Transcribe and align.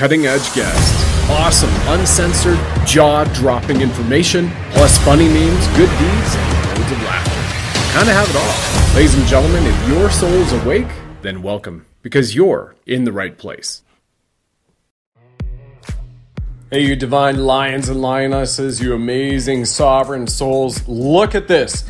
cutting 0.00 0.24
edge 0.24 0.54
guests, 0.54 1.28
awesome, 1.28 1.68
uncensored, 1.88 2.58
jaw 2.86 3.22
dropping 3.34 3.82
information, 3.82 4.50
plus 4.70 4.96
funny 5.04 5.28
memes, 5.28 5.66
good 5.76 5.90
deeds, 5.98 6.34
and 6.36 6.78
loads 6.80 6.92
of 6.92 7.02
laughter. 7.02 7.92
Kind 7.92 8.08
of 8.08 8.14
have 8.14 8.30
it 8.30 8.36
all. 8.36 8.96
Ladies 8.96 9.14
and 9.14 9.26
gentlemen, 9.26 9.62
if 9.66 9.88
your 9.90 10.08
soul 10.08 10.32
is 10.32 10.54
awake, 10.54 10.86
then 11.20 11.42
welcome, 11.42 11.84
because 12.00 12.34
you're 12.34 12.74
in 12.86 13.04
the 13.04 13.12
right 13.12 13.36
place. 13.36 13.82
Hey, 16.70 16.86
you 16.86 16.96
divine 16.96 17.44
lions 17.44 17.90
and 17.90 18.00
lionesses, 18.00 18.80
you 18.80 18.94
amazing 18.94 19.66
sovereign 19.66 20.26
souls, 20.26 20.88
look 20.88 21.34
at 21.34 21.46
this. 21.46 21.86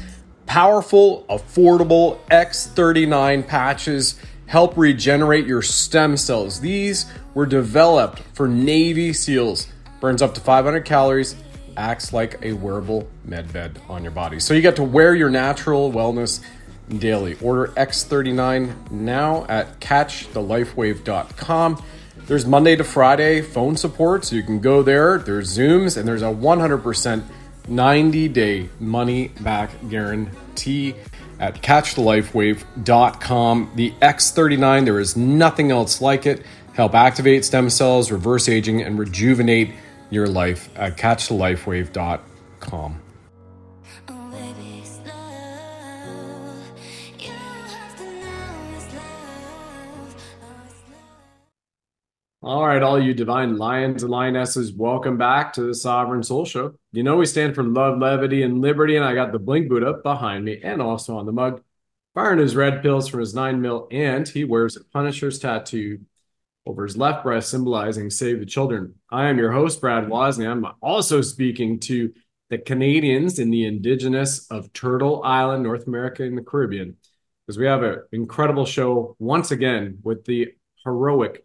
Powerful, 0.46 1.26
affordable 1.30 2.18
X39 2.32 3.46
patches 3.46 4.20
help 4.50 4.76
regenerate 4.76 5.46
your 5.46 5.62
stem 5.62 6.16
cells. 6.16 6.58
These 6.58 7.06
were 7.34 7.46
developed 7.46 8.18
for 8.34 8.48
Navy 8.48 9.12
SEALs. 9.12 9.68
Burns 10.00 10.22
up 10.22 10.34
to 10.34 10.40
500 10.40 10.84
calories, 10.84 11.36
acts 11.76 12.12
like 12.12 12.44
a 12.44 12.54
wearable 12.54 13.08
med 13.24 13.52
bed 13.52 13.80
on 13.88 14.02
your 14.02 14.10
body. 14.10 14.40
So 14.40 14.52
you 14.52 14.60
get 14.60 14.74
to 14.76 14.82
wear 14.82 15.14
your 15.14 15.30
natural 15.30 15.92
wellness 15.92 16.44
daily. 16.88 17.36
Order 17.40 17.68
X39 17.76 18.90
now 18.90 19.46
at 19.48 19.78
catchthelifewave.com. 19.78 21.84
There's 22.26 22.44
Monday 22.44 22.74
to 22.74 22.82
Friday 22.82 23.42
phone 23.42 23.76
support, 23.76 24.24
so 24.24 24.34
you 24.34 24.42
can 24.42 24.58
go 24.58 24.82
there. 24.82 25.18
There's 25.18 25.56
Zooms, 25.56 25.96
and 25.96 26.08
there's 26.08 26.22
a 26.22 26.24
100% 26.24 27.22
90 27.68 28.28
day 28.28 28.68
money 28.80 29.28
back 29.28 29.70
guarantee 29.88 30.96
at 31.40 31.60
catchthelifewave.com. 31.62 33.72
The 33.74 33.92
X39, 34.02 34.84
there 34.84 35.00
is 35.00 35.16
nothing 35.16 35.72
else 35.72 36.00
like 36.00 36.26
it. 36.26 36.46
Help 36.74 36.94
activate 36.94 37.44
stem 37.44 37.68
cells, 37.70 38.12
reverse 38.12 38.48
aging, 38.48 38.82
and 38.82 38.96
rejuvenate 38.98 39.72
your 40.10 40.28
life 40.28 40.68
at 40.76 40.96
catchthelifewave.com. 40.96 43.00
All 52.42 52.66
right, 52.66 52.82
all 52.82 52.98
you 52.98 53.12
divine 53.12 53.58
lions 53.58 54.02
and 54.02 54.10
lionesses, 54.10 54.72
welcome 54.72 55.18
back 55.18 55.52
to 55.52 55.62
the 55.62 55.74
Sovereign 55.74 56.22
Soul 56.22 56.46
Show. 56.46 56.74
You 56.90 57.02
know 57.02 57.18
we 57.18 57.26
stand 57.26 57.54
for 57.54 57.62
love, 57.62 57.98
levity, 57.98 58.42
and 58.42 58.62
liberty, 58.62 58.96
and 58.96 59.04
I 59.04 59.14
got 59.14 59.30
the 59.30 59.38
Blink 59.38 59.68
Buddha 59.68 60.00
behind 60.02 60.46
me 60.46 60.58
and 60.62 60.80
also 60.80 61.18
on 61.18 61.26
the 61.26 61.32
mug, 61.32 61.62
firing 62.14 62.38
his 62.38 62.56
red 62.56 62.80
pills 62.80 63.08
from 63.08 63.20
his 63.20 63.34
nine 63.34 63.60
mil, 63.60 63.88
and 63.90 64.26
he 64.26 64.44
wears 64.44 64.76
a 64.76 64.84
Punisher's 64.84 65.38
tattoo 65.38 65.98
over 66.64 66.84
his 66.84 66.96
left 66.96 67.24
breast, 67.24 67.50
symbolizing 67.50 68.08
"Save 68.08 68.40
the 68.40 68.46
Children." 68.46 68.94
I 69.10 69.28
am 69.28 69.36
your 69.36 69.52
host, 69.52 69.82
Brad 69.82 70.04
Wozny. 70.04 70.50
I'm 70.50 70.64
also 70.80 71.20
speaking 71.20 71.78
to 71.80 72.10
the 72.48 72.56
Canadians 72.56 73.38
and 73.38 73.52
the 73.52 73.66
Indigenous 73.66 74.50
of 74.50 74.72
Turtle 74.72 75.22
Island, 75.22 75.62
North 75.62 75.86
America, 75.86 76.22
and 76.22 76.38
the 76.38 76.42
Caribbean, 76.42 76.96
because 77.46 77.58
we 77.58 77.66
have 77.66 77.82
an 77.82 77.98
incredible 78.12 78.64
show 78.64 79.14
once 79.18 79.50
again 79.50 79.98
with 80.02 80.24
the 80.24 80.54
heroic 80.86 81.44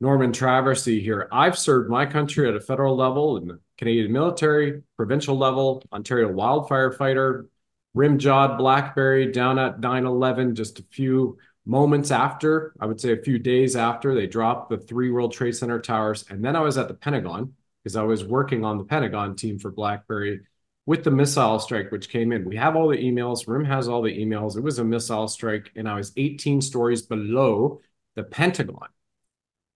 Norman 0.00 0.32
Traversy 0.32 1.02
here. 1.02 1.28
I've 1.32 1.58
served 1.58 1.90
my 1.90 2.06
country 2.06 2.48
at 2.48 2.54
a 2.54 2.60
federal 2.60 2.96
level 2.96 3.36
in 3.36 3.48
the 3.48 3.60
Canadian 3.76 4.12
military, 4.12 4.82
provincial 4.96 5.36
level, 5.36 5.82
Ontario 5.92 6.30
wildfire 6.30 6.92
fighter, 6.92 7.46
rim-jawed 7.94 8.58
Blackberry 8.58 9.32
down 9.32 9.58
at 9.58 9.80
9-11 9.80 10.54
just 10.54 10.78
a 10.78 10.84
few 10.84 11.38
moments 11.66 12.10
after, 12.10 12.72
I 12.80 12.86
would 12.86 13.00
say 13.00 13.12
a 13.12 13.22
few 13.22 13.38
days 13.38 13.76
after 13.76 14.14
they 14.14 14.26
dropped 14.26 14.70
the 14.70 14.78
three 14.78 15.10
World 15.10 15.32
Trade 15.32 15.56
Center 15.56 15.80
towers. 15.80 16.24
And 16.30 16.44
then 16.44 16.56
I 16.56 16.60
was 16.60 16.78
at 16.78 16.88
the 16.88 16.94
Pentagon 16.94 17.54
because 17.82 17.96
I 17.96 18.02
was 18.02 18.24
working 18.24 18.64
on 18.64 18.78
the 18.78 18.84
Pentagon 18.84 19.36
team 19.36 19.58
for 19.58 19.70
Blackberry 19.70 20.40
with 20.86 21.04
the 21.04 21.10
missile 21.10 21.58
strike, 21.58 21.92
which 21.92 22.08
came 22.08 22.32
in. 22.32 22.46
We 22.46 22.56
have 22.56 22.74
all 22.74 22.88
the 22.88 22.96
emails. 22.96 23.46
RIM 23.46 23.64
has 23.66 23.88
all 23.88 24.00
the 24.00 24.16
emails. 24.16 24.56
It 24.56 24.62
was 24.62 24.78
a 24.78 24.84
missile 24.84 25.28
strike, 25.28 25.70
and 25.76 25.86
I 25.86 25.96
was 25.96 26.12
18 26.16 26.62
stories 26.62 27.02
below 27.02 27.80
the 28.16 28.22
Pentagon. 28.22 28.88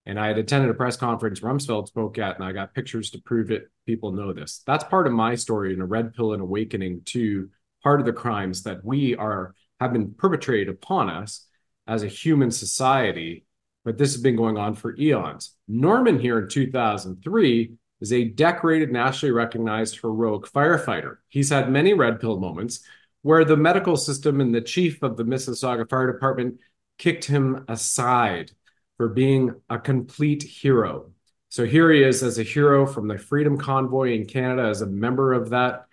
And 0.05 0.19
I 0.19 0.27
had 0.27 0.37
attended 0.37 0.69
a 0.69 0.73
press 0.73 0.97
conference 0.97 1.39
Rumsfeld 1.39 1.87
spoke 1.87 2.17
at, 2.17 2.35
and 2.35 2.43
I 2.43 2.51
got 2.51 2.73
pictures 2.73 3.11
to 3.11 3.21
prove 3.21 3.51
it. 3.51 3.69
People 3.85 4.11
know 4.11 4.33
this. 4.33 4.61
That's 4.65 4.83
part 4.83 5.07
of 5.07 5.13
my 5.13 5.35
story 5.35 5.73
in 5.73 5.81
a 5.81 5.85
red 5.85 6.13
pill 6.13 6.33
and 6.33 6.41
awakening 6.41 7.01
to 7.05 7.49
part 7.83 7.99
of 7.99 8.05
the 8.05 8.13
crimes 8.13 8.63
that 8.63 8.83
we 8.83 9.15
are 9.15 9.55
have 9.79 9.93
been 9.93 10.13
perpetrated 10.13 10.69
upon 10.69 11.09
us 11.09 11.47
as 11.87 12.03
a 12.03 12.07
human 12.07 12.51
society. 12.51 13.45
But 13.85 13.97
this 13.97 14.13
has 14.13 14.21
been 14.21 14.35
going 14.35 14.57
on 14.57 14.75
for 14.75 14.95
eons. 14.97 15.55
Norman 15.67 16.19
here 16.19 16.39
in 16.39 16.49
2003 16.49 17.73
is 17.99 18.13
a 18.13 18.25
decorated, 18.25 18.91
nationally 18.91 19.31
recognized 19.31 19.99
heroic 19.99 20.43
firefighter. 20.43 21.17
He's 21.29 21.49
had 21.49 21.69
many 21.69 21.93
red 21.93 22.19
pill 22.19 22.39
moments 22.39 22.85
where 23.21 23.45
the 23.45 23.57
medical 23.57 23.95
system 23.95 24.41
and 24.41 24.53
the 24.53 24.61
chief 24.61 25.01
of 25.01 25.17
the 25.17 25.23
Mississauga 25.23 25.89
Fire 25.89 26.11
Department 26.11 26.59
kicked 26.97 27.25
him 27.25 27.65
aside 27.67 28.51
for 28.97 29.09
being 29.09 29.55
a 29.69 29.79
complete 29.79 30.43
hero. 30.43 31.11
So 31.49 31.65
here 31.65 31.91
he 31.91 32.03
is 32.03 32.23
as 32.23 32.39
a 32.39 32.43
hero 32.43 32.85
from 32.85 33.07
the 33.07 33.17
Freedom 33.17 33.57
Convoy 33.57 34.13
in 34.13 34.25
Canada, 34.25 34.63
as 34.67 34.81
a 34.81 34.87
member 34.87 35.33
of 35.33 35.51
that, 35.51 35.85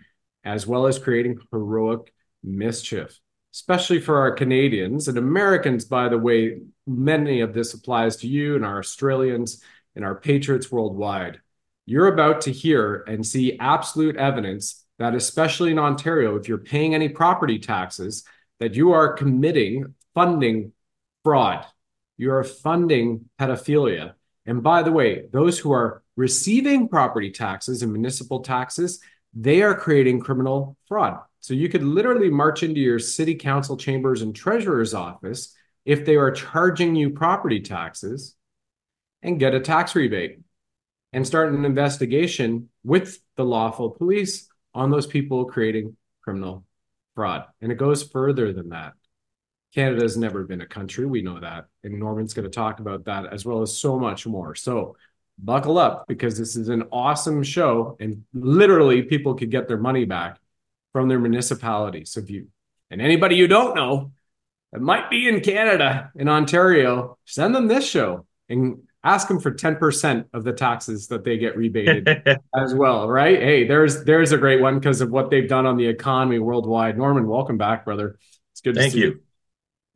as 0.44 0.66
well 0.66 0.86
as 0.86 0.98
creating 0.98 1.38
heroic 1.50 2.14
mischief, 2.42 3.18
especially 3.54 4.00
for 4.00 4.18
our 4.18 4.32
Canadians 4.32 5.08
and 5.08 5.18
Americans, 5.18 5.84
by 5.84 6.08
the 6.08 6.18
way. 6.18 6.60
Many 6.86 7.40
of 7.40 7.52
this 7.52 7.74
applies 7.74 8.16
to 8.16 8.26
you 8.26 8.56
and 8.56 8.64
our 8.64 8.78
Australians 8.78 9.62
and 9.94 10.04
our 10.04 10.14
patriots 10.14 10.72
worldwide. 10.72 11.40
You're 11.86 12.08
about 12.08 12.40
to 12.42 12.52
hear 12.52 13.04
and 13.06 13.26
see 13.26 13.58
absolute 13.58 14.16
evidence 14.16 14.84
that, 14.98 15.14
especially 15.14 15.72
in 15.72 15.78
Ontario, 15.78 16.36
if 16.36 16.48
you're 16.48 16.58
paying 16.58 16.94
any 16.94 17.08
property 17.08 17.58
taxes, 17.58 18.24
that 18.60 18.74
you 18.74 18.92
are 18.92 19.12
committing 19.12 19.94
funding 20.14 20.72
fraud 21.22 21.66
you're 22.20 22.44
funding 22.44 23.24
pedophilia. 23.40 24.12
And 24.44 24.62
by 24.62 24.82
the 24.82 24.92
way, 24.92 25.24
those 25.32 25.58
who 25.58 25.72
are 25.72 26.02
receiving 26.16 26.86
property 26.86 27.30
taxes 27.30 27.82
and 27.82 27.90
municipal 27.90 28.40
taxes, 28.40 29.00
they 29.32 29.62
are 29.62 29.74
creating 29.74 30.20
criminal 30.20 30.76
fraud. 30.86 31.18
So 31.40 31.54
you 31.54 31.70
could 31.70 31.82
literally 31.82 32.28
march 32.28 32.62
into 32.62 32.80
your 32.80 32.98
city 32.98 33.34
council 33.34 33.78
chambers 33.78 34.20
and 34.20 34.36
treasurer's 34.36 34.92
office 34.92 35.54
if 35.86 36.04
they 36.04 36.16
are 36.16 36.30
charging 36.30 36.94
you 36.94 37.08
property 37.08 37.60
taxes 37.60 38.34
and 39.22 39.40
get 39.40 39.54
a 39.54 39.60
tax 39.60 39.94
rebate 39.94 40.40
and 41.14 41.26
start 41.26 41.54
an 41.54 41.64
investigation 41.64 42.68
with 42.84 43.18
the 43.36 43.44
lawful 43.44 43.88
police 43.88 44.46
on 44.74 44.90
those 44.90 45.06
people 45.06 45.46
creating 45.46 45.96
criminal 46.22 46.66
fraud. 47.14 47.44
And 47.62 47.72
it 47.72 47.78
goes 47.78 48.02
further 48.02 48.52
than 48.52 48.68
that. 48.68 48.92
Canada 49.74 50.02
has 50.02 50.16
never 50.16 50.44
been 50.44 50.60
a 50.60 50.66
country. 50.66 51.06
We 51.06 51.22
know 51.22 51.38
that. 51.40 51.66
And 51.84 51.98
Norman's 51.98 52.34
going 52.34 52.44
to 52.44 52.50
talk 52.50 52.80
about 52.80 53.04
that 53.04 53.32
as 53.32 53.44
well 53.44 53.62
as 53.62 53.76
so 53.76 53.98
much 53.98 54.26
more. 54.26 54.54
So 54.54 54.96
buckle 55.38 55.78
up 55.78 56.06
because 56.08 56.36
this 56.36 56.56
is 56.56 56.68
an 56.68 56.84
awesome 56.92 57.42
show. 57.42 57.96
And 58.00 58.24
literally, 58.32 59.02
people 59.02 59.34
could 59.34 59.50
get 59.50 59.68
their 59.68 59.78
money 59.78 60.04
back 60.04 60.38
from 60.92 61.08
their 61.08 61.20
municipality. 61.20 62.04
So 62.04 62.20
if 62.20 62.30
you, 62.30 62.48
and 62.90 63.00
anybody 63.00 63.36
you 63.36 63.46
don't 63.46 63.76
know 63.76 64.12
that 64.72 64.80
might 64.80 65.08
be 65.08 65.28
in 65.28 65.40
Canada, 65.40 66.10
in 66.16 66.28
Ontario, 66.28 67.18
send 67.24 67.54
them 67.54 67.68
this 67.68 67.88
show 67.88 68.26
and 68.48 68.82
ask 69.02 69.28
them 69.28 69.40
for 69.40 69.52
10% 69.52 70.26
of 70.32 70.44
the 70.44 70.52
taxes 70.52 71.08
that 71.08 71.24
they 71.24 71.38
get 71.38 71.56
rebated 71.56 72.08
as 72.56 72.74
well. 72.74 73.08
Right. 73.08 73.40
Hey, 73.40 73.66
there's, 73.66 74.04
there's 74.04 74.32
a 74.32 74.38
great 74.38 74.60
one 74.60 74.78
because 74.78 75.00
of 75.00 75.10
what 75.10 75.30
they've 75.30 75.48
done 75.48 75.64
on 75.64 75.76
the 75.76 75.86
economy 75.86 76.38
worldwide. 76.38 76.98
Norman, 76.98 77.26
welcome 77.26 77.56
back, 77.56 77.84
brother. 77.84 78.18
It's 78.52 78.60
good 78.60 78.74
to 78.74 78.80
Thank 78.80 78.92
see 78.92 79.00
you. 79.00 79.06
you. 79.06 79.20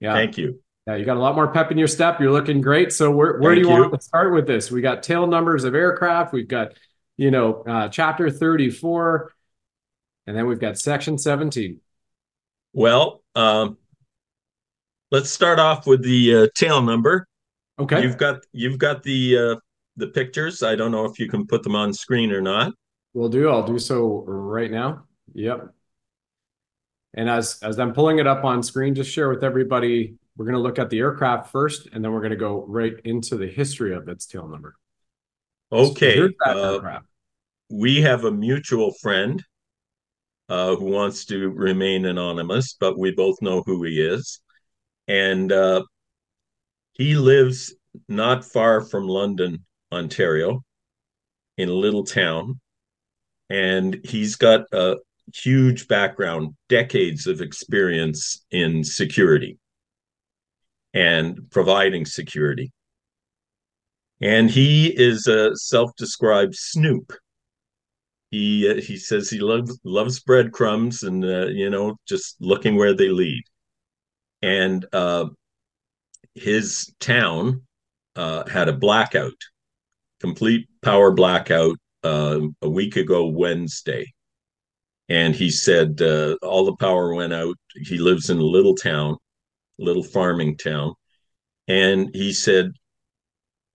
Yeah. 0.05 0.13
Thank 0.13 0.37
you. 0.37 0.61
Yeah, 0.87 0.97
you 0.97 1.07
got 1.07 1.17
a 1.17 1.21
lot 1.21 1.35
more 1.35 1.51
pep 1.51 1.73
in 1.73 1.79
your 1.79 1.89
step. 1.89 2.21
You're 2.21 2.31
looking 2.31 2.61
great. 2.61 2.93
So 2.93 3.11
where, 3.11 3.39
where 3.39 3.55
do 3.55 3.63
you, 3.63 3.71
you, 3.71 3.81
want 3.81 3.95
to 3.95 4.01
start 4.03 4.35
with 4.35 4.47
this? 4.47 4.71
We 4.71 4.83
got 4.83 5.03
tail 5.03 5.27
numbers 5.27 5.65
of 5.65 5.75
aircraft. 5.75 6.35
We've 6.35 6.47
got, 6.47 6.75
you 7.17 7.31
know, 7.31 7.63
uh, 7.67 7.89
chapter 7.89 8.31
34, 8.31 9.33
and 10.27 10.37
then 10.37 10.47
we've 10.47 10.61
got 10.61 10.77
section 10.77 11.17
17. 11.17 11.81
Well, 12.75 13.23
um, 13.35 13.79
let's 15.11 15.31
start 15.31 15.59
off 15.59 15.87
with 15.87 16.03
the 16.03 16.35
uh, 16.35 16.47
tail 16.55 16.83
number. 16.83 17.27
Okay. 17.79 18.03
You've 18.03 18.19
got 18.19 18.45
you've 18.53 18.79
got 18.79 19.03
the 19.03 19.39
uh, 19.39 19.57
the 19.97 20.09
pictures. 20.09 20.63
I 20.63 20.77
don't 20.77 20.91
know 20.91 21.07
if 21.07 21.19
you 21.19 21.31
can 21.31 21.47
put 21.47 21.63
them 21.63 21.75
on 21.75 21.95
screen 21.95 22.31
or 22.31 22.43
not. 22.43 22.75
We'll 23.15 23.31
do. 23.31 23.49
I'll 23.49 23.67
do 23.67 23.79
so 23.79 24.23
right 24.27 24.71
now. 24.71 25.05
Yep. 25.33 25.74
And 27.15 27.31
as 27.31 27.59
as 27.63 27.79
I'm 27.79 27.93
pulling 27.93 28.19
it 28.19 28.27
up 28.27 28.45
on 28.45 28.63
screen, 28.63 28.95
just 28.95 29.11
share 29.11 29.29
with 29.29 29.45
everybody, 29.45 30.17
we're 30.37 30.47
going 30.47 30.57
to 30.57 30.61
look 30.61 30.79
at 30.79 30.91
the 30.91 30.99
aircraft 30.99 31.51
first, 31.51 31.89
and 31.93 32.05
then 32.05 32.13
we're 32.13 32.21
going 32.21 32.31
to 32.31 32.37
go 32.37 32.65
right 32.67 32.95
into 33.05 33.37
the 33.37 33.47
history 33.47 33.95
of 33.95 34.09
its 34.09 34.27
tail 34.27 34.49
number. 34.49 34.75
Okay. 35.73 36.17
So 36.45 36.81
uh, 36.81 37.01
we 37.71 38.03
have 38.03 38.25
a 38.25 38.31
mutual 38.31 38.93
friend 39.01 39.43
uh, 40.49 40.77
who 40.77 40.87
wants 40.87 41.25
to 41.27 41.51
remain 41.51 42.05
anonymous, 42.05 42.77
but 42.79 42.99
we 42.99 43.13
both 43.13 43.41
know 43.41 43.63
who 43.65 43.83
he 43.85 44.01
is. 44.01 44.41
And 45.09 45.51
uh, 45.53 45.83
he 46.93 47.17
lives 47.17 47.75
not 48.09 48.45
far 48.45 48.81
from 48.81 49.07
London, 49.07 49.65
Ontario, 49.93 50.63
in 51.57 51.69
a 51.69 51.73
little 51.75 52.05
town. 52.05 52.61
And 53.51 54.01
he's 54.05 54.37
got 54.37 54.67
a 54.73 54.97
huge 55.33 55.89
background, 55.89 56.55
decades 56.69 57.27
of 57.27 57.41
experience 57.41 58.45
in 58.51 58.85
security 58.85 59.59
and 60.93 61.51
providing 61.51 62.07
security. 62.07 62.71
And 64.21 64.51
he 64.51 64.87
is 64.87 65.27
a 65.27 65.55
self-described 65.57 66.55
snoop. 66.55 67.13
He 68.31 68.69
uh, 68.69 68.81
he 68.81 68.97
says 68.97 69.29
he 69.29 69.39
loves 69.39 69.79
loves 69.85 70.21
breadcrumbs 70.21 71.03
and 71.03 71.25
uh, 71.25 71.47
you 71.47 71.71
know 71.71 71.97
just 72.07 72.37
looking 72.41 72.77
where 72.77 72.95
they 72.95 73.09
lead. 73.09 73.43
And 74.43 74.87
uh, 74.93 75.27
his 76.35 76.95
town 77.01 77.63
uh, 78.17 78.49
had 78.49 78.69
a 78.69 78.73
blackout, 78.73 79.41
complete 80.21 80.69
power 80.83 81.11
blackout 81.11 81.77
uh, 82.03 82.41
a 82.63 82.69
week 82.69 82.97
ago 82.97 83.27
Wednesday. 83.27 84.14
And 85.09 85.35
he 85.35 85.51
said 85.51 86.01
uh, 86.01 86.37
all 86.43 86.65
the 86.65 86.77
power 86.77 87.15
went 87.15 87.33
out. 87.33 87.57
He 87.75 87.99
lives 87.99 88.31
in 88.31 88.39
a 88.39 88.43
little 88.43 88.75
town, 88.75 89.17
little 89.79 90.03
farming 90.03 90.57
town. 90.57 90.95
And 91.69 92.11
he 92.15 92.33
said 92.33 92.73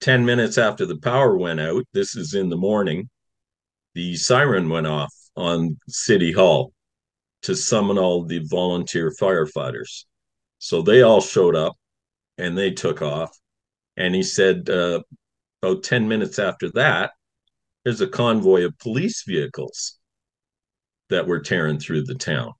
10 0.01 0.25
minutes 0.25 0.57
after 0.57 0.85
the 0.85 0.97
power 0.97 1.37
went 1.37 1.59
out, 1.59 1.83
this 1.93 2.15
is 2.15 2.33
in 2.33 2.49
the 2.49 2.57
morning, 2.57 3.09
the 3.95 4.15
siren 4.15 4.69
went 4.69 4.87
off 4.87 5.13
on 5.35 5.77
City 5.87 6.31
Hall 6.31 6.71
to 7.43 7.55
summon 7.55 7.97
all 7.97 8.23
the 8.23 8.45
volunteer 8.49 9.11
firefighters. 9.19 10.05
So 10.57 10.81
they 10.81 11.01
all 11.01 11.21
showed 11.21 11.55
up 11.55 11.75
and 12.37 12.57
they 12.57 12.71
took 12.71 13.01
off. 13.01 13.37
And 13.97 14.15
he 14.15 14.23
said, 14.23 14.69
uh, 14.69 15.01
about 15.61 15.83
10 15.83 16.07
minutes 16.07 16.39
after 16.39 16.71
that, 16.71 17.11
there's 17.83 18.01
a 18.01 18.07
convoy 18.07 18.65
of 18.65 18.77
police 18.79 19.23
vehicles 19.27 19.98
that 21.09 21.27
were 21.27 21.39
tearing 21.39 21.79
through 21.79 22.03
the 22.03 22.15
town. 22.15 22.53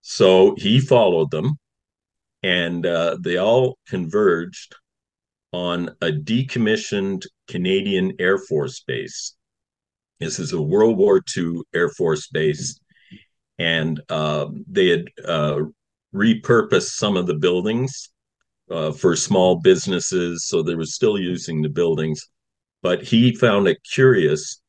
So 0.00 0.54
he 0.56 0.80
followed 0.80 1.30
them 1.30 1.58
and 2.42 2.84
uh, 2.84 3.16
they 3.20 3.36
all 3.36 3.78
converged 3.86 4.74
on 5.52 5.90
a 6.00 6.10
decommissioned 6.10 7.26
Canadian 7.46 8.12
Air 8.18 8.38
Force 8.38 8.82
base. 8.86 9.36
This 10.18 10.38
is 10.38 10.52
a 10.52 10.62
World 10.62 10.96
War 10.96 11.22
II 11.36 11.60
Air 11.74 11.90
Force 11.90 12.28
base, 12.28 12.80
and 13.58 14.00
uh, 14.08 14.46
they 14.68 14.88
had 14.88 15.04
uh, 15.24 15.60
repurposed 16.14 16.92
some 16.92 17.16
of 17.16 17.26
the 17.26 17.34
buildings 17.34 18.10
uh, 18.70 18.92
for 18.92 19.14
small 19.14 19.60
businesses, 19.60 20.46
so 20.46 20.62
they 20.62 20.74
were 20.74 20.84
still 20.84 21.18
using 21.18 21.60
the 21.60 21.68
buildings. 21.68 22.28
But 22.82 23.02
he 23.02 23.34
found 23.34 23.68
it 23.68 23.78
curious 23.92 24.61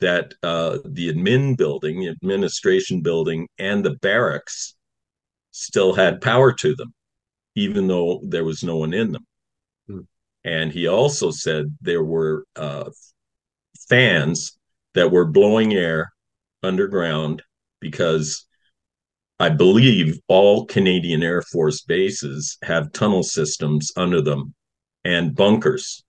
that 0.00 0.34
uh, 0.42 0.78
the 0.84 1.12
admin 1.12 1.56
building, 1.56 2.00
the 2.00 2.08
administration 2.08 3.00
building, 3.00 3.48
and 3.58 3.84
the 3.84 3.96
barracks 3.96 4.74
still 5.50 5.94
had 5.94 6.20
power 6.20 6.52
to 6.52 6.74
them, 6.74 6.92
even 7.54 7.86
though 7.86 8.20
there 8.24 8.44
was 8.44 8.62
no 8.62 8.76
one 8.76 8.92
in 8.92 9.12
them. 9.12 9.26
Hmm. 9.86 10.00
And 10.44 10.72
he 10.72 10.86
also 10.86 11.30
said 11.30 11.76
there 11.80 12.04
were 12.04 12.44
uh, 12.56 12.90
fans 13.88 14.58
that 14.94 15.10
were 15.10 15.26
blowing 15.26 15.74
air 15.74 16.12
underground 16.62 17.42
because 17.80 18.46
I 19.38 19.50
believe 19.50 20.18
all 20.28 20.64
Canadian 20.64 21.22
Air 21.22 21.42
Force 21.42 21.82
bases 21.82 22.56
have 22.62 22.92
tunnel 22.92 23.22
systems 23.22 23.92
under 23.96 24.22
them 24.22 24.54
and 25.04 25.34
bunkers, 25.34 26.02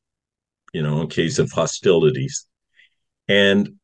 you 0.74 0.82
know, 0.82 1.02
in 1.02 1.08
case 1.08 1.38
of 1.38 1.52
hostilities. 1.52 2.46
And 3.28 3.77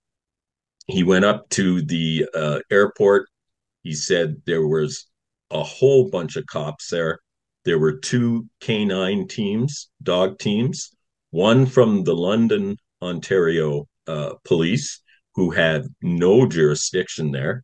he 0.88 1.04
went 1.04 1.26
up 1.26 1.50
to 1.50 1.82
the 1.82 2.28
uh, 2.34 2.60
airport. 2.72 3.28
He 3.84 3.94
said 3.94 4.42
there 4.46 4.68
was 4.68 5.08
a 5.52 5.64
whole 5.64 6.10
bunch 6.10 6.36
of 6.36 6.46
cops 6.46 6.90
there. 6.90 7.20
There 7.66 7.80
were 7.80 7.98
two 7.98 8.48
canine 8.60 9.28
teams, 9.28 9.90
dog 10.02 10.40
teams, 10.40 10.92
one 11.32 11.66
from 11.66 12.04
the 12.04 12.16
London, 12.16 12.78
Ontario 13.02 13.88
uh, 14.08 14.34
police, 14.44 15.02
who 15.36 15.52
had 15.52 15.88
no 16.02 16.46
jurisdiction 16.46 17.32
there. 17.32 17.64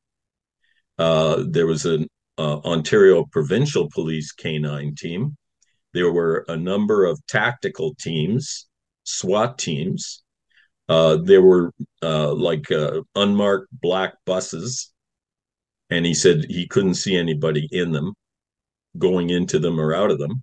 Uh, 0.98 1.44
there 1.48 1.68
was 1.68 1.86
an 1.86 2.08
uh, 2.38 2.60
Ontario 2.60 3.26
Provincial 3.32 3.90
Police 3.90 4.32
canine 4.32 4.96
team. 4.96 5.36
There 5.94 6.12
were 6.12 6.46
a 6.48 6.56
number 6.56 7.06
of 7.06 7.20
tactical 7.28 7.96
teams, 8.00 8.68
SWAT 9.04 9.58
teams. 9.58 10.24
Uh, 10.90 11.18
there 11.18 11.44
were 11.44 11.72
uh, 12.02 12.34
like 12.34 12.72
uh, 12.72 13.02
unmarked 13.16 13.68
black 13.72 14.16
buses, 14.26 14.92
and 15.92 16.04
he 16.04 16.16
said 16.16 16.46
he 16.50 16.68
couldn't 16.68 16.96
see 16.96 17.16
anybody 17.16 17.70
in 17.72 17.92
them, 17.92 18.14
going 18.98 19.30
into 19.30 19.60
them 19.60 19.80
or 19.80 19.94
out 19.94 20.10
of 20.10 20.18
them. 20.18 20.42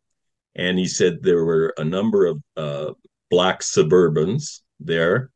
And 0.54 0.78
he 0.78 0.87
said 0.87 1.19
there 1.20 1.44
were 1.44 1.75
a 1.76 1.84
number 1.84 2.26
of 2.26 2.43
uh, 2.56 2.93
black 3.28 3.60
Suburbans 3.60 4.60
there, 4.78 5.31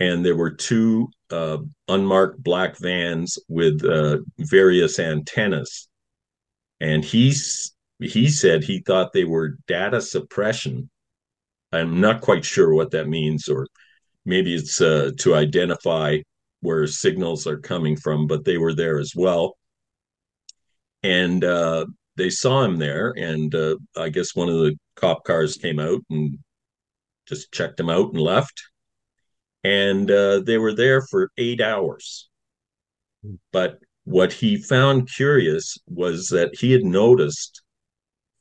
and 0.00 0.26
there 0.26 0.36
were 0.36 0.50
two 0.50 1.08
uh, 1.30 1.58
unmarked 1.86 2.42
black 2.42 2.76
vans 2.76 3.38
with 3.48 3.80
various 4.38 4.98
antennas. 4.98 5.88
And 6.80 7.04
he's 7.04 7.72
he 8.00 8.28
said 8.28 8.64
he 8.64 8.80
thought 8.80 9.12
they 9.12 9.24
were 9.24 9.58
data 9.68 10.00
suppression. 10.00 10.90
I'm 11.72 12.00
not 12.00 12.20
quite 12.20 12.44
sure 12.44 12.74
what 12.74 12.90
that 12.92 13.06
means, 13.08 13.48
or 13.48 13.66
maybe 14.30 14.54
it's 14.54 14.80
uh, 14.80 15.10
to 15.18 15.34
identify 15.34 16.18
where 16.62 16.86
signals 16.86 17.46
are 17.46 17.58
coming 17.58 17.96
from, 17.96 18.26
but 18.26 18.44
they 18.44 18.58
were 18.58 18.74
there 18.74 18.98
as 18.98 19.12
well. 19.14 19.56
And 21.02 21.44
uh, 21.44 21.86
they 22.16 22.30
saw 22.30 22.64
him 22.64 22.78
there, 22.78 23.12
and 23.16 23.54
uh, 23.54 23.76
I 23.96 24.08
guess 24.08 24.34
one 24.34 24.48
of 24.48 24.56
the 24.56 24.76
cop 24.96 25.24
cars 25.24 25.56
came 25.56 25.78
out 25.78 26.00
and 26.10 26.38
just 27.26 27.52
checked 27.52 27.80
him 27.80 27.90
out 27.90 28.12
and 28.12 28.20
left 28.20 28.62
and 29.64 30.10
uh, 30.10 30.40
they 30.40 30.58
were 30.58 30.74
there 30.74 31.02
for 31.02 31.30
eight 31.36 31.60
hours. 31.60 32.28
But 33.52 33.78
what 34.04 34.32
he 34.32 34.56
found 34.56 35.10
curious 35.10 35.78
was 35.86 36.28
that 36.28 36.58
he 36.58 36.72
had 36.72 36.84
noticed 36.84 37.62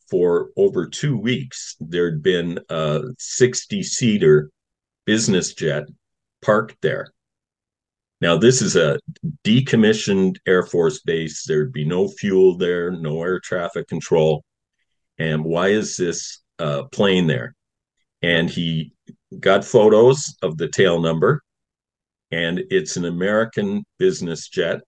for 0.09 0.49
over 0.57 0.87
two 0.87 1.17
weeks 1.17 1.75
there'd 1.79 2.23
been 2.23 2.59
a 2.69 3.01
60 3.19 3.83
seater 3.83 4.49
business 5.09 5.55
jet 5.55 5.85
parked 6.43 6.79
there. 6.83 7.11
Now, 8.21 8.37
this 8.37 8.61
is 8.61 8.75
a 8.75 8.99
decommissioned 9.43 10.35
Air 10.45 10.61
Force 10.61 10.99
base. 10.99 11.45
There'd 11.47 11.73
be 11.73 11.83
no 11.83 12.07
fuel 12.07 12.57
there, 12.57 12.91
no 12.91 13.23
air 13.23 13.39
traffic 13.39 13.87
control. 13.87 14.43
And 15.17 15.43
why 15.43 15.69
is 15.69 15.97
this 15.97 16.43
uh, 16.59 16.83
plane 16.91 17.25
there? 17.25 17.55
And 18.21 18.51
he 18.51 18.93
got 19.39 19.65
photos 19.65 20.37
of 20.43 20.59
the 20.59 20.67
tail 20.67 21.01
number, 21.01 21.41
and 22.29 22.61
it's 22.69 22.95
an 22.95 23.05
American 23.05 23.83
business 23.97 24.47
jet, 24.47 24.79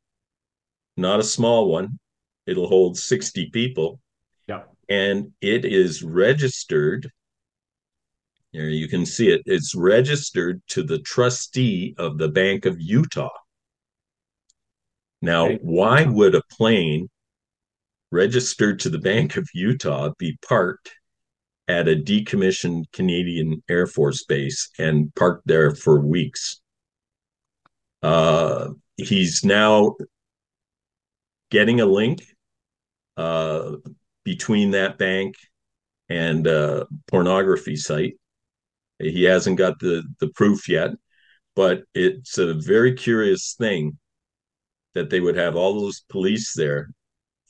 not 0.97 1.19
a 1.19 1.23
small 1.23 1.67
one. 1.67 1.97
It'll 2.45 2.67
hold 2.67 2.95
60 2.95 3.49
people. 3.49 3.99
Yeah. 4.47 4.65
And 4.87 5.31
it 5.41 5.65
is 5.65 6.03
registered. 6.03 7.09
There 8.53 8.69
you 8.69 8.87
can 8.87 9.05
see 9.05 9.29
it. 9.29 9.41
It's 9.45 9.75
registered 9.75 10.61
to 10.69 10.83
the 10.83 10.99
trustee 10.99 11.95
of 11.97 12.17
the 12.17 12.27
Bank 12.27 12.65
of 12.65 12.81
Utah. 12.81 13.29
Now, 15.21 15.49
why 15.61 16.03
would 16.03 16.35
a 16.35 16.41
plane 16.51 17.07
registered 18.11 18.79
to 18.81 18.89
the 18.89 18.99
Bank 18.99 19.37
of 19.37 19.47
Utah 19.53 20.11
be 20.17 20.37
parked 20.47 20.91
at 21.67 21.87
a 21.87 21.95
decommissioned 21.95 22.91
Canadian 22.91 23.63
Air 23.69 23.87
Force 23.87 24.25
base 24.25 24.69
and 24.77 25.13
parked 25.15 25.47
there 25.47 25.73
for 25.73 26.01
weeks. 26.01 26.59
Uh, 28.03 28.69
he's 28.97 29.45
now 29.45 29.95
getting 31.49 31.79
a 31.79 31.85
link 31.85 32.23
uh, 33.15 33.73
between 34.25 34.71
that 34.71 34.97
bank 34.97 35.35
and 36.09 36.45
a 36.47 36.87
pornography 37.07 37.75
site. 37.75 38.15
He 39.01 39.23
hasn't 39.23 39.57
got 39.57 39.79
the, 39.79 40.03
the 40.19 40.29
proof 40.29 40.69
yet, 40.69 40.91
but 41.55 41.83
it's 41.93 42.37
a 42.37 42.53
very 42.53 42.93
curious 42.93 43.55
thing 43.57 43.97
that 44.93 45.09
they 45.09 45.19
would 45.19 45.37
have 45.37 45.55
all 45.55 45.79
those 45.79 46.01
police 46.09 46.53
there 46.55 46.89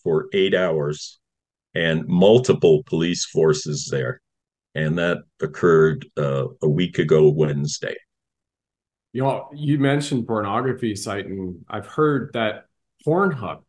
for 0.04 0.28
eight 0.34 0.54
hours 0.54 1.20
and 1.74 2.08
multiple 2.08 2.84
police 2.86 3.26
forces 3.26 3.88
there. 3.92 4.22
And 4.74 4.98
that 4.98 5.20
occurred 5.42 6.08
uh, 6.18 6.46
a 6.62 6.70
week 6.70 6.98
ago 6.98 7.30
Wednesday. 7.30 7.96
You 9.14 9.24
know, 9.24 9.50
you 9.54 9.78
mentioned 9.78 10.28
pornography 10.28 10.96
site, 10.96 11.26
and 11.26 11.66
I've 11.68 11.88
heard 11.88 12.32
that 12.34 12.68
Pornhub 13.06 13.64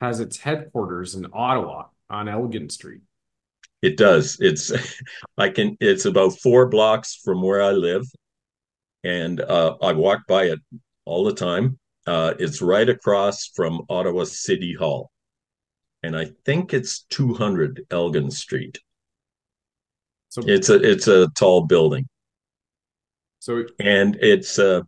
has 0.00 0.20
its 0.20 0.38
headquarters 0.38 1.14
in 1.14 1.26
Ottawa 1.32 1.86
on 2.08 2.28
Elgin 2.28 2.70
Street. 2.70 3.02
It 3.82 3.96
does. 3.96 4.36
It's 4.40 4.72
I 5.38 5.50
can. 5.50 5.76
It's 5.80 6.04
about 6.04 6.38
four 6.38 6.68
blocks 6.68 7.14
from 7.14 7.42
where 7.42 7.62
I 7.62 7.72
live, 7.72 8.04
and 9.04 9.40
uh, 9.40 9.76
I 9.80 9.92
walk 9.92 10.26
by 10.26 10.44
it 10.44 10.60
all 11.04 11.24
the 11.24 11.34
time. 11.34 11.78
Uh, 12.06 12.34
it's 12.38 12.62
right 12.62 12.88
across 12.88 13.46
from 13.54 13.82
Ottawa 13.88 14.24
City 14.24 14.74
Hall, 14.74 15.10
and 16.02 16.16
I 16.16 16.30
think 16.44 16.72
it's 16.72 17.02
200 17.10 17.86
Elgin 17.90 18.30
Street. 18.30 18.78
So, 20.30 20.42
It's 20.46 20.68
a 20.68 20.74
it's 20.74 21.08
a 21.08 21.28
tall 21.38 21.66
building, 21.66 22.06
so 23.38 23.64
and 23.78 24.16
it's 24.20 24.58
uh, 24.58 24.82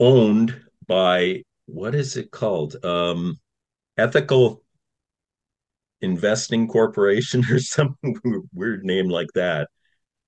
owned 0.00 0.60
by 0.86 1.42
what 1.66 1.94
is 1.94 2.16
it 2.16 2.30
called? 2.30 2.84
Um, 2.84 3.38
Ethical 3.98 4.62
Investing 6.00 6.68
Corporation 6.68 7.44
or 7.50 7.58
something 7.58 8.16
weird 8.52 8.84
name 8.84 9.08
like 9.08 9.32
that. 9.34 9.68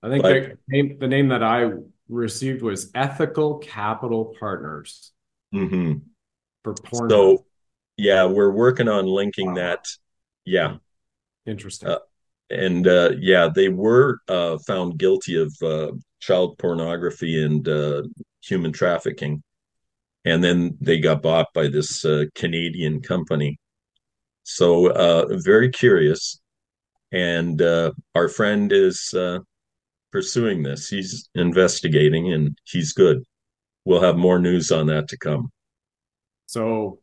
I 0.01 0.09
think 0.09 0.23
But 0.23 0.33
the 0.33 0.57
name 0.67 0.97
the 0.99 1.07
name 1.07 1.27
that 1.29 1.43
I 1.43 1.71
received 2.07 2.61
was 2.61 2.89
Ethical 2.95 3.59
Capital 3.59 4.35
Partners 4.39 5.11
mhm. 5.53 6.01
for 6.63 6.73
porn. 6.73 7.09
so 7.09 7.45
yeah, 7.97 8.25
we're 8.25 8.51
working 8.51 8.87
on 8.87 9.05
linking 9.05 9.55
that. 9.55 9.85
Yeah, 10.45 10.77
Interesting. 11.45 11.89
uh, 11.89 11.99
and 12.49 12.87
uh, 12.87 13.11
yeah, 13.19 13.49
they 13.53 13.69
were 13.69 14.19
uh, 14.27 14.57
found 14.59 14.97
guilty 14.97 15.39
of 15.41 15.53
uh, 15.61 15.91
child 16.19 16.57
pornography 16.57 17.43
and 17.43 17.67
uh, 17.67 18.03
human 18.41 18.71
trafficking, 18.71 19.43
and 20.25 20.43
then 20.43 20.77
they 20.79 20.99
got 20.99 21.21
bought 21.21 21.47
by 21.53 21.67
this 21.67 22.05
uh, 22.05 22.25
Canadian 22.35 23.01
company. 23.01 23.59
So 24.43 24.91
uh, 24.91 25.37
very 25.37 25.69
curious, 25.69 26.39
and 27.11 27.61
uh, 27.61 27.91
our 28.15 28.27
friend 28.27 28.71
is 28.71 29.13
uh, 29.13 29.39
pursuing 30.11 30.63
this. 30.63 30.89
He's 30.89 31.29
investigating, 31.35 32.33
and 32.33 32.57
he's 32.65 32.93
good. 32.93 33.23
We'll 33.85 34.01
have 34.01 34.17
more 34.17 34.39
news 34.39 34.71
on 34.71 34.87
that 34.87 35.07
to 35.09 35.17
come. 35.17 35.51
So 36.47 36.99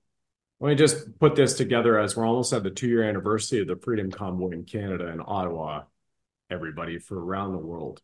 let 0.61 0.71
me 0.71 0.75
just 0.75 1.19
put 1.19 1.37
this 1.37 1.55
together 1.55 1.99
as 1.99 2.17
we're 2.17 2.27
almost 2.27 2.53
at 2.53 2.63
the 2.63 2.71
two 2.71 2.89
year 2.89 3.03
anniversary 3.03 3.61
of 3.61 3.69
the 3.69 3.77
Freedom 3.77 4.11
Convoy 4.11 4.51
in 4.51 4.65
Canada 4.65 5.09
and 5.09 5.23
Ottawa, 5.25 5.83
everybody 6.51 6.99
for 6.99 7.23
around 7.23 7.53
the 7.53 7.59
world. 7.59 8.01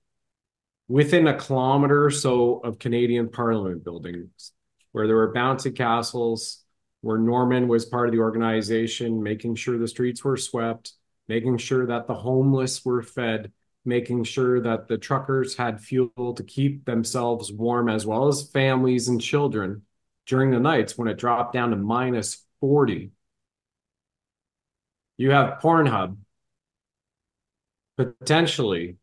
Within 0.88 1.26
a 1.26 1.36
kilometer 1.36 2.04
or 2.04 2.10
so 2.10 2.58
of 2.58 2.78
Canadian 2.78 3.30
Parliament 3.30 3.84
buildings, 3.84 4.52
where 4.92 5.06
there 5.06 5.16
were 5.16 5.32
bouncy 5.32 5.74
castles, 5.74 6.61
where 7.02 7.18
Norman 7.18 7.68
was 7.68 7.84
part 7.84 8.08
of 8.08 8.12
the 8.12 8.20
organization, 8.20 9.22
making 9.22 9.56
sure 9.56 9.76
the 9.76 9.88
streets 9.88 10.24
were 10.24 10.36
swept, 10.36 10.92
making 11.28 11.58
sure 11.58 11.86
that 11.86 12.06
the 12.06 12.14
homeless 12.14 12.84
were 12.84 13.02
fed, 13.02 13.52
making 13.84 14.24
sure 14.24 14.60
that 14.60 14.88
the 14.88 14.96
truckers 14.96 15.56
had 15.56 15.80
fuel 15.80 16.34
to 16.34 16.42
keep 16.44 16.84
themselves 16.84 17.52
warm, 17.52 17.88
as 17.88 18.06
well 18.06 18.28
as 18.28 18.48
families 18.50 19.08
and 19.08 19.20
children 19.20 19.82
during 20.26 20.50
the 20.50 20.60
nights 20.60 20.96
when 20.96 21.08
it 21.08 21.18
dropped 21.18 21.52
down 21.52 21.70
to 21.70 21.76
minus 21.76 22.46
40. 22.60 23.10
You 25.18 25.30
have 25.32 25.60
Pornhub 25.60 26.16
potentially 27.96 28.96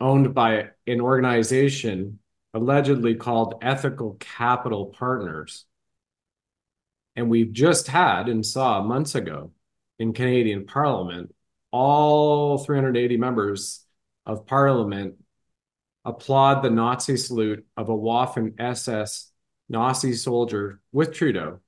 owned 0.00 0.34
by 0.34 0.70
an 0.86 1.00
organization 1.00 2.18
allegedly 2.52 3.14
called 3.14 3.54
Ethical 3.62 4.16
Capital 4.20 4.86
Partners. 4.86 5.66
And 7.16 7.30
we've 7.30 7.52
just 7.52 7.86
had 7.86 8.28
and 8.28 8.44
saw 8.44 8.82
months 8.82 9.14
ago 9.14 9.52
in 9.98 10.12
Canadian 10.12 10.66
Parliament 10.66 11.34
all 11.70 12.58
380 12.58 13.16
members 13.16 13.84
of 14.26 14.46
Parliament 14.46 15.16
applaud 16.04 16.62
the 16.62 16.70
Nazi 16.70 17.16
salute 17.16 17.66
of 17.76 17.88
a 17.88 17.96
Waffen 17.96 18.60
SS 18.60 19.32
Nazi 19.68 20.12
soldier 20.12 20.80
with 20.92 21.12
Trudeau, 21.12 21.60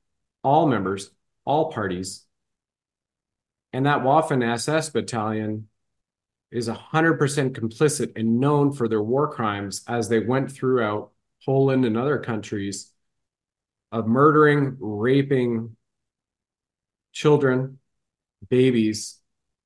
all 0.44 0.68
members, 0.68 1.10
all 1.44 1.72
parties. 1.72 2.24
And 3.72 3.86
that 3.86 4.02
Waffen 4.02 4.44
SS 4.44 4.90
battalion 4.90 5.68
is 6.50 6.68
100% 6.68 7.18
complicit 7.50 8.12
and 8.16 8.38
known 8.38 8.72
for 8.72 8.88
their 8.88 9.02
war 9.02 9.32
crimes 9.32 9.82
as 9.88 10.08
they 10.08 10.20
went 10.20 10.52
throughout 10.52 11.10
Poland 11.44 11.84
and 11.84 11.96
other 11.96 12.18
countries 12.18 12.92
of 13.92 14.06
murdering, 14.06 14.76
raping 14.80 15.76
children, 17.12 17.78
babies, 18.48 19.18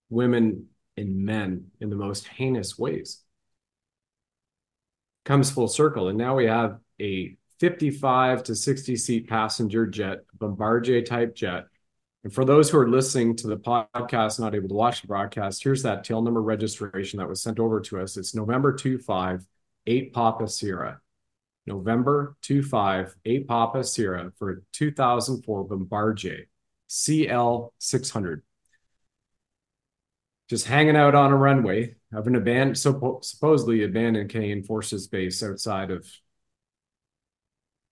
women, 0.08 0.66
and 0.96 1.24
men 1.24 1.66
in 1.80 1.90
the 1.90 1.96
most 1.96 2.28
heinous 2.28 2.78
ways. 2.78 3.22
Comes 5.24 5.50
full 5.50 5.68
circle. 5.68 6.08
And 6.08 6.18
now 6.18 6.36
we 6.36 6.46
have 6.46 6.78
a 7.00 7.36
55 7.58 8.42
to 8.44 8.54
60 8.54 8.96
seat 8.96 9.28
passenger 9.28 9.86
jet, 9.86 10.20
Bombardier 10.38 11.02
type 11.02 11.34
jet. 11.34 11.64
And 12.24 12.32
for 12.32 12.44
those 12.44 12.68
who 12.68 12.78
are 12.78 12.88
listening 12.88 13.36
to 13.36 13.46
the 13.46 13.56
podcast, 13.56 14.40
not 14.40 14.54
able 14.54 14.68
to 14.68 14.74
watch 14.74 15.02
the 15.02 15.08
broadcast, 15.08 15.62
here's 15.62 15.82
that 15.82 16.04
tail 16.04 16.20
number 16.20 16.42
registration 16.42 17.18
that 17.18 17.28
was 17.28 17.42
sent 17.42 17.58
over 17.58 17.80
to 17.80 18.00
us. 18.00 18.16
It's 18.16 18.34
November 18.34 18.76
25, 18.76 19.46
8 19.86 20.12
Papa 20.12 20.48
Sierra. 20.48 21.00
November 21.66 22.36
25, 22.42 23.16
8 23.24 23.48
Papa 23.48 23.84
Sierra 23.84 24.32
for 24.38 24.62
2004 24.72 25.64
Bombardier 25.64 26.46
CL 26.88 27.72
600. 27.78 28.42
Just 30.48 30.66
hanging 30.66 30.96
out 30.96 31.14
on 31.14 31.30
a 31.30 31.36
runway 31.36 31.94
of 32.12 32.26
an 32.26 32.34
abandoned, 32.34 32.76
supposedly 32.76 33.84
abandoned 33.84 34.30
Canadian 34.30 34.64
Forces 34.64 35.06
base 35.06 35.42
outside 35.44 35.92
of 35.92 36.10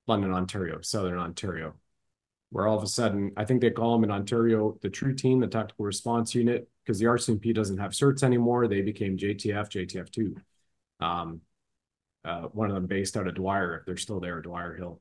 London, 0.09 0.33
Ontario, 0.33 0.81
Southern 0.81 1.19
Ontario, 1.19 1.75
where 2.51 2.67
all 2.67 2.77
of 2.77 2.83
a 2.83 2.89
sudden, 2.89 3.33
I 3.37 3.45
think 3.45 3.61
they 3.61 3.71
call 3.71 3.93
them 3.93 4.03
in 4.05 4.11
Ontario 4.11 4.77
the 4.83 4.91
True 4.91 5.15
Team, 5.15 5.39
the 5.39 5.47
Tactical 5.47 5.85
Response 5.85 6.35
Unit, 6.35 6.69
because 6.85 6.99
the 6.99 7.07
RCMP 7.07 7.55
doesn't 7.55 7.79
have 7.79 7.93
certs 7.93 8.25
anymore. 8.25 8.67
They 8.67 8.81
became 8.81 9.17
JTF, 9.17 9.71
JTF2. 9.71 10.35
Um, 11.05 11.43
uh, 12.25 12.43
one 12.43 12.69
of 12.69 12.75
them 12.75 12.87
based 12.87 13.17
out 13.17 13.27
of 13.27 13.35
Dwyer, 13.35 13.79
if 13.79 13.87
they're 13.87 13.97
still 13.97 14.21
there, 14.21 14.41
Dwyer 14.41 14.75
Hill, 14.75 15.01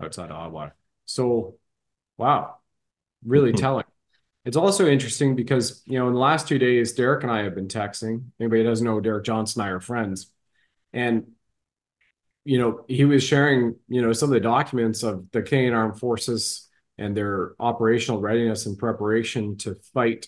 outside 0.00 0.30
of 0.30 0.36
Ottawa. 0.36 0.70
So, 1.06 1.56
wow, 2.16 2.56
really 3.24 3.52
telling. 3.52 3.84
It's 4.44 4.56
also 4.56 4.86
interesting 4.86 5.36
because, 5.36 5.82
you 5.86 5.98
know, 5.98 6.08
in 6.08 6.14
the 6.14 6.20
last 6.20 6.46
two 6.46 6.58
days, 6.58 6.92
Derek 6.92 7.22
and 7.22 7.32
I 7.32 7.44
have 7.44 7.54
been 7.54 7.68
texting. 7.68 8.24
Anybody 8.38 8.62
doesn't 8.62 8.84
know 8.84 9.00
Derek 9.00 9.24
Johnson 9.24 9.62
and 9.62 9.70
I 9.70 9.72
are 9.72 9.80
friends. 9.80 10.30
And 10.92 11.24
you 12.44 12.58
know, 12.58 12.84
he 12.88 13.04
was 13.04 13.22
sharing, 13.22 13.76
you 13.88 14.02
know, 14.02 14.12
some 14.12 14.28
of 14.28 14.34
the 14.34 14.40
documents 14.40 15.02
of 15.02 15.30
the 15.32 15.42
Canadian 15.42 15.74
Armed 15.74 15.98
Forces 15.98 16.68
and 16.98 17.16
their 17.16 17.54
operational 17.58 18.20
readiness 18.20 18.66
and 18.66 18.78
preparation 18.78 19.56
to 19.58 19.74
fight 19.94 20.26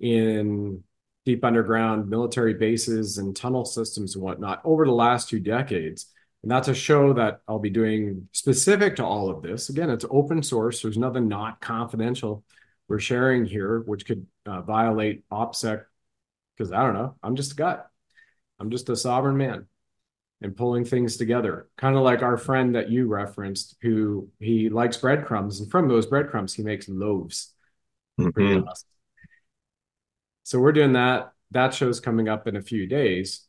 in 0.00 0.82
deep 1.24 1.44
underground 1.44 2.08
military 2.08 2.54
bases 2.54 3.18
and 3.18 3.34
tunnel 3.34 3.64
systems 3.64 4.14
and 4.14 4.24
whatnot 4.24 4.60
over 4.64 4.84
the 4.84 4.92
last 4.92 5.28
two 5.28 5.40
decades. 5.40 6.06
And 6.42 6.50
that's 6.50 6.68
a 6.68 6.74
show 6.74 7.14
that 7.14 7.40
I'll 7.48 7.58
be 7.58 7.70
doing 7.70 8.28
specific 8.32 8.96
to 8.96 9.04
all 9.04 9.30
of 9.30 9.42
this. 9.42 9.70
Again, 9.70 9.88
it's 9.88 10.04
open 10.10 10.42
source. 10.42 10.82
There's 10.82 10.98
nothing 10.98 11.26
not 11.26 11.60
confidential 11.60 12.44
we're 12.86 12.98
sharing 12.98 13.46
here, 13.46 13.80
which 13.80 14.04
could 14.04 14.26
uh, 14.44 14.60
violate 14.60 15.24
OPSEC. 15.30 15.84
Because 16.56 16.70
I 16.70 16.82
don't 16.82 16.94
know, 16.94 17.16
I'm 17.22 17.34
just 17.34 17.52
a 17.52 17.56
guy. 17.56 17.78
I'm 18.60 18.70
just 18.70 18.88
a 18.90 18.96
sovereign 18.96 19.36
man 19.36 19.66
and 20.42 20.56
pulling 20.56 20.84
things 20.84 21.16
together. 21.16 21.68
Kind 21.78 21.96
of 21.96 22.02
like 22.02 22.22
our 22.22 22.36
friend 22.36 22.74
that 22.74 22.90
you 22.90 23.06
referenced, 23.06 23.76
who 23.80 24.28
he 24.38 24.68
likes 24.68 24.98
breadcrumbs, 24.98 25.60
and 25.60 25.70
from 25.70 25.88
those 25.88 26.06
breadcrumbs, 26.06 26.52
he 26.52 26.62
makes 26.62 26.88
loaves. 26.88 27.54
Mm-hmm. 28.20 28.68
So 30.44 30.60
we're 30.60 30.72
doing 30.72 30.92
that. 30.92 31.32
That 31.50 31.74
show's 31.74 32.00
coming 32.00 32.28
up 32.28 32.46
in 32.46 32.56
a 32.56 32.62
few 32.62 32.86
days. 32.86 33.46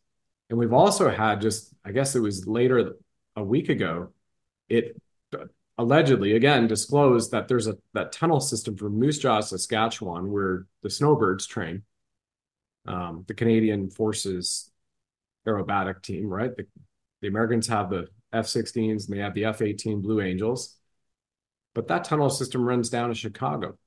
And 0.50 0.58
we've 0.58 0.74
also 0.74 1.10
had 1.10 1.42
just, 1.42 1.74
I 1.84 1.92
guess 1.92 2.16
it 2.16 2.20
was 2.20 2.48
later 2.48 2.96
a 3.36 3.44
week 3.44 3.70
ago, 3.70 4.10
it 4.70 4.96
allegedly 5.78 6.34
again 6.34 6.68
disclosed 6.68 7.32
that 7.32 7.48
there's 7.48 7.68
a 7.68 7.78
that 7.94 8.12
tunnel 8.12 8.40
system 8.40 8.78
from 8.78 8.98
Moose 8.98 9.20
Jaw, 9.20 9.42
Saskatchewan, 9.42 10.32
where 10.32 10.66
the 10.82 10.90
snowbirds 10.90 11.46
train. 11.46 11.84
Um, 12.88 13.26
the 13.28 13.34
Canadian 13.34 13.90
Forces 13.90 14.72
aerobatic 15.48 16.02
team, 16.02 16.28
right? 16.28 16.56
The, 16.56 16.66
the 17.22 17.28
Americans 17.28 17.68
have 17.68 17.90
the 17.90 18.08
F 18.32 18.46
16s 18.46 19.08
and 19.08 19.18
they 19.18 19.22
have 19.22 19.34
the 19.34 19.46
F 19.46 19.62
18 19.62 20.02
Blue 20.02 20.22
Angels, 20.22 20.76
but 21.74 21.88
that 21.88 22.04
tunnel 22.04 22.30
system 22.30 22.64
runs 22.64 22.90
down 22.90 23.10
to 23.10 23.16
Chicago. 23.16 23.78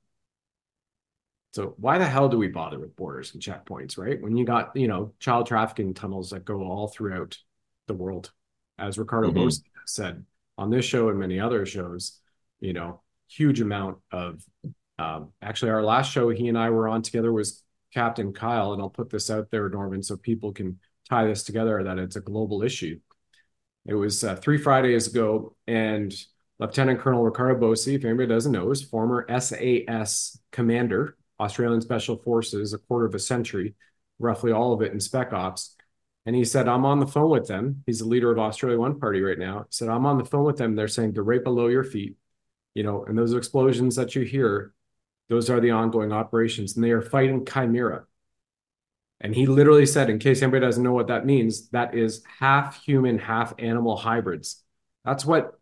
So 1.51 1.73
why 1.77 1.97
the 1.97 2.05
hell 2.05 2.29
do 2.29 2.37
we 2.37 2.47
bother 2.47 2.79
with 2.79 2.95
borders 2.95 3.33
and 3.33 3.41
checkpoints, 3.41 3.97
right? 3.97 4.21
When 4.21 4.37
you 4.37 4.45
got, 4.45 4.75
you 4.75 4.87
know, 4.87 5.13
child 5.19 5.47
trafficking 5.47 5.93
tunnels 5.93 6.29
that 6.29 6.45
go 6.45 6.61
all 6.61 6.87
throughout 6.87 7.37
the 7.87 7.95
world, 7.95 8.31
as 8.77 8.97
Ricardo 8.97 9.31
mm-hmm. 9.31 9.49
said 9.85 10.25
on 10.57 10.69
this 10.69 10.85
show 10.85 11.09
and 11.09 11.19
many 11.19 11.39
other 11.39 11.65
shows, 11.65 12.19
you 12.59 12.73
know, 12.73 13.01
huge 13.27 13.61
amount 13.61 13.97
of 14.11 14.43
um, 14.99 15.29
actually 15.41 15.71
our 15.71 15.83
last 15.83 16.11
show 16.11 16.29
he 16.29 16.49
and 16.49 16.57
I 16.57 16.69
were 16.69 16.87
on 16.87 17.01
together 17.01 17.31
was 17.31 17.63
Captain 17.93 18.33
Kyle, 18.33 18.73
and 18.73 18.81
I'll 18.81 18.89
put 18.89 19.09
this 19.09 19.29
out 19.29 19.49
there, 19.49 19.69
Norman, 19.69 20.03
so 20.03 20.17
people 20.17 20.51
can 20.51 20.79
tie 21.09 21.25
this 21.25 21.43
together 21.43 21.83
that 21.83 21.97
it's 21.97 22.15
a 22.15 22.21
global 22.21 22.61
issue. 22.61 22.99
It 23.85 23.95
was 23.95 24.23
uh, 24.23 24.35
three 24.35 24.57
Fridays 24.57 25.07
ago, 25.07 25.55
and 25.65 26.13
Lieutenant 26.59 26.99
Colonel 26.99 27.23
Ricardo 27.23 27.59
Bosi, 27.59 27.95
if 27.95 28.05
anybody 28.05 28.27
doesn't 28.27 28.51
know, 28.51 28.69
is 28.69 28.83
former 28.83 29.25
SAS 29.39 30.37
commander, 30.51 31.17
Australian 31.39 31.81
Special 31.81 32.17
Forces, 32.17 32.73
a 32.73 32.77
quarter 32.77 33.05
of 33.05 33.15
a 33.15 33.19
century, 33.19 33.75
roughly 34.19 34.51
all 34.51 34.73
of 34.73 34.81
it 34.81 34.91
in 34.91 34.99
Spec 34.99 35.33
Ops. 35.33 35.75
And 36.25 36.35
he 36.35 36.43
said, 36.43 36.67
I'm 36.67 36.85
on 36.85 36.99
the 36.99 37.07
phone 37.07 37.29
with 37.29 37.47
them. 37.47 37.83
He's 37.85 37.99
the 37.99 38.07
leader 38.07 38.31
of 38.31 38.37
Australia 38.37 38.77
One 38.77 38.99
Party 38.99 39.21
right 39.21 39.39
now. 39.39 39.59
He 39.59 39.71
said, 39.71 39.89
I'm 39.89 40.05
on 40.05 40.17
the 40.17 40.25
phone 40.25 40.43
with 40.43 40.57
them. 40.57 40.75
They're 40.75 40.87
saying 40.87 41.13
they're 41.13 41.23
right 41.23 41.43
below 41.43 41.67
your 41.67 41.83
feet, 41.83 42.17
you 42.75 42.83
know, 42.83 43.05
and 43.05 43.17
those 43.17 43.33
explosions 43.33 43.95
that 43.95 44.15
you 44.15 44.23
hear, 44.23 44.73
those 45.29 45.49
are 45.49 45.59
the 45.59 45.71
ongoing 45.71 46.11
operations, 46.11 46.75
and 46.75 46.83
they 46.83 46.91
are 46.91 47.01
fighting 47.01 47.45
Chimera. 47.45 48.05
And 49.21 49.35
he 49.35 49.47
literally 49.47 49.85
said, 49.85 50.09
in 50.09 50.19
case 50.19 50.41
anybody 50.41 50.65
doesn't 50.65 50.83
know 50.83 50.93
what 50.93 51.07
that 51.07 51.25
means, 51.25 51.69
that 51.69 51.95
is 51.95 52.23
half 52.39 52.83
human, 52.83 53.19
half 53.19 53.53
animal 53.59 53.97
hybrids. 53.97 54.63
That's 55.03 55.25
what 55.25 55.59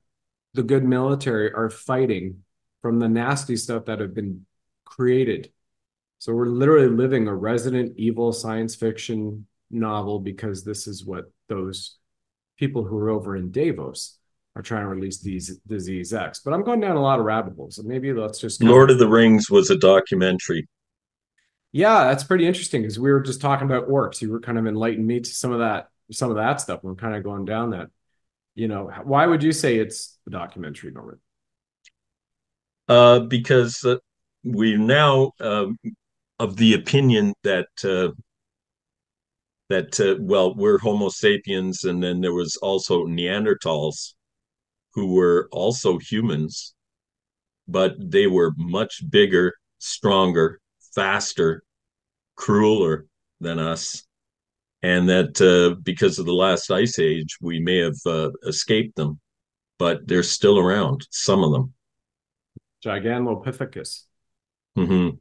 the 0.54 0.64
good 0.64 0.84
military 0.84 1.54
are 1.54 1.70
fighting 1.70 2.44
from 2.82 3.00
the 3.00 3.10
nasty 3.10 3.56
stuff 3.56 3.86
that 3.86 4.00
have 4.00 4.14
been 4.14 4.46
created. 4.86 5.52
So 6.20 6.34
we're 6.34 6.48
literally 6.48 6.90
living 6.90 7.28
a 7.28 7.36
Resident 7.36 7.94
Evil 7.98 8.34
science 8.34 8.76
fiction 8.76 9.46
novel 9.70 10.20
because 10.20 10.64
this 10.64 10.88
is 10.88 11.06
what 11.06 11.26
those 11.48 11.98
people 12.58 12.84
who 12.84 12.98
are 12.98 13.10
over 13.10 13.36
in 13.36 13.52
Davos 13.52 14.18
are 14.56 14.64
trying 14.64 14.84
to 14.84 14.90
release 14.90 15.20
these 15.20 15.58
disease 15.68 16.14
X. 16.14 16.42
But 16.44 16.54
I'm 16.54 16.64
going 16.64 16.80
down 16.80 16.96
a 16.96 17.02
lot 17.02 17.20
of 17.20 17.26
rabbit 17.26 17.56
holes. 17.56 17.76
So 17.76 17.84
maybe 17.84 18.12
let's 18.14 18.40
just 18.40 18.64
Lord 18.64 18.90
of 18.90 18.98
the 18.98 19.08
Rings 19.08 19.50
was 19.50 19.70
a 19.70 19.78
documentary. 19.78 20.68
Yeah, 21.72 22.06
that's 22.06 22.24
pretty 22.24 22.48
interesting 22.48 22.82
because 22.82 22.98
we 22.98 23.12
were 23.12 23.22
just 23.22 23.42
talking 23.42 23.68
about 23.70 23.88
orcs. 23.88 24.22
You 24.22 24.32
were 24.32 24.40
kind 24.40 24.58
of 24.58 24.66
enlightening 24.66 25.06
me 25.06 25.20
to 25.20 25.30
some 25.30 25.52
of 25.52 25.60
that, 25.60 25.90
some 26.12 26.32
of 26.32 26.38
that 26.38 26.60
stuff. 26.60 26.80
We're 26.82 26.96
kind 26.96 27.16
of 27.16 27.24
going 27.24 27.46
down 27.46 27.72
that. 27.72 27.90
You 28.56 28.68
know, 28.68 28.92
why 29.04 29.28
would 29.28 29.44
you 29.44 29.52
say 29.52 29.78
it's 29.78 30.18
a 30.26 30.32
documentary, 30.32 30.92
Norman? 30.92 31.20
Uh, 32.88 33.20
because 33.20 33.84
uh, 33.86 33.98
we're 34.44 34.80
now 34.80 35.34
uh, 35.40 35.68
of 36.40 36.56
the 36.58 36.74
opinion 36.74 37.34
that 37.44 37.68
uh, 37.84 38.10
that 39.70 40.00
uh, 40.00 40.16
well, 40.20 40.56
we're 40.56 40.78
Homo 40.78 41.10
sapiens, 41.10 41.84
and 41.84 42.02
then 42.02 42.22
there 42.22 42.34
was 42.34 42.58
also 42.58 43.06
Neanderthals, 43.06 44.14
who 44.94 45.14
were 45.14 45.50
also 45.52 45.98
humans, 45.98 46.74
but 47.68 47.96
they 48.00 48.28
were 48.28 48.54
much 48.58 49.04
bigger, 49.10 49.54
stronger, 49.80 50.60
faster, 50.96 51.64
crueler 52.36 53.06
than 53.42 53.60
us, 53.60 54.04
and 54.82 55.10
that 55.10 55.42
uh, 55.42 55.76
because 55.82 56.18
of 56.20 56.26
the 56.26 56.34
last 56.34 56.72
ice 56.72 57.00
age, 57.00 57.38
we 57.42 57.60
may 57.60 57.78
have 57.80 57.98
uh, 58.06 58.30
escaped 58.46 58.96
them, 58.96 59.20
but 59.78 60.08
they're 60.08 60.24
still 60.24 60.58
around. 60.58 61.06
Some 61.12 61.44
of 61.44 61.52
them. 61.52 61.74
Gigantopithecus. 62.86 64.04
Mm-hmm. 64.78 65.18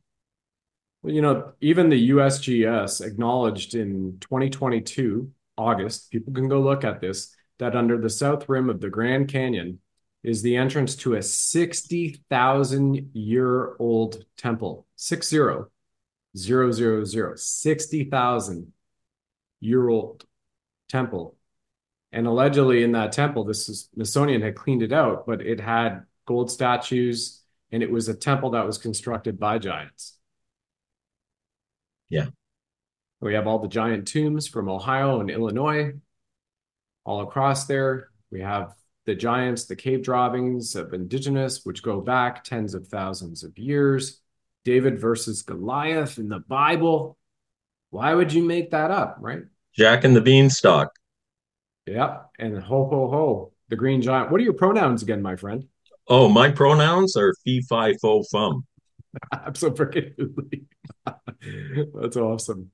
You 1.06 1.22
know, 1.22 1.52
even 1.60 1.88
the 1.88 2.10
USGS 2.10 3.00
acknowledged 3.00 3.74
in 3.74 4.18
2022 4.20 5.30
August. 5.56 6.10
People 6.10 6.32
can 6.32 6.48
go 6.48 6.60
look 6.60 6.84
at 6.84 7.00
this. 7.00 7.34
That 7.58 7.76
under 7.76 7.98
the 7.98 8.10
south 8.10 8.48
rim 8.48 8.68
of 8.68 8.80
the 8.80 8.90
Grand 8.90 9.28
Canyon 9.28 9.80
is 10.22 10.42
the 10.42 10.56
entrance 10.56 10.94
to 10.96 11.14
a 11.14 11.22
60,000 11.22 13.10
year 13.14 13.76
old 13.78 14.24
temple. 14.36 14.86
Six 14.96 15.28
zero 15.28 15.70
zero 16.36 16.70
zero 16.70 17.04
zero, 17.04 17.34
60,000 17.34 18.72
year 19.60 19.88
old 19.88 20.24
temple. 20.88 21.36
And 22.12 22.26
allegedly 22.26 22.82
in 22.82 22.92
that 22.92 23.12
temple, 23.12 23.44
this 23.44 23.68
is 23.68 23.88
Smithsonian 23.94 24.42
had 24.42 24.54
cleaned 24.54 24.82
it 24.82 24.92
out, 24.92 25.26
but 25.26 25.40
it 25.40 25.60
had 25.60 26.04
gold 26.26 26.50
statues 26.50 27.42
and 27.72 27.82
it 27.82 27.90
was 27.90 28.08
a 28.08 28.14
temple 28.14 28.50
that 28.50 28.66
was 28.66 28.78
constructed 28.78 29.38
by 29.38 29.58
giants. 29.58 30.15
Yeah. 32.08 32.26
We 33.20 33.34
have 33.34 33.46
all 33.46 33.58
the 33.58 33.68
giant 33.68 34.06
tombs 34.06 34.46
from 34.46 34.68
Ohio 34.68 35.20
and 35.20 35.30
Illinois 35.30 35.94
all 37.04 37.22
across 37.22 37.66
there. 37.66 38.10
We 38.30 38.40
have 38.40 38.74
the 39.06 39.14
giants, 39.14 39.64
the 39.64 39.76
cave 39.76 40.02
drawings 40.02 40.74
of 40.74 40.92
indigenous, 40.92 41.64
which 41.64 41.82
go 41.82 42.00
back 42.00 42.44
tens 42.44 42.74
of 42.74 42.88
thousands 42.88 43.44
of 43.44 43.56
years. 43.56 44.20
David 44.64 44.98
versus 44.98 45.42
Goliath 45.42 46.18
in 46.18 46.28
the 46.28 46.40
Bible. 46.40 47.16
Why 47.90 48.12
would 48.12 48.32
you 48.32 48.42
make 48.42 48.72
that 48.72 48.90
up, 48.90 49.16
right? 49.20 49.42
Jack 49.74 50.02
and 50.02 50.16
the 50.16 50.20
Beanstalk. 50.20 50.90
Yep. 51.86 52.30
And 52.40 52.58
ho, 52.58 52.88
ho, 52.90 53.08
ho, 53.08 53.52
the 53.68 53.76
green 53.76 54.02
giant. 54.02 54.32
What 54.32 54.40
are 54.40 54.44
your 54.44 54.54
pronouns 54.54 55.02
again, 55.02 55.22
my 55.22 55.36
friend? 55.36 55.68
Oh, 56.08 56.28
my 56.28 56.50
pronouns 56.50 57.16
are 57.16 57.32
fee, 57.44 57.62
fi, 57.62 57.94
fo, 57.94 58.24
fum. 58.24 58.66
Absolutely. 59.32 60.14
That's 61.94 62.16
awesome. 62.16 62.70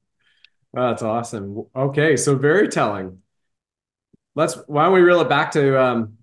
That's 0.72 1.02
awesome. 1.02 1.66
Okay, 1.74 2.16
so 2.16 2.36
very 2.36 2.68
telling. 2.68 3.18
Let's 4.34 4.54
why 4.66 4.84
don't 4.84 4.94
we 4.94 5.00
reel 5.00 5.20
it 5.20 5.28
back 5.28 5.52
to 5.52 5.80
um 5.80 6.18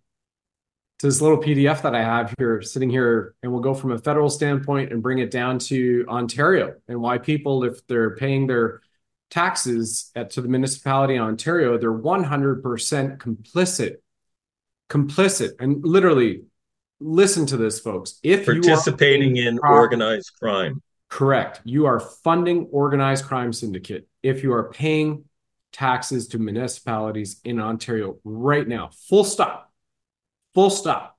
to 1.00 1.08
this 1.08 1.22
little 1.22 1.38
PDF 1.38 1.82
that 1.84 1.95
I 1.95 2.04
have 2.04 2.34
here 2.38 2.62
sitting 2.62 2.89
here, 2.89 3.36
and 3.41 3.52
we'll 3.52 3.62
go 3.62 3.74
from 3.74 3.91
a 3.91 3.98
federal 3.98 4.30
standpoint 4.30 4.91
and 4.91 5.02
bring 5.02 5.19
it 5.19 5.32
down 5.32 5.60
to 5.60 6.06
Ontario 6.10 6.76
and 6.88 7.02
why 7.02 7.17
people, 7.17 7.63
if 7.63 7.86
they're 7.88 8.15
paying 8.17 8.48
their 8.48 8.82
taxes 9.30 10.12
at, 10.15 10.32
to 10.32 10.41
the 10.41 10.50
municipality 10.50 11.15
in 11.15 11.22
Ontario, 11.22 11.78
they're 11.78 11.93
100% 11.93 12.62
complicit. 13.17 13.95
Complicit. 14.89 15.52
And 15.60 15.86
literally, 15.86 16.43
listen 17.00 17.45
to 17.45 17.58
this, 17.58 17.80
folks. 17.80 18.19
If 18.22 18.45
you 18.48 18.62
participating 18.62 19.38
in 19.38 19.58
property, 19.58 19.95
organized 19.95 20.34
crime, 20.38 20.82
correct, 21.10 21.62
you 21.65 21.86
are 21.86 22.00
funding 22.00 22.67
organized 22.72 23.26
crime 23.26 23.54
syndicate. 23.54 24.08
If 24.24 24.43
you 24.43 24.54
are 24.54 24.72
paying 24.72 25.26
taxes 25.72 26.28
to 26.30 26.39
municipalities 26.39 27.41
in 27.43 27.60
Ontario 27.60 28.17
right 28.24 28.67
now, 28.67 28.89
full 29.08 29.24
stop 29.24 29.69
Full 30.54 30.69
stop. 30.69 31.17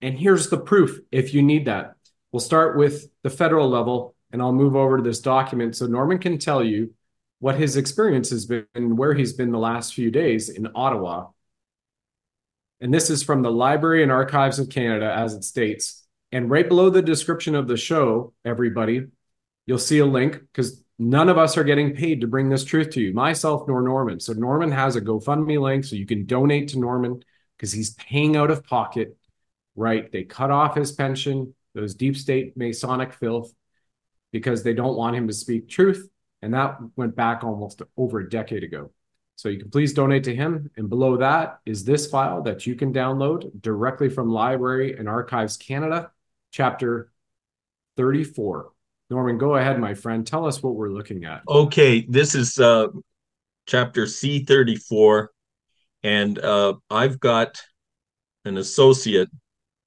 And 0.00 0.18
here's 0.18 0.48
the 0.48 0.58
proof 0.58 0.98
if 1.12 1.34
you 1.34 1.42
need 1.42 1.66
that. 1.66 1.94
We'll 2.32 2.40
start 2.40 2.76
with 2.76 3.06
the 3.22 3.30
federal 3.30 3.68
level 3.68 4.14
and 4.32 4.42
I'll 4.42 4.52
move 4.52 4.74
over 4.74 4.96
to 4.96 5.02
this 5.02 5.20
document 5.20 5.76
so 5.76 5.86
Norman 5.86 6.18
can 6.18 6.38
tell 6.38 6.64
you 6.64 6.92
what 7.38 7.56
his 7.56 7.76
experience 7.76 8.30
has 8.30 8.46
been, 8.46 8.66
and 8.74 8.96
where 8.96 9.12
he's 9.12 9.34
been 9.34 9.52
the 9.52 9.58
last 9.58 9.94
few 9.94 10.10
days 10.10 10.48
in 10.48 10.66
Ottawa. 10.74 11.28
And 12.80 12.92
this 12.92 13.10
is 13.10 13.22
from 13.22 13.42
the 13.42 13.50
Library 13.50 14.02
and 14.02 14.10
Archives 14.10 14.58
of 14.58 14.70
Canada, 14.70 15.12
as 15.14 15.34
it 15.34 15.44
states. 15.44 16.03
And 16.34 16.50
right 16.50 16.68
below 16.68 16.90
the 16.90 17.00
description 17.00 17.54
of 17.54 17.68
the 17.68 17.76
show, 17.76 18.32
everybody, 18.44 19.06
you'll 19.66 19.78
see 19.78 20.00
a 20.00 20.04
link 20.04 20.40
because 20.40 20.82
none 20.98 21.28
of 21.28 21.38
us 21.38 21.56
are 21.56 21.62
getting 21.62 21.94
paid 21.94 22.22
to 22.22 22.26
bring 22.26 22.48
this 22.48 22.64
truth 22.64 22.90
to 22.90 23.00
you, 23.00 23.14
myself 23.14 23.68
nor 23.68 23.82
Norman. 23.82 24.18
So 24.18 24.32
Norman 24.32 24.72
has 24.72 24.96
a 24.96 25.00
GoFundMe 25.00 25.60
link 25.60 25.84
so 25.84 25.94
you 25.94 26.06
can 26.06 26.26
donate 26.26 26.70
to 26.70 26.80
Norman 26.80 27.22
because 27.56 27.70
he's 27.70 27.94
paying 27.94 28.36
out 28.36 28.50
of 28.50 28.64
pocket, 28.64 29.16
right? 29.76 30.10
They 30.10 30.24
cut 30.24 30.50
off 30.50 30.74
his 30.74 30.90
pension, 30.90 31.54
those 31.72 31.94
deep 31.94 32.16
state 32.16 32.56
Masonic 32.56 33.12
filth, 33.12 33.54
because 34.32 34.64
they 34.64 34.74
don't 34.74 34.96
want 34.96 35.14
him 35.14 35.28
to 35.28 35.32
speak 35.32 35.68
truth. 35.68 36.08
And 36.42 36.52
that 36.52 36.78
went 36.96 37.14
back 37.14 37.44
almost 37.44 37.80
over 37.96 38.18
a 38.18 38.28
decade 38.28 38.64
ago. 38.64 38.90
So 39.36 39.48
you 39.48 39.60
can 39.60 39.70
please 39.70 39.92
donate 39.92 40.24
to 40.24 40.34
him. 40.34 40.68
And 40.76 40.88
below 40.88 41.16
that 41.18 41.60
is 41.64 41.84
this 41.84 42.08
file 42.08 42.42
that 42.42 42.66
you 42.66 42.74
can 42.74 42.92
download 42.92 43.62
directly 43.62 44.08
from 44.08 44.30
Library 44.30 44.98
and 44.98 45.08
Archives 45.08 45.56
Canada, 45.56 46.10
chapter 46.54 47.10
34. 47.96 48.70
Norman, 49.10 49.38
go 49.38 49.56
ahead, 49.56 49.80
my 49.80 49.92
friend. 49.92 50.24
Tell 50.24 50.46
us 50.46 50.62
what 50.62 50.76
we're 50.76 50.88
looking 50.88 51.24
at. 51.24 51.42
Okay, 51.48 52.06
this 52.08 52.36
is 52.36 52.60
uh, 52.60 52.86
chapter 53.66 54.04
C34 54.04 55.26
and 56.04 56.38
uh, 56.38 56.74
I've 56.88 57.18
got 57.18 57.60
an 58.44 58.56
associate 58.58 59.28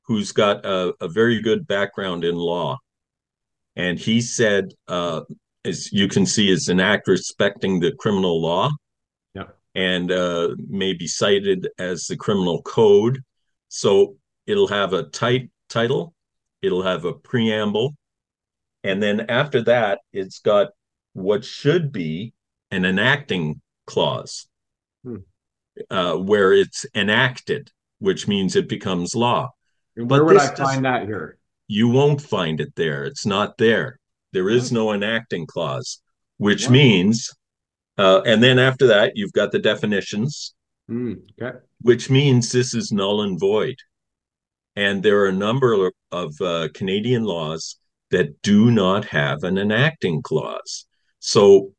who's 0.03 0.33
got 0.33 0.65
a, 0.65 0.93
a, 0.99 1.07
very 1.07 1.41
good 1.41 1.67
background 1.67 2.25
in 2.25 2.35
law. 2.35 2.77
And 3.75 3.99
he 3.99 4.19
said, 4.19 4.73
uh, 4.87 5.21
as 5.63 5.93
you 5.93 6.07
can 6.07 6.25
see, 6.25 6.49
is 6.49 6.69
an 6.69 6.79
act 6.79 7.07
respecting 7.07 7.79
the 7.79 7.91
criminal 7.93 8.41
law 8.41 8.71
yeah. 9.35 9.43
and 9.75 10.11
uh, 10.11 10.55
may 10.67 10.93
be 10.93 11.07
cited 11.07 11.69
as 11.77 12.07
the 12.07 12.17
criminal 12.17 12.61
code. 12.63 13.21
So 13.67 14.17
it'll 14.47 14.69
have 14.69 14.93
a 14.93 15.03
tight 15.03 15.49
title, 15.69 16.15
it'll 16.61 16.83
have 16.83 17.05
a 17.05 17.13
preamble. 17.13 17.95
And 18.83 19.01
then 19.01 19.21
after 19.29 19.61
that, 19.63 19.99
it's 20.13 20.39
got 20.39 20.69
what 21.13 21.43
should 21.43 21.91
be 21.91 22.33
an 22.71 22.85
enacting 22.85 23.61
clause. 23.85 24.47
Hmm 25.03 25.17
uh, 25.89 26.15
where 26.15 26.53
it's 26.53 26.85
enacted, 26.95 27.71
which 27.99 28.27
means 28.27 28.55
it 28.55 28.69
becomes 28.69 29.15
law. 29.15 29.49
And 29.95 30.09
where 30.09 30.21
but 30.21 30.27
would 30.27 30.37
I 30.37 30.55
find 30.55 30.85
that 30.85 31.03
here? 31.03 31.37
You 31.67 31.89
won't 31.89 32.21
find 32.21 32.61
it 32.61 32.73
there. 32.75 33.03
It's 33.05 33.25
not 33.25 33.57
there. 33.57 33.99
There 34.33 34.49
is 34.49 34.71
no 34.71 34.91
enacting 34.91 35.47
clause, 35.47 36.01
which 36.37 36.69
means, 36.69 37.29
uh, 37.97 38.21
and 38.25 38.41
then 38.43 38.59
after 38.59 38.87
that, 38.87 39.13
you've 39.15 39.33
got 39.33 39.51
the 39.51 39.59
definitions. 39.59 40.53
Mm, 40.89 41.19
okay. 41.41 41.57
which 41.81 42.09
means 42.09 42.49
this 42.49 42.73
is 42.73 42.93
null 42.93 43.21
and 43.21 43.37
void. 43.37 43.75
And 44.77 45.01
there 45.01 45.19
are 45.21 45.29
a 45.29 45.33
number 45.33 45.89
of 46.11 46.39
uh, 46.39 46.67
Canadian 46.75 47.23
laws 47.23 47.77
that 48.11 48.43
do 48.43 48.69
not 48.69 49.05
have 49.05 49.43
an 49.43 49.57
enacting 49.57 50.21
clause. 50.21 50.85
So, 51.17 51.73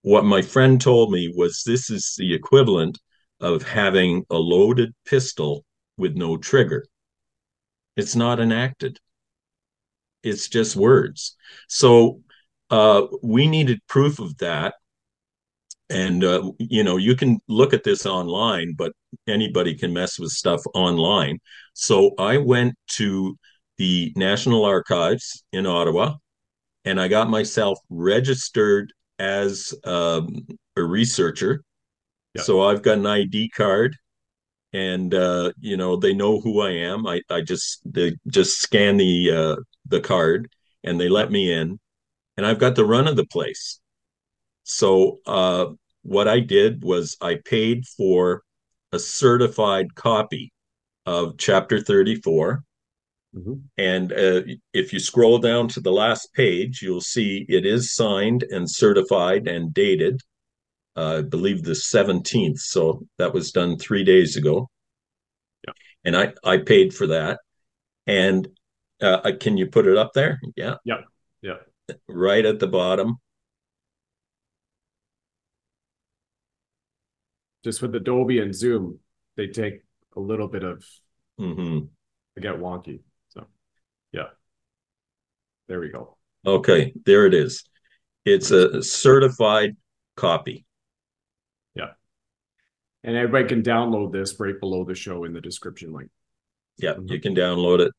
what 0.00 0.24
my 0.24 0.40
friend 0.40 0.80
told 0.80 1.10
me 1.12 1.30
was 1.36 1.62
this 1.62 1.90
is 1.90 2.14
the 2.16 2.32
equivalent 2.32 2.98
of 3.38 3.64
having 3.64 4.24
a 4.30 4.38
loaded 4.38 4.94
pistol 5.04 5.66
with 5.98 6.16
no 6.16 6.38
trigger. 6.38 6.86
It's 7.98 8.16
not 8.16 8.40
enacted, 8.40 8.98
it's 10.22 10.48
just 10.48 10.74
words. 10.74 11.36
So, 11.68 12.22
uh, 12.70 13.08
we 13.22 13.46
needed 13.46 13.86
proof 13.88 14.20
of 14.20 14.38
that 14.38 14.76
and 15.88 16.24
uh, 16.24 16.50
you 16.58 16.82
know 16.82 16.96
you 16.96 17.14
can 17.14 17.38
look 17.48 17.72
at 17.72 17.84
this 17.84 18.06
online 18.06 18.74
but 18.76 18.92
anybody 19.28 19.74
can 19.74 19.92
mess 19.92 20.18
with 20.18 20.30
stuff 20.30 20.62
online. 20.74 21.38
So 21.74 22.12
i 22.18 22.38
went 22.38 22.74
to 22.96 23.36
the 23.78 24.12
national 24.16 24.64
archives 24.64 25.44
in 25.52 25.66
ottawa 25.66 26.14
and 26.84 27.00
i 27.00 27.08
got 27.08 27.30
myself 27.30 27.78
registered 27.90 28.92
as 29.18 29.74
um, 29.84 30.46
a 30.76 30.82
researcher. 30.82 31.62
So 32.36 32.62
i've 32.62 32.82
got 32.82 32.98
an 32.98 33.06
id 33.06 33.50
card 33.50 33.96
and 34.72 35.14
uh, 35.14 35.52
you 35.60 35.76
know 35.76 35.96
they 35.96 36.12
know 36.12 36.40
who 36.40 36.60
i 36.60 36.70
am. 36.70 37.06
I, 37.06 37.22
I 37.30 37.40
just 37.40 37.80
they 37.84 38.16
just 38.28 38.60
scan 38.60 38.96
the 38.96 39.30
uh, 39.30 39.56
the 39.86 40.00
card 40.00 40.48
and 40.84 41.00
they 41.00 41.08
let 41.08 41.30
me 41.30 41.52
in 41.52 41.78
and 42.36 42.46
i've 42.46 42.58
got 42.58 42.74
the 42.76 42.84
run 42.84 43.08
of 43.08 43.16
the 43.16 43.26
place 43.26 43.80
so 44.66 45.20
uh, 45.26 45.66
what 46.02 46.26
I 46.26 46.40
did 46.40 46.82
was 46.82 47.16
I 47.20 47.36
paid 47.44 47.86
for 47.86 48.42
a 48.90 48.98
certified 48.98 49.94
copy 49.94 50.52
of 51.06 51.38
Chapter 51.38 51.80
34. 51.80 52.64
Mm-hmm. 53.36 53.52
And 53.78 54.12
uh, 54.12 54.42
if 54.74 54.92
you 54.92 54.98
scroll 54.98 55.38
down 55.38 55.68
to 55.68 55.80
the 55.80 55.92
last 55.92 56.34
page, 56.34 56.82
you'll 56.82 57.00
see 57.00 57.46
it 57.48 57.64
is 57.64 57.94
signed 57.94 58.42
and 58.50 58.68
certified 58.68 59.46
and 59.46 59.72
dated, 59.72 60.20
uh, 60.96 61.18
I 61.18 61.22
believe 61.22 61.62
the 61.62 61.70
17th. 61.70 62.58
So 62.58 63.06
that 63.18 63.32
was 63.32 63.52
done 63.52 63.78
three 63.78 64.02
days 64.02 64.36
ago. 64.36 64.68
Yeah. 65.64 65.74
And 66.04 66.16
I, 66.16 66.32
I 66.42 66.58
paid 66.58 66.92
for 66.92 67.06
that. 67.06 67.38
And 68.08 68.48
uh, 69.00 69.30
can 69.38 69.58
you 69.58 69.66
put 69.66 69.86
it 69.86 69.96
up 69.96 70.12
there? 70.12 70.40
Yeah. 70.56 70.74
Yeah. 70.84 71.02
Yeah. 71.40 71.58
Right 72.08 72.44
at 72.44 72.58
the 72.58 72.66
bottom. 72.66 73.18
Just 77.66 77.82
with 77.82 77.96
Adobe 77.96 78.38
and 78.38 78.54
Zoom, 78.54 79.00
they 79.36 79.48
take 79.48 79.82
a 80.16 80.20
little 80.20 80.46
bit 80.46 80.62
of 80.62 80.84
mm-hmm. 81.40 81.80
to 82.36 82.40
get 82.40 82.54
wonky. 82.54 83.00
So, 83.30 83.44
yeah, 84.12 84.28
there 85.66 85.80
we 85.80 85.88
go. 85.88 86.16
Okay, 86.46 86.94
there 87.04 87.26
it 87.26 87.34
is. 87.34 87.64
It's 88.24 88.52
a 88.52 88.84
certified 88.84 89.76
copy. 90.16 90.64
Yeah, 91.74 91.90
and 93.02 93.16
everybody 93.16 93.48
can 93.48 93.64
download 93.64 94.12
this 94.12 94.38
right 94.38 94.58
below 94.60 94.84
the 94.84 94.94
show 94.94 95.24
in 95.24 95.32
the 95.32 95.40
description 95.40 95.92
link. 95.92 96.10
Yeah, 96.78 96.92
mm-hmm. 96.92 97.10
you 97.10 97.20
can 97.20 97.34
download 97.34 97.80
it, 97.80 97.92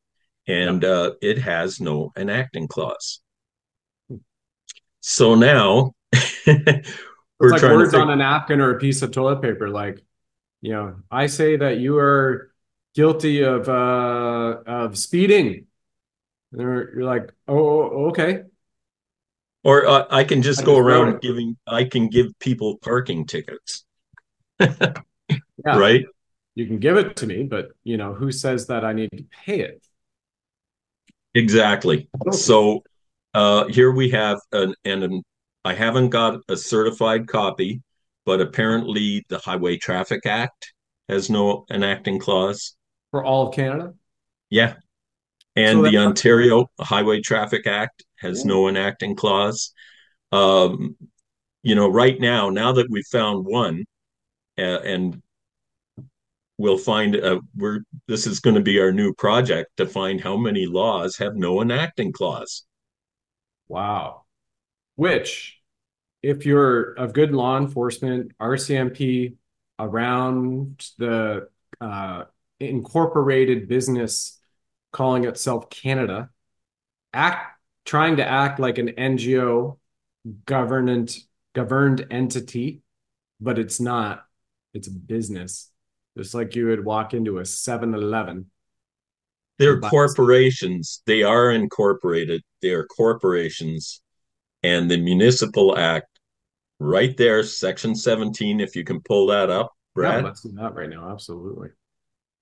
and 0.48 0.82
yeah. 0.82 0.90
uh, 0.90 1.12
it 1.22 1.40
has 1.40 1.82
no 1.82 2.14
enacting 2.16 2.70
clause. 2.70 3.20
Hmm. 4.08 4.20
So 5.02 5.36
now 5.36 5.92
It's 7.40 7.52
like 7.52 7.72
words 7.72 7.94
on 7.94 8.10
a 8.10 8.16
napkin 8.16 8.62
or 8.62 8.76
a 8.76 8.80
piece 8.80 9.02
of 9.02 9.12
toilet 9.12 9.42
paper. 9.42 9.70
Like, 9.70 10.04
you 10.62 10.74
know, 10.74 10.96
I 11.12 11.28
say 11.28 11.58
that 11.58 11.78
you 11.78 11.98
are 11.98 12.52
guilty 12.96 13.44
of 13.44 13.70
uh 13.70 14.58
of 14.66 14.98
speeding. 14.98 15.68
And 16.52 16.62
you're 16.62 17.04
like, 17.04 17.32
oh, 17.48 18.08
okay. 18.10 18.44
Or 19.64 19.86
uh, 19.86 20.08
I 20.10 20.24
can 20.24 20.42
just 20.42 20.62
I 20.62 20.66
go 20.66 20.78
just 20.78 20.88
around 20.88 21.22
giving. 21.22 21.58
I 21.68 21.84
can 21.84 22.08
give 22.10 22.28
people 22.40 22.78
parking 22.78 23.26
tickets. 23.26 23.86
yeah. 24.60 24.94
Right. 25.66 26.06
You 26.56 26.66
can 26.66 26.80
give 26.80 26.98
it 26.98 27.18
to 27.18 27.28
me, 27.28 27.44
but 27.44 27.70
you 27.84 27.98
know 27.98 28.14
who 28.14 28.32
says 28.32 28.68
that 28.68 28.84
I 28.84 28.94
need 28.94 29.12
to 29.12 29.26
pay 29.46 29.60
it? 29.60 29.86
Exactly. 31.36 32.10
So 32.32 32.84
uh, 33.34 33.68
here 33.68 33.92
we 33.92 34.10
have 34.10 34.40
an, 34.52 34.74
and 34.84 35.04
an 35.04 35.24
I 35.66 35.74
haven't 35.74 36.10
got 36.10 36.40
a 36.50 36.58
certified 36.58 37.28
copy, 37.28 37.82
but 38.26 38.42
apparently 38.42 39.26
the 39.30 39.40
Highway 39.40 39.78
Traffic 39.78 40.26
Act 40.26 40.74
has 41.10 41.30
no 41.30 41.66
enacting 41.72 42.20
clause 42.20 42.76
for 43.12 43.24
all 43.24 43.48
of 43.48 43.56
Canada. 43.56 43.94
Yeah, 44.50 44.76
and 45.56 45.80
so 45.80 45.90
the 45.90 45.98
Ontario 45.98 46.70
Highway 46.80 47.22
Traffic 47.22 47.66
Act 47.66 48.06
has 48.20 48.44
yeah. 48.44 48.50
no 48.50 48.68
enacting 48.68 49.16
clause. 49.16 49.74
Um, 50.32 50.96
you 51.64 51.76
know, 51.76 51.90
right 51.90 52.20
now, 52.20 52.50
now 52.50 52.74
that 52.74 52.88
we've 52.90 53.08
found 53.12 53.46
one, 53.46 53.86
uh, 54.58 54.80
and 54.82 55.22
we'll 56.58 56.78
find 56.78 57.16
uh, 57.16 57.40
we're 57.56 57.80
this 58.08 58.28
is 58.28 58.40
going 58.40 58.56
to 58.56 58.62
be 58.62 58.80
our 58.80 58.92
new 58.92 59.14
project 59.14 59.78
to 59.78 59.86
find 59.86 60.22
how 60.22 60.38
many 60.38 60.66
laws 60.66 61.18
have 61.18 61.36
no 61.36 61.62
enacting 61.62 62.12
clause. 62.12 62.66
Wow, 63.68 64.26
which 64.98 65.62
if 66.22 66.46
you're 66.46 66.94
of 66.94 67.14
good 67.14 67.34
law 67.34 67.58
enforcement, 67.58 68.34
RCMP 68.42 69.36
around 69.80 70.86
the 70.98 71.48
uh, 71.80 72.24
incorporated 72.60 73.70
business 73.70 74.38
calling 74.92 75.24
itself 75.24 75.70
Canada, 75.70 76.30
act 77.14 77.58
trying 77.86 78.18
to 78.18 78.28
act 78.28 78.60
like 78.60 78.78
an 78.78 78.90
NGO 78.90 79.78
government 80.46 81.18
governed 81.56 82.06
entity, 82.12 82.82
but 83.40 83.58
it's 83.58 83.80
not. 83.80 84.26
It's 84.74 84.88
a 84.88 84.92
business. 84.92 85.72
Just 86.18 86.34
like 86.34 86.56
you 86.56 86.68
would 86.68 86.84
walk 86.84 87.14
into 87.14 87.38
a 87.38 87.44
7-Eleven. 87.44 88.48
They're 89.60 89.80
corporations. 89.80 91.02
They 91.06 91.24
are 91.24 91.52
incorporated. 91.52 92.44
They 92.62 92.72
are 92.72 92.86
corporations. 92.86 94.02
And 94.68 94.92
the 94.92 94.98
Municipal 94.98 95.78
Act 95.78 96.20
right 96.80 97.16
there, 97.16 97.42
section 97.44 97.96
17, 97.96 98.60
if 98.60 98.76
you 98.76 98.84
can 98.84 99.00
pull 99.02 99.28
that 99.28 99.50
up, 99.50 99.72
Brad. 99.96 100.20
Yeah, 100.20 100.28
let's 100.28 100.42
do 100.42 100.52
that 100.54 100.76
right 100.76 100.90
now. 100.90 101.10
Absolutely. 101.10 101.70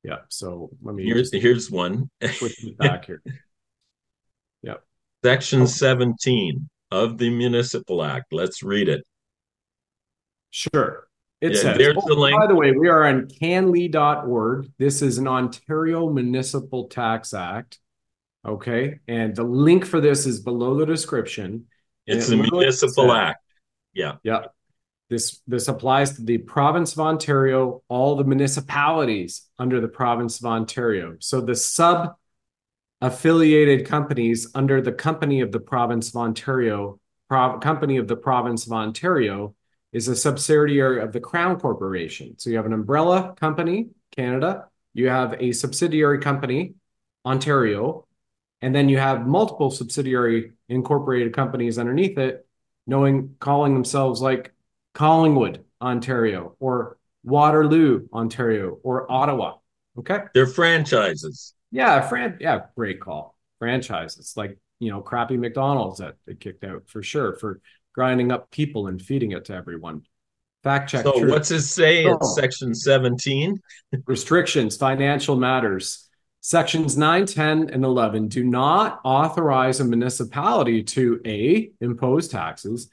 Yeah. 0.03 0.17
So 0.29 0.71
let 0.81 0.95
me 0.95 1.05
here's 1.05 1.31
here's 1.31 1.69
one. 1.69 2.09
Back 2.79 3.05
here. 3.05 3.21
Yep. 4.63 4.83
Section 5.23 5.61
oh. 5.61 5.65
17 5.67 6.67
of 6.89 7.19
the 7.19 7.29
Municipal 7.29 8.03
Act. 8.03 8.33
Let's 8.33 8.63
read 8.63 8.89
it. 8.89 9.03
Sure. 10.49 11.07
It 11.39 11.53
yeah, 11.53 11.61
says, 11.61 11.77
there's 11.77 11.97
oh, 11.97 12.07
the 12.07 12.15
link. 12.15 12.39
by 12.39 12.47
the 12.47 12.55
way, 12.55 12.71
we 12.71 12.87
are 12.87 13.05
on 13.05 13.27
canlii.org. 13.27 14.71
This 14.79 15.03
is 15.03 15.19
an 15.19 15.27
Ontario 15.27 16.09
Municipal 16.09 16.87
Tax 16.87 17.35
Act. 17.35 17.77
Okay. 18.43 19.01
And 19.07 19.35
the 19.35 19.43
link 19.43 19.85
for 19.85 20.01
this 20.01 20.25
is 20.25 20.39
below 20.39 20.79
the 20.79 20.87
description. 20.87 21.67
It's 22.05 22.27
the 22.27 22.37
Municipal 22.37 23.09
said, 23.09 23.17
Act. 23.17 23.43
Yeah. 23.93 24.15
Yeah. 24.23 24.45
This 25.09 25.41
this 25.47 25.67
applies 25.67 26.15
to 26.15 26.23
the 26.23 26.39
province 26.39 26.93
of 26.93 26.99
Ontario, 26.99 27.83
all 27.87 28.15
the 28.15 28.23
municipalities 28.23 29.47
under 29.59 29.79
the 29.79 29.87
province 29.87 30.39
of 30.39 30.45
Ontario. 30.45 31.15
So 31.19 31.41
the 31.41 31.55
sub 31.55 32.15
affiliated 33.01 33.85
companies 33.85 34.49
under 34.55 34.81
the 34.81 34.91
company 34.91 35.41
of 35.41 35.51
the 35.51 35.59
province 35.59 36.09
of 36.09 36.15
Ontario, 36.15 36.99
Pro- 37.29 37.59
company 37.59 37.97
of 37.97 38.07
the 38.07 38.15
province 38.15 38.65
of 38.65 38.73
Ontario 38.73 39.55
is 39.91 40.07
a 40.07 40.15
subsidiary 40.15 41.01
of 41.01 41.11
the 41.11 41.19
Crown 41.19 41.59
Corporation. 41.59 42.37
So 42.37 42.49
you 42.49 42.57
have 42.57 42.65
an 42.65 42.73
umbrella 42.73 43.33
company, 43.39 43.89
Canada, 44.15 44.67
you 44.93 45.09
have 45.09 45.35
a 45.39 45.51
subsidiary 45.51 46.19
company, 46.19 46.73
Ontario, 47.25 48.07
and 48.61 48.73
then 48.73 48.89
you 48.89 48.97
have 48.97 49.27
multiple 49.27 49.69
subsidiary 49.71 50.53
incorporated 50.69 51.33
companies 51.33 51.77
underneath 51.77 52.17
it 52.17 52.45
knowing 52.87 53.35
calling 53.39 53.73
themselves 53.73 54.21
like 54.21 54.53
Collingwood, 54.93 55.63
Ontario, 55.81 56.55
or 56.59 56.97
Waterloo, 57.23 58.07
Ontario, 58.13 58.77
or 58.83 59.11
Ottawa. 59.11 59.55
Okay. 59.97 60.19
They're 60.33 60.47
franchises. 60.47 61.53
Yeah, 61.71 62.01
fran 62.01 62.37
yeah, 62.39 62.65
great 62.75 62.99
call. 62.99 63.35
Franchises 63.59 64.33
like 64.35 64.57
you 64.79 64.91
know, 64.91 65.01
crappy 65.01 65.37
McDonald's 65.37 65.99
that 65.99 66.15
they 66.27 66.35
kicked 66.35 66.63
out 66.63 66.83
for 66.87 67.01
sure 67.01 67.35
for 67.35 67.61
grinding 67.93 68.31
up 68.31 68.51
people 68.51 68.87
and 68.87 69.01
feeding 69.01 69.31
it 69.31 69.45
to 69.45 69.53
everyone. 69.53 70.03
Fact 70.63 70.89
check. 70.89 71.03
So 71.03 71.25
what's 71.27 71.51
it 71.51 71.61
say 71.61 72.05
in 72.05 72.17
oh. 72.19 72.35
section 72.35 72.75
17? 72.75 73.59
Restrictions, 74.05 74.75
financial 74.77 75.35
matters. 75.35 76.09
Sections 76.47 76.95
9, 76.95 77.25
10, 77.25 77.71
and 77.71 77.83
11 77.83 78.27
do 78.27 78.43
not 78.43 79.01
authorize 79.03 79.79
a 79.79 79.83
municipality 79.83 80.83
to 80.83 81.19
A, 81.25 81.71
impose 81.81 82.27
taxes, 82.27 82.87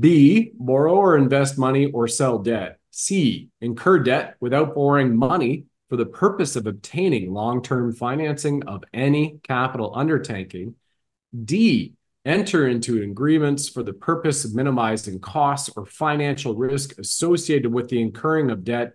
B, 0.00 0.52
borrow 0.54 0.94
or 0.94 1.18
invest 1.18 1.58
money 1.58 1.90
or 1.90 2.08
sell 2.08 2.38
debt, 2.38 2.78
C, 2.90 3.50
incur 3.60 3.98
debt 3.98 4.36
without 4.40 4.74
borrowing 4.74 5.14
money 5.14 5.64
for 5.90 5.96
the 5.96 6.06
purpose 6.06 6.56
of 6.56 6.66
obtaining 6.66 7.30
long 7.30 7.62
term 7.62 7.92
financing 7.92 8.64
of 8.66 8.84
any 8.94 9.38
capital 9.42 9.92
undertaking. 9.94 10.74
D, 11.44 11.92
enter 12.24 12.66
into 12.66 13.02
agreements 13.02 13.68
for 13.68 13.82
the 13.82 13.92
purpose 13.92 14.46
of 14.46 14.54
minimizing 14.54 15.20
costs 15.20 15.68
or 15.76 15.84
financial 15.84 16.54
risk 16.54 16.98
associated 16.98 17.70
with 17.70 17.90
the 17.90 18.00
incurring 18.00 18.50
of 18.50 18.64
debt. 18.64 18.94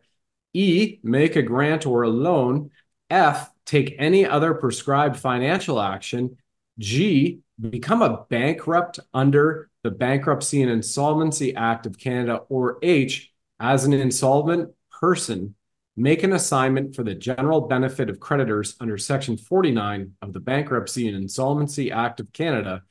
E, 0.55 0.97
make 1.03 1.35
a 1.35 1.43
grant 1.43 1.85
or 1.85 2.01
a 2.01 2.09
loan. 2.09 2.71
F, 3.11 3.52
take 3.65 3.95
any 3.97 4.25
other 4.25 4.53
prescribed 4.53 5.17
financial 5.17 5.81
action. 5.81 6.37
G, 6.79 7.39
become 7.59 8.01
a 8.01 8.25
bankrupt 8.29 8.99
under 9.13 9.69
the 9.83 9.91
Bankruptcy 9.91 10.61
and 10.61 10.71
Insolvency 10.71 11.55
Act 11.55 11.85
of 11.85 11.97
Canada. 11.97 12.41
Or 12.49 12.79
H, 12.81 13.31
as 13.59 13.85
an 13.85 13.93
insolvent 13.93 14.71
person, 14.91 15.55
make 15.95 16.23
an 16.23 16.33
assignment 16.33 16.95
for 16.95 17.03
the 17.03 17.13
general 17.13 17.61
benefit 17.61 18.09
of 18.09 18.19
creditors 18.19 18.75
under 18.79 18.97
Section 18.97 19.37
49 19.37 20.13
of 20.21 20.33
the 20.33 20.39
Bankruptcy 20.39 21.07
and 21.07 21.15
Insolvency 21.15 21.91
Act 21.91 22.19
of 22.19 22.33
Canada, 22.33 22.83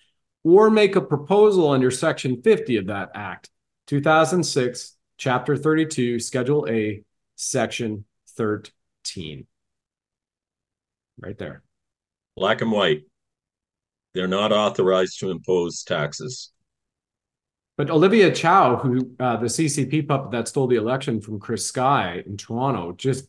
or 0.45 0.71
make 0.71 0.97
a 0.97 1.01
proposal 1.01 1.71
under 1.71 1.91
Section 1.91 2.43
50 2.43 2.77
of 2.77 2.87
that 2.87 3.11
Act, 3.15 3.51
2006, 3.89 4.97
Chapter 5.19 5.57
32, 5.57 6.19
Schedule 6.19 6.67
A, 6.69 7.05
Section 7.37 8.05
13. 8.31 9.47
Right 11.19 11.37
there. 11.39 11.63
Black 12.37 12.61
and 12.61 12.73
white. 12.73 13.03
They're 14.15 14.29
not 14.29 14.53
authorized 14.53 15.21
to 15.21 15.31
impose 15.31 15.83
taxes. 15.83 16.53
But 17.77 17.91
Olivia 17.91 18.31
Chow, 18.31 18.77
who 18.77 19.15
uh, 19.19 19.39
the 19.39 19.47
CCP 19.47 20.07
puppet 20.07 20.31
that 20.33 20.49
stole 20.49 20.67
the 20.67 20.77
election 20.77 21.21
from 21.21 21.41
Chris 21.41 21.67
Sky 21.67 22.23
in 22.27 22.37
Toronto, 22.37 22.93
just 22.93 23.29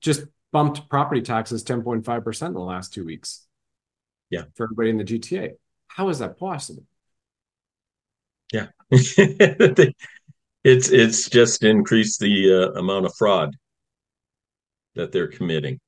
just 0.00 0.24
bumped 0.52 0.88
property 0.88 1.20
taxes 1.20 1.64
10.5% 1.64 2.46
in 2.46 2.52
the 2.52 2.60
last 2.60 2.94
two 2.94 3.04
weeks. 3.04 3.46
Yeah. 4.30 4.44
For 4.54 4.64
everybody 4.64 4.90
in 4.90 4.98
the 4.98 5.04
GTA. 5.04 5.52
How 5.88 6.08
is 6.08 6.20
that 6.20 6.38
possible? 6.38 6.84
Yeah. 8.52 8.68
it's 8.90 9.94
it's 10.90 11.28
just 11.28 11.64
increased 11.64 12.20
the 12.20 12.52
uh, 12.52 12.78
amount 12.78 13.06
of 13.06 13.14
fraud 13.16 13.56
that 14.94 15.12
they're 15.12 15.28
committing. 15.28 15.80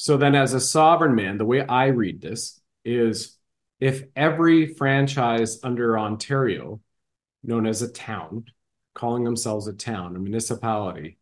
So 0.00 0.16
then 0.16 0.34
as 0.34 0.54
a 0.54 0.60
sovereign 0.60 1.14
man, 1.14 1.36
the 1.36 1.44
way 1.44 1.60
I 1.60 1.88
read 1.88 2.22
this 2.22 2.58
is 2.86 3.36
if 3.80 4.04
every 4.16 4.72
franchise 4.72 5.60
under 5.62 5.98
Ontario 5.98 6.80
known 7.42 7.66
as 7.66 7.82
a 7.82 7.92
town, 7.92 8.46
calling 8.94 9.24
themselves 9.24 9.66
a 9.66 9.74
town, 9.74 10.16
a 10.16 10.18
municipality, 10.18 11.18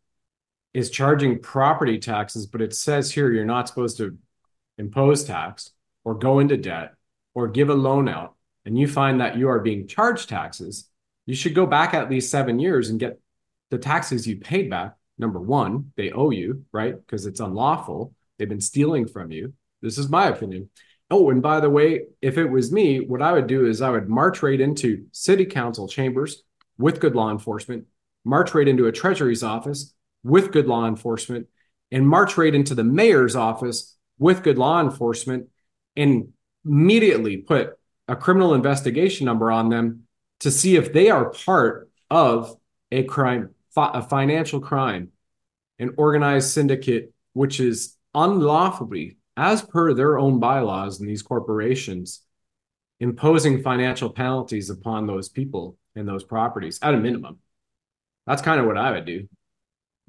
is 0.75 0.91
charging 0.91 1.41
property 1.41 1.99
taxes, 1.99 2.47
but 2.47 2.63
it 2.63 2.73
says 2.73 3.11
here 3.11 3.33
you're 3.33 3.45
not 3.45 3.67
supposed 3.67 3.97
to 3.97 4.17
impose 4.79 5.25
tax 5.25 5.73
or 6.05 6.15
go 6.15 6.39
into 6.39 6.57
debt 6.57 6.95
or 7.35 7.49
give 7.49 7.71
a 7.71 7.75
loan 7.75 8.09
out, 8.09 8.37
and 8.65 8.79
you 8.79 8.87
find 8.87 9.21
that 9.21 9.37
you 9.37 9.49
are 9.49 9.59
being 9.59 9.89
charged 9.89 10.29
taxes, 10.29 10.89
you 11.27 11.35
should 11.35 11.57
go 11.57 11.67
back 11.67 11.95
at 11.95 12.11
least 12.11 12.31
seven 12.31 12.61
years 12.61 12.91
and 12.91 13.01
get 13.01 13.19
the 13.71 13.79
taxes 13.79 14.25
you 14.29 14.37
paid 14.37 14.71
back. 14.71 14.95
Number 15.19 15.41
one, 15.41 15.91
they 15.97 16.13
owe 16.13 16.31
you, 16.31 16.65
right? 16.71 16.95
Because 16.95 17.27
it's 17.27 17.41
unlawful. 17.41 18.15
They've 18.39 18.49
been 18.49 18.61
stealing 18.61 19.07
from 19.07 19.31
you. 19.31 19.55
This 19.83 19.99
is 19.99 20.09
my 20.09 20.29
opinion. 20.29 20.71
Oh, 21.11 21.31
and 21.31 21.43
by 21.43 21.61
the 21.61 21.71
way, 21.71 22.03
if 22.21 22.37
it 22.37 22.47
was 22.47 22.71
me, 22.71 23.01
what 23.01 23.23
I 23.23 23.33
would 23.33 23.47
do 23.47 23.67
is 23.67 23.81
I 23.81 23.91
would 23.91 24.09
march 24.09 24.43
right 24.43 24.61
into 24.61 25.07
city 25.13 25.47
council 25.47 25.89
chambers 25.89 26.43
with 26.77 27.01
good 27.01 27.15
law 27.15 27.31
enforcement, 27.31 27.87
march 28.25 28.55
right 28.55 28.69
into 28.69 28.87
a 28.87 28.93
treasury's 28.93 29.43
office 29.43 29.95
with 30.23 30.53
good 30.53 30.67
law 30.67 30.87
enforcement, 30.87 31.47
and 31.91 32.07
march 32.07 32.37
right 32.37 32.55
into 32.55 32.75
the 32.75 32.85
mayor's 32.85 33.37
office 33.37 33.97
with 34.19 34.43
good 34.43 34.59
law 34.59 34.81
enforcement 34.81 35.49
and 35.97 36.33
immediately 36.65 37.39
put 37.39 37.79
a 38.07 38.17
criminal 38.17 38.55
investigation 38.55 39.25
number 39.25 39.51
on 39.51 39.71
them 39.71 40.05
to 40.41 40.51
see 40.51 40.77
if 40.77 40.93
they 40.93 41.11
are 41.11 41.31
part 41.31 41.91
of 42.11 42.57
a 42.91 43.05
crime, 43.05 43.55
a 43.77 44.03
financial 44.03 44.61
crime, 44.61 45.11
an 45.79 45.95
organized 45.97 46.51
syndicate, 46.51 47.13
which 47.33 47.61
is 47.61 47.97
unlawfully 48.15 49.19
as 49.37 49.63
per 49.63 49.95
their 49.95 50.19
own 50.19 50.41
bylaws 50.41 51.01
in 51.01 51.07
these 51.07 51.23
corporations, 51.23 52.23
imposing 53.01 53.63
financial 53.63 54.11
penalties 54.11 54.71
upon 54.71 55.07
those 55.07 55.29
people 55.29 55.77
and 55.95 56.09
those 56.09 56.25
properties 56.25 56.79
at 56.83 56.95
a 56.95 56.99
minimum. 56.99 57.39
That's 58.27 58.43
kind 58.43 58.61
of 58.61 58.67
what 58.67 58.77
I 58.77 58.91
would 58.91 59.05
do. 59.05 59.29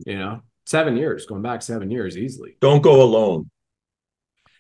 You 0.06 0.18
know, 0.18 0.42
seven 0.66 0.98
years, 0.98 1.26
going 1.26 1.42
back 1.42 1.62
seven 1.62 1.92
years 1.92 2.18
easily. 2.18 2.58
Don't 2.60 2.82
go 2.82 3.02
alone. 3.02 3.50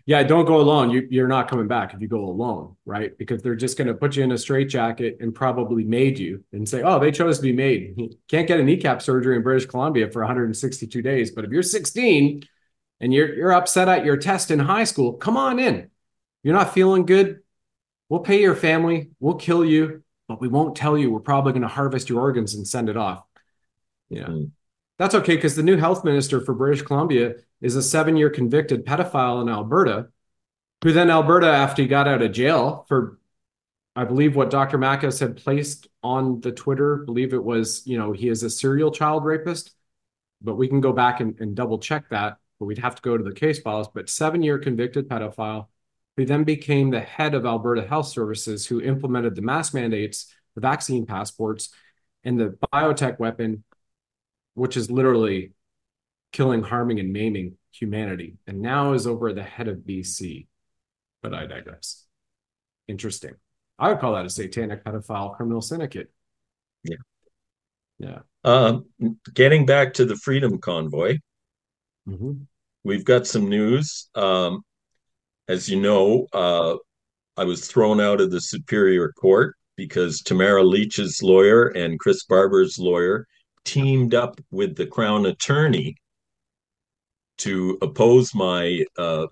Yeah, 0.05 0.23
don't 0.23 0.45
go 0.45 0.59
alone. 0.59 0.89
You, 0.89 1.07
you're 1.11 1.27
not 1.27 1.47
coming 1.47 1.67
back 1.67 1.93
if 1.93 2.01
you 2.01 2.07
go 2.07 2.25
alone, 2.25 2.75
right? 2.85 3.15
Because 3.17 3.43
they're 3.43 3.55
just 3.55 3.77
going 3.77 3.89
to 3.89 3.93
put 3.93 4.15
you 4.15 4.23
in 4.23 4.31
a 4.31 4.37
straitjacket 4.37 5.17
and 5.19 5.35
probably 5.35 5.83
made 5.83 6.17
you 6.17 6.43
and 6.51 6.67
say, 6.67 6.81
oh, 6.81 6.97
they 6.97 7.11
chose 7.11 7.37
to 7.37 7.43
be 7.43 7.53
made. 7.53 7.93
You 7.95 8.09
can't 8.27 8.47
get 8.47 8.59
a 8.59 8.63
kneecap 8.63 9.03
surgery 9.03 9.35
in 9.35 9.43
British 9.43 9.67
Columbia 9.67 10.09
for 10.09 10.21
162 10.21 11.01
days. 11.03 11.31
But 11.31 11.45
if 11.45 11.51
you're 11.51 11.61
16 11.61 12.41
and 12.99 13.13
you're 13.13 13.33
you're 13.33 13.53
upset 13.53 13.87
at 13.87 14.05
your 14.05 14.17
test 14.17 14.51
in 14.51 14.59
high 14.59 14.83
school, 14.83 15.13
come 15.13 15.37
on 15.37 15.59
in. 15.59 15.89
You're 16.43 16.55
not 16.55 16.73
feeling 16.73 17.05
good. 17.05 17.41
We'll 18.07 18.21
pay 18.21 18.41
your 18.41 18.55
family. 18.55 19.11
We'll 19.19 19.35
kill 19.35 19.63
you, 19.63 20.03
but 20.27 20.41
we 20.41 20.47
won't 20.47 20.75
tell 20.75 20.97
you. 20.97 21.11
We're 21.11 21.19
probably 21.19 21.53
going 21.53 21.61
to 21.61 21.67
harvest 21.67 22.09
your 22.09 22.21
organs 22.21 22.55
and 22.55 22.67
send 22.67 22.89
it 22.89 22.97
off. 22.97 23.23
Yeah. 24.09 24.27
Mm. 24.27 24.51
That's 24.97 25.15
okay 25.15 25.35
because 25.35 25.55
the 25.55 25.63
new 25.63 25.77
health 25.77 26.03
minister 26.03 26.41
for 26.41 26.53
British 26.53 26.81
Columbia 26.81 27.35
is 27.61 27.75
a 27.75 27.83
seven 27.83 28.17
year 28.17 28.29
convicted 28.29 28.85
pedophile 28.85 29.41
in 29.41 29.49
Alberta, 29.49 30.09
who 30.83 30.91
then 30.91 31.09
Alberta, 31.09 31.47
after 31.47 31.81
he 31.81 31.87
got 31.87 32.07
out 32.07 32.21
of 32.21 32.31
jail 32.31 32.85
for, 32.87 33.17
I 33.95 34.03
believe 34.05 34.35
what 34.35 34.49
Dr. 34.49 34.77
Makis 34.77 35.19
had 35.19 35.37
placed 35.37 35.87
on 36.03 36.41
the 36.41 36.51
Twitter, 36.51 36.97
believe 36.97 37.33
it 37.33 37.43
was, 37.43 37.83
you 37.85 37.97
know, 37.97 38.11
he 38.11 38.27
is 38.27 38.43
a 38.43 38.49
serial 38.49 38.91
child 38.91 39.23
rapist, 39.23 39.73
but 40.41 40.55
we 40.55 40.67
can 40.67 40.81
go 40.81 40.91
back 40.91 41.21
and, 41.21 41.39
and 41.39 41.55
double 41.55 41.79
check 41.79 42.09
that 42.09 42.37
but 42.59 42.65
we'd 42.65 42.79
have 42.79 42.95
to 42.95 43.01
go 43.01 43.17
to 43.17 43.23
the 43.23 43.33
case 43.33 43.59
files. 43.59 43.87
But 43.87 44.09
seven 44.09 44.43
year 44.43 44.59
convicted 44.59 45.07
pedophile 45.09 45.67
who 46.17 46.25
then 46.25 46.43
became 46.43 46.89
the 46.89 46.99
head 46.99 47.33
of 47.33 47.45
Alberta 47.45 47.87
Health 47.87 48.07
Services, 48.07 48.65
who 48.65 48.81
implemented 48.81 49.35
the 49.35 49.41
mask 49.41 49.73
mandates, 49.73 50.33
the 50.55 50.61
vaccine 50.61 51.05
passports, 51.05 51.73
and 52.25 52.37
the 52.37 52.57
biotech 52.73 53.19
weapon, 53.19 53.63
which 54.53 54.75
is 54.75 54.91
literally 54.91 55.53
killing, 56.33 56.61
harming, 56.61 56.99
and 56.99 57.13
maiming 57.13 57.57
humanity, 57.71 58.35
and 58.45 58.61
now 58.61 58.93
is 58.93 59.07
over 59.07 59.31
the 59.31 59.43
head 59.43 59.67
of 59.67 59.77
BC. 59.77 60.47
But 61.21 61.33
I 61.33 61.45
digress. 61.45 62.05
Interesting. 62.87 63.35
I 63.77 63.89
would 63.89 63.99
call 63.99 64.15
that 64.15 64.25
a 64.25 64.29
satanic 64.29 64.83
pedophile 64.83 65.35
criminal 65.37 65.61
syndicate. 65.61 66.11
Yeah. 66.83 66.97
Yeah. 67.97 68.19
Um, 68.43 68.87
getting 69.33 69.65
back 69.65 69.93
to 69.95 70.05
the 70.05 70.15
Freedom 70.15 70.57
Convoy, 70.57 71.19
Mm-hmm. 72.09 72.31
We've 72.83 73.05
got 73.05 73.27
some 73.27 73.49
news. 73.49 74.09
Um, 74.15 74.61
as 75.47 75.69
you 75.69 75.79
know, 75.79 76.27
uh, 76.33 76.75
I 77.37 77.43
was 77.43 77.67
thrown 77.67 77.99
out 77.99 78.21
of 78.21 78.31
the 78.31 78.41
Superior 78.41 79.11
Court 79.11 79.55
because 79.75 80.21
Tamara 80.21 80.63
Lich,'s 80.63 81.23
lawyer 81.23 81.67
and 81.67 81.99
Chris 81.99 82.25
Barber's 82.25 82.77
lawyer 82.77 83.25
teamed 83.63 84.13
up 84.13 84.39
with 84.51 84.75
the 84.75 84.85
Crown 84.85 85.25
Attorney 85.25 85.95
to 87.39 87.77
oppose 87.81 88.35
my 88.35 88.85
uh, 88.97 89.27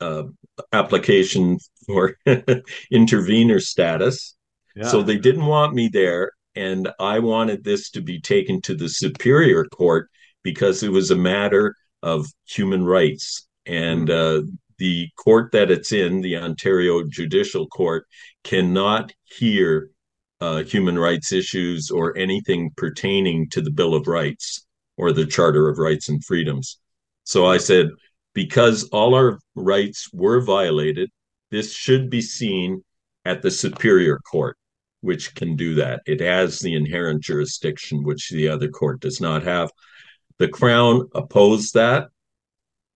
uh, 0.00 0.24
application 0.72 1.58
for 1.86 2.16
intervener 2.90 3.60
status. 3.60 4.36
Yeah. 4.76 4.88
So 4.88 5.02
they 5.02 5.18
didn't 5.18 5.46
want 5.46 5.74
me 5.74 5.88
there. 5.88 6.32
And 6.54 6.90
I 6.98 7.20
wanted 7.20 7.64
this 7.64 7.90
to 7.90 8.00
be 8.02 8.20
taken 8.20 8.60
to 8.62 8.74
the 8.74 8.88
Superior 8.88 9.64
Court 9.66 10.08
because 10.42 10.82
it 10.82 10.90
was 10.90 11.10
a 11.10 11.16
matter 11.16 11.74
of 12.02 12.26
human 12.46 12.84
rights. 12.84 13.46
And 13.66 14.10
uh, 14.10 14.42
the 14.78 15.08
court 15.16 15.52
that 15.52 15.70
it's 15.70 15.92
in, 15.92 16.20
the 16.20 16.36
Ontario 16.36 17.02
Judicial 17.04 17.66
Court, 17.68 18.06
cannot 18.44 19.12
hear 19.24 19.90
uh, 20.40 20.62
human 20.62 20.98
rights 20.98 21.32
issues 21.32 21.90
or 21.90 22.16
anything 22.16 22.70
pertaining 22.76 23.48
to 23.50 23.60
the 23.60 23.70
Bill 23.70 23.94
of 23.94 24.06
Rights 24.06 24.66
or 24.96 25.12
the 25.12 25.26
Charter 25.26 25.68
of 25.68 25.78
Rights 25.78 26.08
and 26.08 26.24
Freedoms. 26.24 26.78
So 27.24 27.46
I 27.46 27.58
said, 27.58 27.88
because 28.32 28.84
all 28.84 29.14
our 29.14 29.38
rights 29.54 30.08
were 30.12 30.40
violated, 30.40 31.10
this 31.50 31.72
should 31.74 32.10
be 32.10 32.22
seen 32.22 32.82
at 33.24 33.42
the 33.42 33.50
Superior 33.50 34.18
Court, 34.18 34.56
which 35.00 35.34
can 35.34 35.56
do 35.56 35.74
that. 35.74 36.00
It 36.06 36.20
has 36.20 36.58
the 36.58 36.74
inherent 36.74 37.22
jurisdiction, 37.22 38.02
which 38.02 38.30
the 38.30 38.48
other 38.48 38.68
court 38.68 39.00
does 39.00 39.20
not 39.20 39.42
have. 39.42 39.70
The 40.40 40.48
Crown 40.48 41.06
opposed 41.14 41.74
that, 41.74 42.08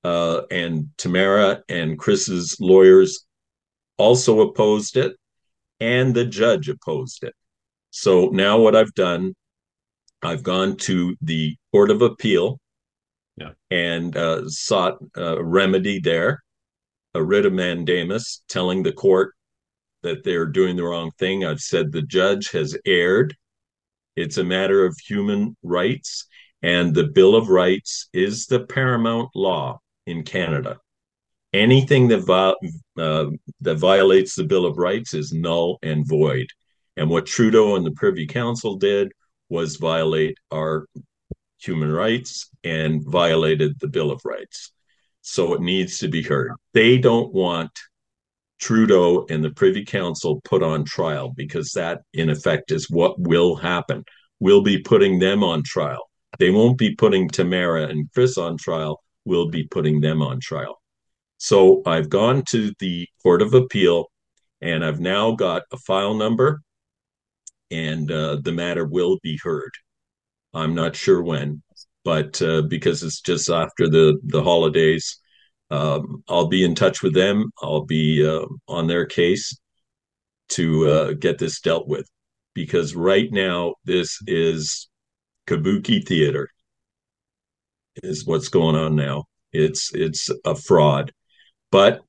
uh, 0.02 0.42
and 0.50 0.88
Tamara 0.96 1.62
and 1.68 1.98
Chris's 1.98 2.56
lawyers 2.58 3.26
also 3.98 4.40
opposed 4.40 4.96
it, 4.96 5.14
and 5.78 6.14
the 6.14 6.24
judge 6.24 6.70
opposed 6.70 7.22
it. 7.22 7.34
So 7.90 8.30
now 8.30 8.58
what 8.58 8.74
I've 8.74 8.94
done, 8.94 9.34
I've 10.22 10.42
gone 10.42 10.78
to 10.88 11.16
the 11.20 11.54
Court 11.70 11.90
of 11.90 12.00
Appeal 12.00 12.58
Yeah. 13.36 13.52
and 13.70 14.16
uh, 14.16 14.48
sought 14.48 14.96
a 15.14 15.44
remedy 15.44 16.00
there, 16.00 16.42
a 17.12 17.22
writ 17.22 17.44
of 17.44 17.52
mandamus, 17.52 18.42
telling 18.48 18.82
the 18.82 18.92
court 18.92 19.34
that 20.02 20.24
they're 20.24 20.46
doing 20.46 20.76
the 20.76 20.84
wrong 20.84 21.10
thing. 21.18 21.44
I've 21.44 21.60
said 21.60 21.92
the 21.92 22.00
judge 22.00 22.52
has 22.52 22.74
erred. 22.86 23.36
It's 24.16 24.38
a 24.38 24.44
matter 24.44 24.86
of 24.86 24.96
human 24.98 25.58
rights, 25.62 26.26
and 26.64 26.94
the 26.94 27.04
Bill 27.04 27.36
of 27.36 27.50
Rights 27.50 28.08
is 28.14 28.46
the 28.46 28.60
paramount 28.60 29.28
law 29.34 29.80
in 30.06 30.22
Canada. 30.22 30.78
Anything 31.52 32.08
that 32.08 32.26
uh, 32.96 33.26
that 33.60 33.76
violates 33.76 34.34
the 34.34 34.44
Bill 34.44 34.64
of 34.64 34.78
Rights 34.78 35.12
is 35.12 35.30
null 35.30 35.78
and 35.82 36.08
void. 36.08 36.46
And 36.96 37.10
what 37.10 37.26
Trudeau 37.26 37.76
and 37.76 37.84
the 37.84 37.90
Privy 37.90 38.26
Council 38.26 38.76
did 38.76 39.12
was 39.50 39.76
violate 39.76 40.38
our 40.50 40.86
human 41.60 41.92
rights 41.92 42.48
and 42.64 43.04
violated 43.04 43.78
the 43.78 43.88
Bill 43.88 44.10
of 44.10 44.22
Rights. 44.24 44.72
So 45.20 45.52
it 45.52 45.60
needs 45.60 45.98
to 45.98 46.08
be 46.08 46.22
heard. 46.22 46.52
They 46.72 46.96
don't 46.96 47.30
want 47.34 47.72
Trudeau 48.58 49.26
and 49.28 49.44
the 49.44 49.50
Privy 49.50 49.84
Council 49.84 50.40
put 50.44 50.62
on 50.62 50.86
trial 50.86 51.30
because 51.36 51.72
that, 51.72 52.00
in 52.14 52.30
effect, 52.30 52.72
is 52.72 52.88
what 52.88 53.20
will 53.20 53.54
happen. 53.54 54.02
We'll 54.40 54.62
be 54.62 54.78
putting 54.78 55.18
them 55.18 55.44
on 55.44 55.62
trial. 55.62 56.08
They 56.38 56.50
won't 56.50 56.78
be 56.78 56.94
putting 56.94 57.28
Tamara 57.28 57.84
and 57.88 58.10
Chris 58.12 58.38
on 58.38 58.56
trial. 58.56 59.02
We'll 59.24 59.48
be 59.48 59.64
putting 59.64 60.00
them 60.00 60.22
on 60.22 60.40
trial. 60.40 60.80
So 61.38 61.82
I've 61.86 62.08
gone 62.08 62.42
to 62.48 62.72
the 62.78 63.06
Court 63.22 63.42
of 63.42 63.54
Appeal 63.54 64.06
and 64.60 64.84
I've 64.84 65.00
now 65.00 65.32
got 65.32 65.62
a 65.72 65.78
file 65.78 66.14
number 66.14 66.62
and 67.70 68.10
uh, 68.10 68.38
the 68.42 68.52
matter 68.52 68.86
will 68.86 69.18
be 69.22 69.38
heard. 69.42 69.72
I'm 70.52 70.74
not 70.74 70.94
sure 70.94 71.22
when, 71.22 71.62
but 72.04 72.40
uh, 72.40 72.62
because 72.62 73.02
it's 73.02 73.20
just 73.20 73.50
after 73.50 73.88
the, 73.88 74.18
the 74.24 74.42
holidays, 74.42 75.18
um, 75.70 76.22
I'll 76.28 76.46
be 76.46 76.64
in 76.64 76.74
touch 76.74 77.02
with 77.02 77.14
them. 77.14 77.50
I'll 77.62 77.84
be 77.84 78.26
uh, 78.26 78.46
on 78.68 78.86
their 78.86 79.06
case 79.06 79.58
to 80.50 80.88
uh, 80.88 81.12
get 81.14 81.38
this 81.38 81.60
dealt 81.60 81.88
with 81.88 82.08
because 82.54 82.94
right 82.94 83.30
now 83.32 83.74
this 83.84 84.18
is 84.26 84.88
kabuki 85.46 86.06
theater 86.06 86.48
is 88.02 88.26
what's 88.26 88.48
going 88.48 88.76
on 88.76 88.96
now. 88.96 89.24
It's 89.52 89.94
it's 89.94 90.30
a 90.44 90.54
fraud, 90.54 91.12
but 91.70 92.00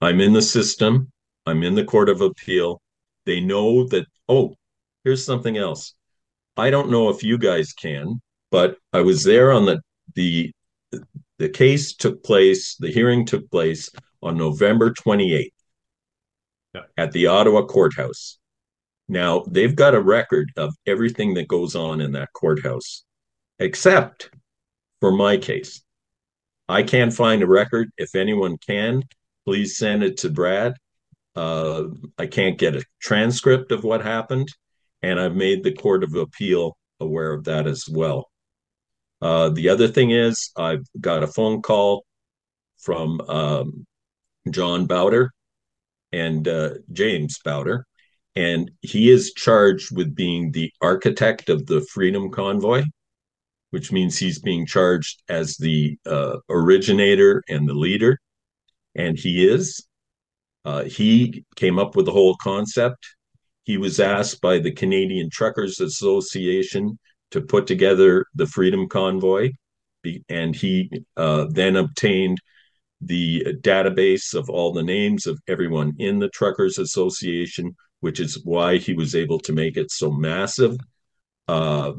I'm 0.00 0.20
in 0.20 0.32
the 0.32 0.42
system. 0.42 1.10
I'm 1.46 1.62
in 1.62 1.74
the 1.74 1.84
court 1.84 2.08
of 2.08 2.20
appeal. 2.20 2.80
They 3.26 3.40
know 3.40 3.86
that. 3.88 4.06
Oh, 4.28 4.54
here's 5.02 5.24
something 5.24 5.56
else. 5.56 5.94
I 6.56 6.70
don't 6.70 6.90
know 6.90 7.08
if 7.08 7.22
you 7.22 7.36
guys 7.36 7.72
can, 7.72 8.20
but 8.50 8.76
I 8.92 9.00
was 9.00 9.24
there 9.24 9.52
on 9.52 9.66
the 9.66 9.80
the 10.14 10.52
the 11.38 11.48
case 11.48 11.94
took 11.94 12.22
place, 12.22 12.76
the 12.76 12.92
hearing 12.92 13.26
took 13.26 13.50
place 13.50 13.90
on 14.22 14.36
November 14.38 14.92
28th 14.92 15.48
yeah. 16.74 16.82
at 16.96 17.12
the 17.12 17.26
Ottawa 17.26 17.66
courthouse. 17.66 18.38
Now, 19.08 19.44
they've 19.48 19.74
got 19.74 19.94
a 19.94 20.00
record 20.00 20.50
of 20.56 20.74
everything 20.86 21.34
that 21.34 21.48
goes 21.48 21.76
on 21.76 22.00
in 22.00 22.12
that 22.12 22.32
courthouse, 22.32 23.04
except 23.58 24.30
for 25.00 25.12
my 25.12 25.36
case. 25.36 25.82
I 26.68 26.82
can't 26.82 27.12
find 27.12 27.42
a 27.42 27.46
record. 27.46 27.90
If 27.98 28.14
anyone 28.14 28.56
can, 28.56 29.02
please 29.44 29.76
send 29.76 30.02
it 30.02 30.16
to 30.18 30.30
Brad. 30.30 30.74
Uh, 31.36 31.84
I 32.18 32.26
can't 32.26 32.58
get 32.58 32.76
a 32.76 32.84
transcript 33.00 33.72
of 33.72 33.84
what 33.84 34.02
happened, 34.02 34.48
and 35.02 35.20
I've 35.20 35.36
made 35.36 35.62
the 35.62 35.74
Court 35.74 36.02
of 36.04 36.14
Appeal 36.14 36.76
aware 37.00 37.32
of 37.32 37.44
that 37.44 37.66
as 37.66 37.86
well. 37.90 38.30
Uh, 39.20 39.50
the 39.50 39.68
other 39.68 39.88
thing 39.88 40.10
is, 40.10 40.50
I've 40.56 40.86
got 41.00 41.22
a 41.22 41.26
phone 41.26 41.60
call 41.60 42.04
from 42.78 43.20
um, 43.22 43.86
John 44.50 44.86
Bauder 44.86 45.32
and 46.12 46.46
uh, 46.46 46.74
James 46.92 47.38
Bauder, 47.44 47.86
and 48.36 48.70
he 48.80 49.10
is 49.10 49.32
charged 49.32 49.94
with 49.94 50.14
being 50.14 50.50
the 50.50 50.72
architect 50.80 51.48
of 51.48 51.66
the 51.66 51.80
Freedom 51.92 52.30
Convoy, 52.30 52.82
which 53.70 53.92
means 53.92 54.18
he's 54.18 54.40
being 54.40 54.66
charged 54.66 55.22
as 55.28 55.56
the 55.56 55.96
uh, 56.06 56.36
originator 56.48 57.42
and 57.48 57.68
the 57.68 57.74
leader, 57.74 58.18
and 58.94 59.18
he 59.18 59.46
is. 59.46 59.86
Uh, 60.64 60.84
he 60.84 61.44
came 61.56 61.78
up 61.78 61.94
with 61.94 62.06
the 62.06 62.12
whole 62.12 62.36
concept. 62.36 63.04
He 63.64 63.76
was 63.76 64.00
asked 64.00 64.40
by 64.40 64.58
the 64.58 64.72
Canadian 64.72 65.30
Truckers 65.30 65.80
Association 65.80 66.98
to 67.30 67.40
put 67.40 67.66
together 67.66 68.24
the 68.34 68.46
Freedom 68.46 68.88
Convoy, 68.88 69.50
and 70.28 70.54
he 70.54 70.90
uh, 71.16 71.46
then 71.50 71.76
obtained 71.76 72.38
the 73.00 73.44
database 73.60 74.34
of 74.34 74.48
all 74.48 74.72
the 74.72 74.82
names 74.82 75.26
of 75.26 75.38
everyone 75.48 75.94
in 75.98 76.18
the 76.18 76.28
Truckers 76.30 76.78
Association, 76.78 77.74
which 78.04 78.20
is 78.20 78.44
why 78.44 78.76
he 78.76 78.92
was 78.92 79.14
able 79.14 79.38
to 79.38 79.54
make 79.54 79.78
it 79.78 79.90
so 79.90 80.10
massive. 80.10 80.76
Uh, 81.48 81.94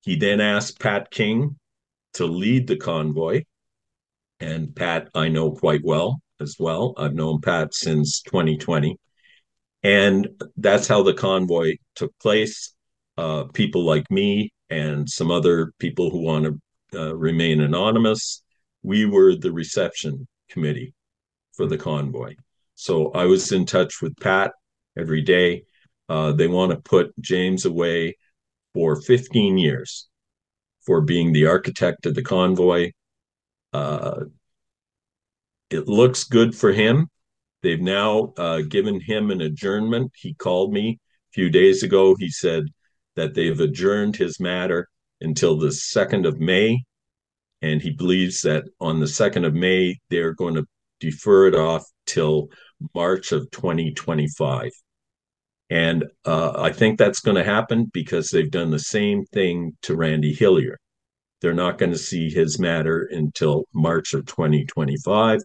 he 0.00 0.16
then 0.16 0.40
asked 0.40 0.80
Pat 0.80 1.12
King 1.12 1.56
to 2.14 2.26
lead 2.26 2.66
the 2.66 2.76
convoy, 2.76 3.44
and 4.40 4.74
Pat 4.74 5.08
I 5.14 5.28
know 5.28 5.52
quite 5.52 5.82
well 5.84 6.20
as 6.40 6.56
well. 6.58 6.92
I've 6.96 7.14
known 7.14 7.40
Pat 7.40 7.72
since 7.72 8.20
2020. 8.22 8.96
And 9.84 10.26
that's 10.56 10.88
how 10.88 11.04
the 11.04 11.14
convoy 11.14 11.76
took 11.94 12.12
place. 12.18 12.74
Uh, 13.16 13.44
people 13.44 13.84
like 13.84 14.10
me 14.10 14.50
and 14.70 15.08
some 15.08 15.30
other 15.30 15.72
people 15.78 16.10
who 16.10 16.18
want 16.18 16.46
to 16.46 17.00
uh, 17.00 17.14
remain 17.14 17.60
anonymous. 17.60 18.42
We 18.82 19.06
were 19.06 19.36
the 19.36 19.52
reception 19.52 20.26
committee 20.50 20.94
for 21.52 21.66
the 21.66 21.78
convoy. 21.78 22.34
So 22.74 23.12
I 23.12 23.26
was 23.26 23.52
in 23.52 23.66
touch 23.66 24.02
with 24.02 24.16
Pat 24.16 24.50
every 24.98 25.22
day. 25.22 25.64
Uh, 26.08 26.32
they 26.32 26.48
want 26.48 26.72
to 26.72 26.78
put 26.78 27.12
James 27.20 27.64
away 27.64 28.16
for 28.74 29.00
15 29.00 29.58
years 29.58 30.08
for 30.86 31.00
being 31.00 31.32
the 31.32 31.46
architect 31.46 32.06
of 32.06 32.14
the 32.14 32.22
convoy. 32.22 32.92
Uh, 33.72 34.24
it 35.70 35.86
looks 35.86 36.24
good 36.24 36.54
for 36.54 36.72
him. 36.72 37.08
They've 37.62 37.80
now 37.80 38.32
uh, 38.38 38.62
given 38.62 39.00
him 39.00 39.30
an 39.30 39.42
adjournment. 39.42 40.12
He 40.16 40.34
called 40.34 40.72
me 40.72 40.98
a 41.30 41.32
few 41.32 41.50
days 41.50 41.82
ago. 41.82 42.14
He 42.18 42.30
said, 42.30 42.64
that 43.18 43.34
they've 43.34 43.58
adjourned 43.58 44.14
his 44.14 44.38
matter 44.38 44.88
until 45.20 45.58
the 45.58 45.68
2nd 45.68 46.24
of 46.24 46.38
May. 46.38 46.84
And 47.62 47.82
he 47.82 47.90
believes 47.90 48.42
that 48.42 48.62
on 48.80 49.00
the 49.00 49.06
2nd 49.06 49.44
of 49.44 49.54
May, 49.54 49.98
they're 50.08 50.34
going 50.34 50.54
to 50.54 50.64
defer 51.00 51.48
it 51.48 51.56
off 51.56 51.84
till 52.06 52.48
March 52.94 53.32
of 53.32 53.50
2025. 53.50 54.70
And 55.70 56.04
uh, 56.24 56.52
I 56.56 56.72
think 56.72 56.98
that's 56.98 57.20
going 57.20 57.36
to 57.36 57.44
happen 57.44 57.90
because 57.92 58.28
they've 58.28 58.50
done 58.50 58.70
the 58.70 58.78
same 58.78 59.24
thing 59.26 59.76
to 59.82 59.96
Randy 59.96 60.32
Hillier. 60.32 60.78
They're 61.40 61.54
not 61.54 61.78
going 61.78 61.92
to 61.92 61.98
see 61.98 62.30
his 62.30 62.58
matter 62.58 63.08
until 63.10 63.64
March 63.72 64.14
of 64.14 64.26
2025. 64.26 65.40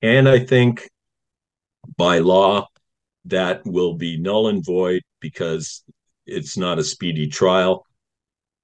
And 0.00 0.28
I 0.28 0.38
think 0.38 0.88
by 1.96 2.18
law, 2.18 2.68
that 3.26 3.62
will 3.64 3.94
be 3.94 4.18
null 4.18 4.48
and 4.48 4.64
void 4.64 5.02
because 5.20 5.82
it's 6.26 6.56
not 6.56 6.78
a 6.78 6.84
speedy 6.84 7.26
trial, 7.26 7.86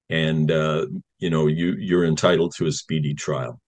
and 0.09 0.51
uh, 0.51 0.87
you 1.19 1.29
know 1.29 1.47
you 1.47 1.75
you're 1.79 2.05
entitled 2.05 2.53
to 2.57 2.67
a 2.67 2.71
speedy 2.71 3.13
trial. 3.13 3.59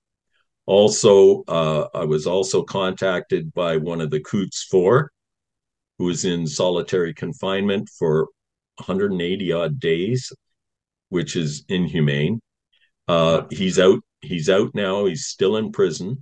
Also, 0.65 1.43
uh, 1.47 1.87
I 1.93 2.05
was 2.05 2.25
also 2.25 2.63
contacted 2.63 3.53
by 3.53 3.77
one 3.77 4.01
of 4.01 4.11
the 4.11 4.21
Coutts 4.21 4.63
Four, 4.69 5.11
who 6.03 6.09
is 6.09 6.25
in 6.25 6.45
solitary 6.45 7.13
confinement 7.13 7.89
for 7.97 8.27
180 8.75 9.53
odd 9.53 9.79
days, 9.79 10.33
which 11.07 11.37
is 11.37 11.63
inhumane. 11.69 12.41
Uh, 13.07 13.43
he's 13.49 13.79
out. 13.79 13.99
He's 14.19 14.49
out 14.49 14.75
now. 14.75 15.05
He's 15.05 15.27
still 15.27 15.55
in 15.55 15.71
prison. 15.71 16.21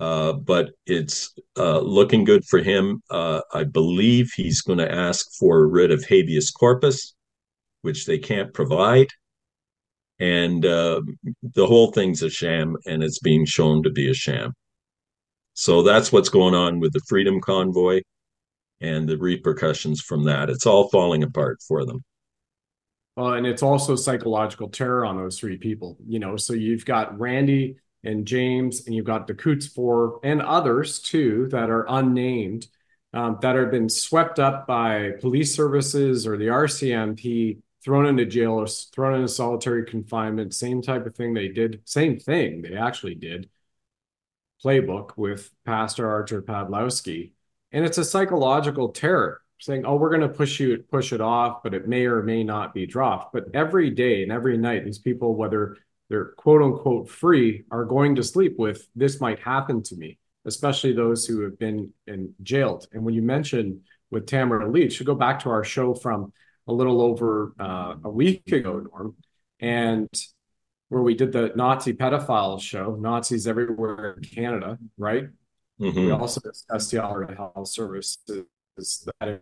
Uh, 0.00 0.32
but 0.32 0.70
it's 0.86 1.34
uh, 1.58 1.80
looking 1.80 2.24
good 2.24 2.44
for 2.46 2.60
him. 2.60 3.02
Uh, 3.10 3.42
I 3.52 3.64
believe 3.64 4.30
he's 4.34 4.62
going 4.62 4.78
to 4.78 4.90
ask 4.90 5.26
for 5.38 5.58
a 5.58 5.66
writ 5.66 5.90
of 5.90 6.04
habeas 6.04 6.50
corpus, 6.50 7.14
which 7.82 8.06
they 8.06 8.18
can't 8.18 8.54
provide. 8.54 9.08
And 10.18 10.64
uh, 10.64 11.02
the 11.42 11.66
whole 11.66 11.92
thing's 11.92 12.22
a 12.22 12.30
sham, 12.30 12.76
and 12.86 13.02
it's 13.02 13.18
being 13.18 13.44
shown 13.44 13.82
to 13.82 13.90
be 13.90 14.10
a 14.10 14.14
sham. 14.14 14.54
So 15.52 15.82
that's 15.82 16.10
what's 16.10 16.30
going 16.30 16.54
on 16.54 16.80
with 16.80 16.94
the 16.94 17.02
Freedom 17.06 17.38
Convoy 17.40 18.00
and 18.80 19.08
the 19.08 19.18
repercussions 19.18 20.00
from 20.00 20.24
that. 20.24 20.50
It's 20.50 20.66
all 20.66 20.88
falling 20.88 21.22
apart 21.22 21.58
for 21.66 21.84
them. 21.84 22.04
Well, 23.16 23.34
and 23.34 23.46
it's 23.46 23.62
also 23.62 23.96
psychological 23.96 24.68
terror 24.68 25.04
on 25.04 25.16
those 25.16 25.38
three 25.38 25.56
people. 25.56 25.98
You 26.06 26.20
know, 26.20 26.36
so 26.36 26.52
you've 26.52 26.84
got 26.84 27.18
Randy 27.18 27.76
and 28.04 28.26
James, 28.26 28.86
and 28.86 28.94
you've 28.94 29.04
got 29.04 29.26
the 29.26 29.34
Coutts 29.34 29.66
Four 29.66 30.20
and 30.22 30.40
others 30.40 31.00
too 31.00 31.48
that 31.50 31.68
are 31.68 31.84
unnamed 31.88 32.68
um, 33.12 33.38
that 33.42 33.56
have 33.56 33.70
been 33.70 33.88
swept 33.88 34.38
up 34.38 34.66
by 34.66 35.12
police 35.20 35.54
services 35.54 36.26
or 36.26 36.36
the 36.36 36.46
RCMP 36.46 37.58
thrown 37.84 38.06
into 38.06 38.26
jail 38.26 38.52
or 38.52 38.66
thrown 38.66 39.14
into 39.14 39.28
solitary 39.28 39.84
confinement. 39.84 40.54
Same 40.54 40.82
type 40.82 41.06
of 41.06 41.14
thing 41.14 41.34
they 41.34 41.48
did. 41.48 41.80
Same 41.84 42.18
thing 42.18 42.62
they 42.62 42.76
actually 42.76 43.14
did. 43.14 43.48
Playbook 44.64 45.16
with 45.16 45.50
Pastor 45.64 46.08
Artur 46.10 46.42
Pawlowski, 46.42 47.32
and 47.72 47.84
it's 47.84 47.98
a 47.98 48.04
psychological 48.04 48.90
terror 48.90 49.42
saying, 49.60 49.84
"Oh, 49.84 49.96
we're 49.96 50.10
going 50.10 50.22
to 50.22 50.28
push 50.28 50.60
you 50.60 50.84
push 50.90 51.12
it 51.12 51.20
off, 51.20 51.62
but 51.62 51.74
it 51.74 51.88
may 51.88 52.06
or 52.06 52.22
may 52.22 52.44
not 52.44 52.74
be 52.74 52.86
dropped." 52.86 53.32
But 53.32 53.46
every 53.54 53.90
day 53.90 54.22
and 54.22 54.32
every 54.32 54.56
night, 54.56 54.84
these 54.84 54.98
people, 54.98 55.34
whether 55.34 55.76
they're 56.08 56.32
quote 56.36 56.62
unquote 56.62 57.08
free, 57.08 57.64
are 57.70 57.84
going 57.84 58.14
to 58.16 58.22
sleep 58.22 58.58
with 58.58 58.88
this 58.94 59.20
might 59.20 59.40
happen 59.40 59.82
to 59.84 59.96
me, 59.96 60.18
especially 60.46 60.92
those 60.92 61.26
who 61.26 61.42
have 61.42 61.58
been 61.58 61.92
in 62.06 62.34
jailed. 62.42 62.86
And 62.92 63.04
when 63.04 63.14
you 63.14 63.22
mentioned 63.22 63.80
with 64.10 64.26
Tamara 64.26 64.70
Lich, 64.70 64.98
you 65.00 65.06
go 65.06 65.14
back 65.14 65.40
to 65.40 65.50
our 65.50 65.64
show 65.64 65.94
from 65.94 66.32
a 66.66 66.72
little 66.72 67.00
over 67.00 67.54
uh, 67.58 67.94
a 68.04 68.10
week 68.10 68.50
ago, 68.52 68.80
Norm, 68.80 69.16
and 69.60 70.08
where 70.88 71.02
we 71.02 71.14
did 71.14 71.32
the 71.32 71.52
Nazi 71.54 71.92
pedophile 71.92 72.60
show, 72.60 72.96
Nazis 72.98 73.46
everywhere 73.46 74.14
in 74.16 74.22
Canada, 74.22 74.78
right? 74.96 75.28
Mm-hmm. 75.80 76.06
We 76.06 76.10
also 76.10 76.40
discussed 76.40 76.90
the 76.90 77.02
Alberta 77.02 77.34
Health 77.34 77.68
Services 77.68 78.18
that 79.20 79.40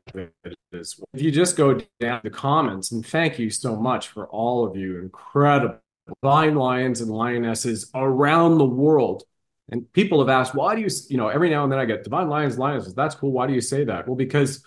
is 0.73 1.01
if 1.13 1.23
you 1.23 1.31
just 1.31 1.57
go 1.57 1.79
down 2.01 2.21
the 2.25 2.31
comments 2.31 2.93
and 2.93 3.05
thank 3.05 3.39
you 3.39 3.51
so 3.51 3.77
much 3.77 4.09
for 4.09 4.27
all 4.29 4.67
of 4.67 4.77
you 4.77 4.99
incredible 4.99 5.79
divine 6.23 6.55
lions 6.55 7.01
and 7.01 7.11
lionesses 7.11 7.91
around 7.95 8.59
the 8.59 8.65
world. 8.65 9.25
And 9.69 9.93
people 9.93 10.21
have 10.21 10.29
asked 10.29 10.55
why 10.55 10.75
do 10.75 10.81
you 10.81 10.89
you 11.09 11.17
know 11.17 11.29
every 11.29 11.51
now 11.51 11.65
and 11.65 11.73
then 11.73 11.79
i 11.79 11.85
get 11.85 12.05
divine 12.05 12.29
lions 12.29 12.57
lionesses 12.57 12.95
that's 12.95 13.15
cool 13.15 13.33
why 13.33 13.47
do 13.47 13.53
you 13.53 13.61
say 13.61 13.85
that? 13.85 14.07
Well 14.07 14.17
because 14.17 14.65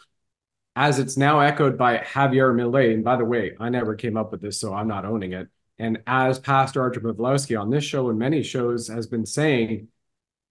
as 0.76 0.99
it's 0.99 1.17
now 1.17 1.39
echoed 1.39 1.78
by 1.78 1.97
javier 1.99 2.53
milei 2.53 2.93
and 2.93 3.03
by 3.03 3.15
the 3.15 3.26
way 3.26 3.55
i 3.59 3.70
never 3.70 3.95
came 3.95 4.17
up 4.17 4.32
with 4.32 4.41
this 4.41 4.59
so 4.59 4.74
i'm 4.74 4.88
not 4.88 5.05
owning 5.05 5.34
it. 5.34 5.47
And 5.82 5.99
as 6.05 6.38
pastor 6.38 6.82
artur 6.82 6.99
pawlowski 6.99 7.59
on 7.59 7.70
this 7.70 7.86
show 7.86 8.09
and 8.09 8.20
many 8.20 8.43
shows 8.43 8.89
has 8.89 9.07
been 9.07 9.26
saying 9.26 9.88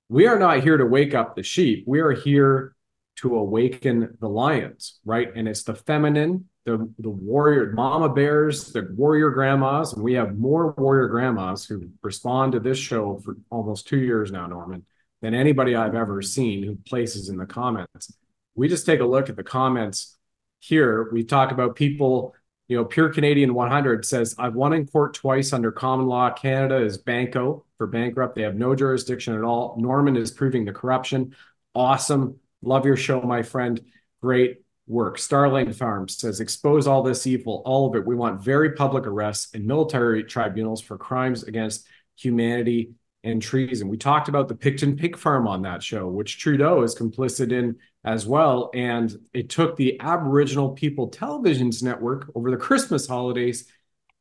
we 0.08 0.26
are 0.26 0.38
not 0.38 0.62
here 0.62 0.76
to 0.76 0.86
wake 0.86 1.14
up 1.14 1.36
the 1.36 1.42
sheep 1.42 1.84
we 1.86 2.00
are 2.00 2.12
here 2.12 2.74
to 3.18 3.34
awaken 3.34 4.16
the 4.20 4.28
lions, 4.28 5.00
right? 5.04 5.28
And 5.34 5.48
it's 5.48 5.64
the 5.64 5.74
feminine, 5.74 6.48
the 6.64 6.88
the 6.98 7.10
warrior 7.10 7.72
mama 7.72 8.08
bears, 8.08 8.72
the 8.72 8.88
warrior 8.96 9.30
grandmas, 9.30 9.92
and 9.92 10.04
we 10.04 10.14
have 10.14 10.38
more 10.38 10.72
warrior 10.78 11.08
grandmas 11.08 11.64
who 11.64 11.88
respond 12.02 12.52
to 12.52 12.60
this 12.60 12.78
show 12.78 13.20
for 13.24 13.36
almost 13.50 13.88
two 13.88 13.98
years 13.98 14.30
now, 14.30 14.46
Norman, 14.46 14.86
than 15.20 15.34
anybody 15.34 15.74
I've 15.74 15.96
ever 15.96 16.22
seen 16.22 16.62
who 16.62 16.76
places 16.86 17.28
in 17.28 17.36
the 17.36 17.46
comments. 17.46 18.16
We 18.54 18.68
just 18.68 18.86
take 18.86 19.00
a 19.00 19.04
look 19.06 19.28
at 19.28 19.36
the 19.36 19.42
comments 19.42 20.16
here. 20.60 21.08
We 21.12 21.24
talk 21.24 21.50
about 21.50 21.74
people, 21.74 22.36
you 22.68 22.76
know, 22.76 22.84
Pure 22.84 23.10
Canadian 23.14 23.52
100 23.52 24.04
says, 24.04 24.36
I've 24.38 24.54
won 24.54 24.72
in 24.72 24.86
court 24.86 25.14
twice 25.14 25.52
under 25.52 25.72
common 25.72 26.06
law. 26.06 26.30
Canada 26.30 26.76
is 26.76 26.98
banco 26.98 27.64
for 27.78 27.86
bankrupt. 27.86 28.34
They 28.34 28.42
have 28.42 28.56
no 28.56 28.74
jurisdiction 28.74 29.34
at 29.34 29.44
all. 29.44 29.76
Norman 29.78 30.16
is 30.16 30.30
proving 30.30 30.64
the 30.64 30.72
corruption. 30.72 31.34
Awesome. 31.74 32.38
Love 32.60 32.84
your 32.84 32.96
show, 32.96 33.22
my 33.22 33.42
friend. 33.42 33.80
Great 34.20 34.58
work. 34.88 35.18
Starling 35.18 35.72
Farms 35.72 36.18
says, 36.18 36.40
expose 36.40 36.86
all 36.86 37.02
this 37.02 37.26
evil, 37.26 37.62
all 37.64 37.88
of 37.88 37.94
it. 37.94 38.06
We 38.06 38.16
want 38.16 38.42
very 38.42 38.72
public 38.72 39.06
arrests 39.06 39.54
and 39.54 39.64
military 39.64 40.24
tribunals 40.24 40.80
for 40.80 40.98
crimes 40.98 41.44
against 41.44 41.86
humanity 42.16 42.90
and 43.22 43.40
treason. 43.40 43.88
We 43.88 43.96
talked 43.96 44.28
about 44.28 44.48
the 44.48 44.54
Pickton 44.54 44.98
Pig 44.98 45.16
Farm 45.16 45.46
on 45.46 45.62
that 45.62 45.82
show, 45.82 46.08
which 46.08 46.38
Trudeau 46.38 46.82
is 46.82 46.94
complicit 46.94 47.52
in 47.52 47.76
as 48.04 48.26
well. 48.26 48.70
And 48.74 49.14
it 49.32 49.50
took 49.50 49.76
the 49.76 50.00
Aboriginal 50.00 50.70
People 50.70 51.08
Television's 51.08 51.82
network 51.82 52.30
over 52.34 52.50
the 52.50 52.56
Christmas 52.56 53.06
holidays 53.06 53.70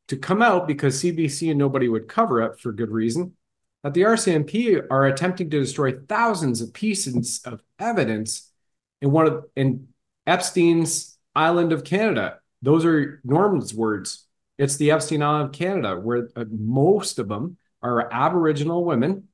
to 0.08 0.16
come 0.16 0.42
out 0.42 0.66
because 0.66 1.02
CBC 1.02 1.50
and 1.50 1.58
nobody 1.58 1.88
would 1.88 2.08
cover 2.08 2.42
it 2.42 2.60
for 2.60 2.72
good 2.72 2.90
reason 2.90 3.34
that 3.82 3.94
the 3.94 4.02
RCMP 4.02 4.84
are 4.90 5.06
attempting 5.06 5.50
to 5.50 5.60
destroy 5.60 5.92
thousands 5.92 6.60
of 6.60 6.72
pieces 6.72 7.40
of 7.44 7.62
evidence 7.78 8.50
in 9.00 9.12
one 9.12 9.26
of 9.26 9.44
in 9.56 9.88
Epstein's 10.26 11.16
island 11.34 11.72
of 11.72 11.84
Canada. 11.84 12.38
Those 12.62 12.84
are 12.84 13.20
Norman's 13.24 13.72
words. 13.72 14.26
It's 14.58 14.76
the 14.76 14.90
Epstein 14.90 15.22
Island 15.22 15.46
of 15.46 15.52
Canada, 15.52 15.96
where 15.98 16.28
uh, 16.34 16.44
most 16.50 17.18
of 17.18 17.28
them 17.28 17.56
are 17.80 18.12
Aboriginal 18.12 18.84
women 18.84 19.28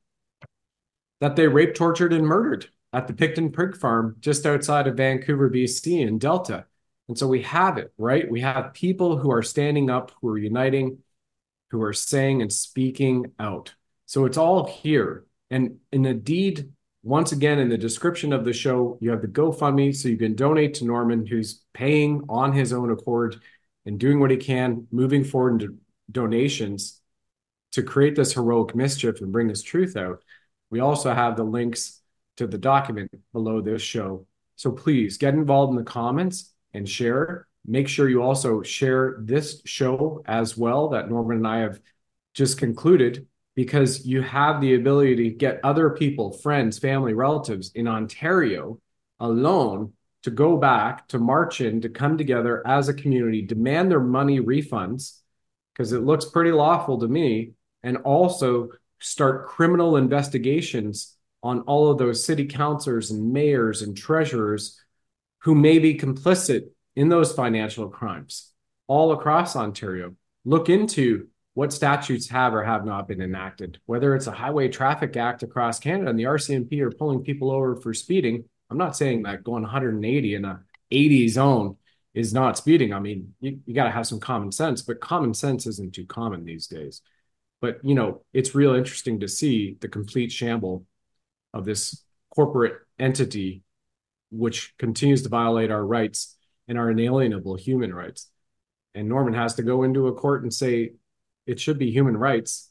that 1.20 1.36
they 1.36 1.48
raped, 1.48 1.76
tortured, 1.76 2.12
and 2.12 2.26
murdered 2.26 2.68
at 2.92 3.06
the 3.06 3.14
Pickton 3.14 3.56
Pig 3.56 3.76
Farm 3.76 4.16
just 4.20 4.44
outside 4.44 4.86
of 4.86 4.96
Vancouver, 4.96 5.48
BC, 5.48 6.06
in 6.06 6.18
Delta. 6.18 6.66
And 7.08 7.18
so 7.18 7.26
we 7.26 7.42
have 7.42 7.78
it, 7.78 7.92
right? 7.98 8.30
We 8.30 8.40
have 8.42 8.74
people 8.74 9.16
who 9.16 9.30
are 9.32 9.42
standing 9.42 9.90
up, 9.90 10.12
who 10.20 10.28
are 10.28 10.38
uniting, 10.38 10.98
who 11.70 11.82
are 11.82 11.92
saying 11.92 12.42
and 12.42 12.52
speaking 12.52 13.32
out. 13.38 13.74
So 14.06 14.24
it's 14.24 14.36
all 14.36 14.66
here. 14.66 15.24
And 15.50 15.78
in 15.92 16.20
deed, 16.20 16.70
once 17.02 17.32
again, 17.32 17.58
in 17.58 17.68
the 17.68 17.78
description 17.78 18.32
of 18.32 18.44
the 18.44 18.52
show, 18.52 18.98
you 19.00 19.10
have 19.10 19.20
the 19.20 19.28
GoFundMe 19.28 19.94
so 19.94 20.08
you 20.08 20.16
can 20.16 20.34
donate 20.34 20.74
to 20.74 20.84
Norman, 20.84 21.26
who's 21.26 21.62
paying 21.74 22.22
on 22.28 22.52
his 22.52 22.72
own 22.72 22.90
accord 22.90 23.40
and 23.84 23.98
doing 23.98 24.20
what 24.20 24.30
he 24.30 24.38
can, 24.38 24.86
moving 24.90 25.22
forward 25.22 25.60
into 25.60 25.76
donations 26.10 27.00
to 27.72 27.82
create 27.82 28.16
this 28.16 28.32
heroic 28.32 28.74
mischief 28.74 29.20
and 29.20 29.32
bring 29.32 29.48
this 29.48 29.62
truth 29.62 29.96
out. 29.96 30.22
We 30.70 30.80
also 30.80 31.12
have 31.12 31.36
the 31.36 31.44
links 31.44 32.00
to 32.36 32.46
the 32.46 32.58
document 32.58 33.10
below 33.32 33.60
this 33.60 33.82
show. 33.82 34.26
So 34.56 34.72
please 34.72 35.18
get 35.18 35.34
involved 35.34 35.72
in 35.72 35.76
the 35.76 35.84
comments 35.84 36.52
and 36.72 36.88
share. 36.88 37.46
Make 37.66 37.88
sure 37.88 38.08
you 38.08 38.22
also 38.22 38.62
share 38.62 39.16
this 39.20 39.60
show 39.64 40.22
as 40.26 40.56
well 40.56 40.88
that 40.90 41.10
Norman 41.10 41.38
and 41.38 41.46
I 41.46 41.58
have 41.58 41.80
just 42.32 42.58
concluded 42.58 43.26
because 43.54 44.04
you 44.04 44.22
have 44.22 44.60
the 44.60 44.74
ability 44.74 45.16
to 45.16 45.30
get 45.30 45.60
other 45.62 45.90
people, 45.90 46.32
friends, 46.32 46.78
family, 46.78 47.14
relatives 47.14 47.70
in 47.74 47.86
Ontario 47.86 48.80
alone 49.20 49.92
to 50.24 50.30
go 50.30 50.56
back, 50.56 51.06
to 51.08 51.18
march 51.18 51.60
in, 51.60 51.80
to 51.82 51.88
come 51.88 52.18
together 52.18 52.66
as 52.66 52.88
a 52.88 52.94
community, 52.94 53.42
demand 53.42 53.90
their 53.90 54.00
money 54.00 54.40
refunds, 54.40 55.20
because 55.72 55.92
it 55.92 56.00
looks 56.00 56.24
pretty 56.24 56.50
lawful 56.50 56.98
to 56.98 57.06
me, 57.06 57.52
and 57.82 57.98
also 57.98 58.70
start 59.00 59.46
criminal 59.46 59.96
investigations 59.96 61.16
on 61.42 61.60
all 61.62 61.90
of 61.90 61.98
those 61.98 62.24
city 62.24 62.46
councilors 62.46 63.10
and 63.10 63.32
mayors 63.32 63.82
and 63.82 63.96
treasurers 63.96 64.82
who 65.40 65.54
may 65.54 65.78
be 65.78 65.94
complicit 65.94 66.68
in 66.96 67.10
those 67.10 67.32
financial 67.32 67.88
crimes 67.88 68.52
all 68.86 69.12
across 69.12 69.56
Ontario. 69.56 70.14
Look 70.46 70.70
into 70.70 71.28
what 71.54 71.72
statutes 71.72 72.28
have 72.28 72.52
or 72.52 72.64
have 72.64 72.84
not 72.84 73.06
been 73.06 73.22
enacted, 73.22 73.78
whether 73.86 74.14
it's 74.14 74.26
a 74.26 74.32
highway 74.32 74.68
traffic 74.68 75.16
act 75.16 75.42
across 75.42 75.78
Canada 75.78 76.10
and 76.10 76.18
the 76.18 76.24
RCMP 76.24 76.80
are 76.80 76.90
pulling 76.90 77.22
people 77.22 77.50
over 77.50 77.76
for 77.76 77.94
speeding. 77.94 78.44
I'm 78.70 78.78
not 78.78 78.96
saying 78.96 79.22
that 79.22 79.44
going 79.44 79.62
180 79.62 80.34
in 80.34 80.44
a 80.44 80.60
80 80.90 81.28
zone 81.28 81.76
is 82.12 82.34
not 82.34 82.58
speeding. 82.58 82.92
I 82.92 82.98
mean, 82.98 83.34
you, 83.40 83.60
you 83.66 83.74
got 83.74 83.84
to 83.84 83.90
have 83.90 84.06
some 84.06 84.20
common 84.20 84.50
sense, 84.50 84.82
but 84.82 85.00
common 85.00 85.32
sense 85.32 85.66
isn't 85.66 85.94
too 85.94 86.06
common 86.06 86.44
these 86.44 86.66
days. 86.66 87.02
But, 87.60 87.78
you 87.84 87.94
know, 87.94 88.22
it's 88.32 88.54
real 88.54 88.74
interesting 88.74 89.20
to 89.20 89.28
see 89.28 89.76
the 89.80 89.88
complete 89.88 90.32
shamble 90.32 90.86
of 91.52 91.64
this 91.64 92.04
corporate 92.34 92.74
entity, 92.98 93.62
which 94.30 94.74
continues 94.78 95.22
to 95.22 95.28
violate 95.28 95.70
our 95.70 95.84
rights 95.84 96.36
and 96.66 96.78
our 96.78 96.90
inalienable 96.90 97.56
human 97.56 97.94
rights. 97.94 98.28
And 98.94 99.08
Norman 99.08 99.34
has 99.34 99.54
to 99.54 99.62
go 99.62 99.84
into 99.84 100.08
a 100.08 100.14
court 100.14 100.42
and 100.42 100.52
say, 100.52 100.92
it 101.46 101.60
should 101.60 101.78
be 101.78 101.90
human 101.90 102.16
rights. 102.16 102.70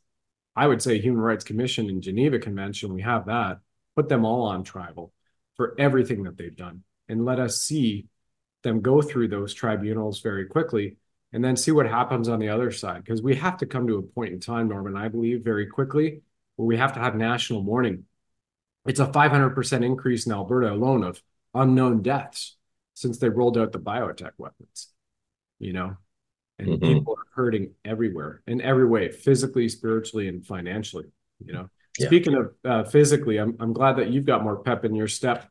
I 0.56 0.68
would 0.68 0.82
say 0.82 1.00
Human 1.00 1.22
Rights 1.22 1.44
Commission 1.44 1.90
and 1.90 2.02
Geneva 2.02 2.40
Convention, 2.40 2.94
we 2.94 3.02
have 3.02 3.26
that. 3.26 3.60
Put 3.96 4.10
them 4.10 4.26
all 4.26 4.44
on 4.44 4.64
tribal 4.64 5.12
for 5.56 5.76
everything 5.80 6.24
that 6.24 6.38
they've 6.38 6.56
done 6.56 6.84
and 7.08 7.26
let 7.26 7.40
us 7.40 7.62
see 7.62 8.08
them 8.64 8.82
go 8.82 9.02
through 9.02 9.28
those 9.28 9.54
tribunals 9.54 10.22
very 10.22 10.46
quickly 10.46 10.98
and 11.32 11.44
then 11.44 11.56
see 11.56 11.72
what 11.72 11.88
happens 11.88 12.30
on 12.30 12.40
the 12.40 12.50
other 12.50 12.72
side. 12.72 13.04
Because 13.04 13.22
we 13.22 13.36
have 13.36 13.58
to 13.58 13.66
come 13.66 13.88
to 13.88 13.98
a 13.98 14.02
point 14.04 14.34
in 14.34 14.40
time, 14.40 14.70
Norman, 14.70 14.96
I 14.96 15.08
believe, 15.08 15.44
very 15.44 15.66
quickly, 15.68 16.22
where 16.56 16.68
we 16.68 16.78
have 16.78 16.94
to 16.94 17.00
have 17.00 17.16
national 17.16 17.64
mourning. 17.64 18.06
It's 18.86 19.00
a 19.00 19.08
500% 19.08 19.86
increase 19.86 20.26
in 20.26 20.32
Alberta 20.32 20.72
alone 20.72 21.04
of 21.04 21.22
unknown 21.54 22.02
deaths 22.02 22.58
since 22.94 23.18
they 23.18 23.30
rolled 23.30 23.58
out 23.58 23.72
the 23.72 23.80
biotech 23.80 24.32
weapons. 24.38 24.90
You 25.60 25.74
know, 25.74 25.98
and 26.68 26.80
mm-hmm. 26.80 26.94
people 26.94 27.16
are 27.18 27.26
hurting 27.36 27.72
everywhere 27.86 28.42
in 28.48 28.62
every 28.62 28.86
way 28.86 29.12
physically 29.12 29.68
spiritually 29.70 30.28
and 30.28 30.46
financially 30.46 31.06
you 31.46 31.54
know 31.54 31.70
yeah. 32.00 32.08
speaking 32.08 32.34
of 32.36 32.54
uh, 32.66 32.84
physically 32.84 33.38
I'm, 33.38 33.56
I'm 33.60 33.74
glad 33.74 33.98
that 33.98 34.10
you've 34.10 34.26
got 34.26 34.44
more 34.44 34.58
pep 34.58 34.86
in 34.86 34.96
your 34.96 35.08
step 35.08 35.50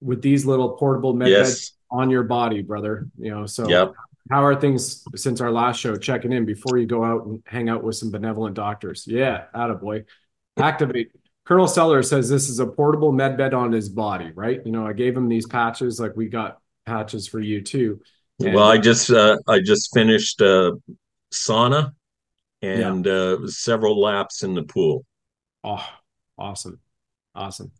with 0.00 0.22
these 0.22 0.46
little 0.46 0.70
portable 0.70 1.12
med 1.12 1.28
yes. 1.28 1.48
beds 1.48 1.72
on 1.90 2.10
your 2.10 2.22
body 2.22 2.62
brother 2.62 3.08
you 3.18 3.30
know 3.30 3.46
so 3.46 3.68
yep. 3.68 3.92
how 4.30 4.44
are 4.44 4.58
things 4.58 5.04
since 5.14 5.40
our 5.40 5.50
last 5.50 5.78
show 5.78 5.96
checking 5.96 6.32
in 6.32 6.44
before 6.44 6.78
you 6.78 6.86
go 6.86 7.04
out 7.04 7.26
and 7.26 7.42
hang 7.46 7.68
out 7.68 7.82
with 7.84 7.96
some 7.96 8.10
benevolent 8.10 8.54
doctors 8.54 9.04
yeah 9.06 9.44
boy. 9.80 10.04
activate 10.58 11.10
colonel 11.44 11.66
seller 11.66 12.02
says 12.02 12.28
this 12.28 12.48
is 12.48 12.58
a 12.58 12.66
portable 12.66 13.12
med 13.12 13.36
bed 13.36 13.54
on 13.54 13.72
his 13.72 13.88
body 13.88 14.30
right 14.34 14.64
you 14.64 14.72
know 14.72 14.86
i 14.86 14.92
gave 14.92 15.16
him 15.16 15.28
these 15.28 15.46
patches 15.46 16.00
like 16.00 16.16
we 16.16 16.28
got 16.28 16.58
patches 16.86 17.26
for 17.28 17.40
you 17.40 17.60
too 17.60 18.00
And 18.44 18.54
Well, 18.54 18.64
I 18.70 18.78
just 18.78 19.10
uh, 19.10 19.38
I 19.46 19.60
just 19.60 19.92
finished 19.94 20.40
uh, 20.40 20.72
sauna 21.32 21.92
and 22.62 23.06
uh, 23.06 23.46
several 23.48 24.00
laps 24.00 24.42
in 24.42 24.54
the 24.54 24.62
pool. 24.64 25.04
oh, 25.64 25.86
awesome. 26.38 26.80
Awesome. 27.34 27.72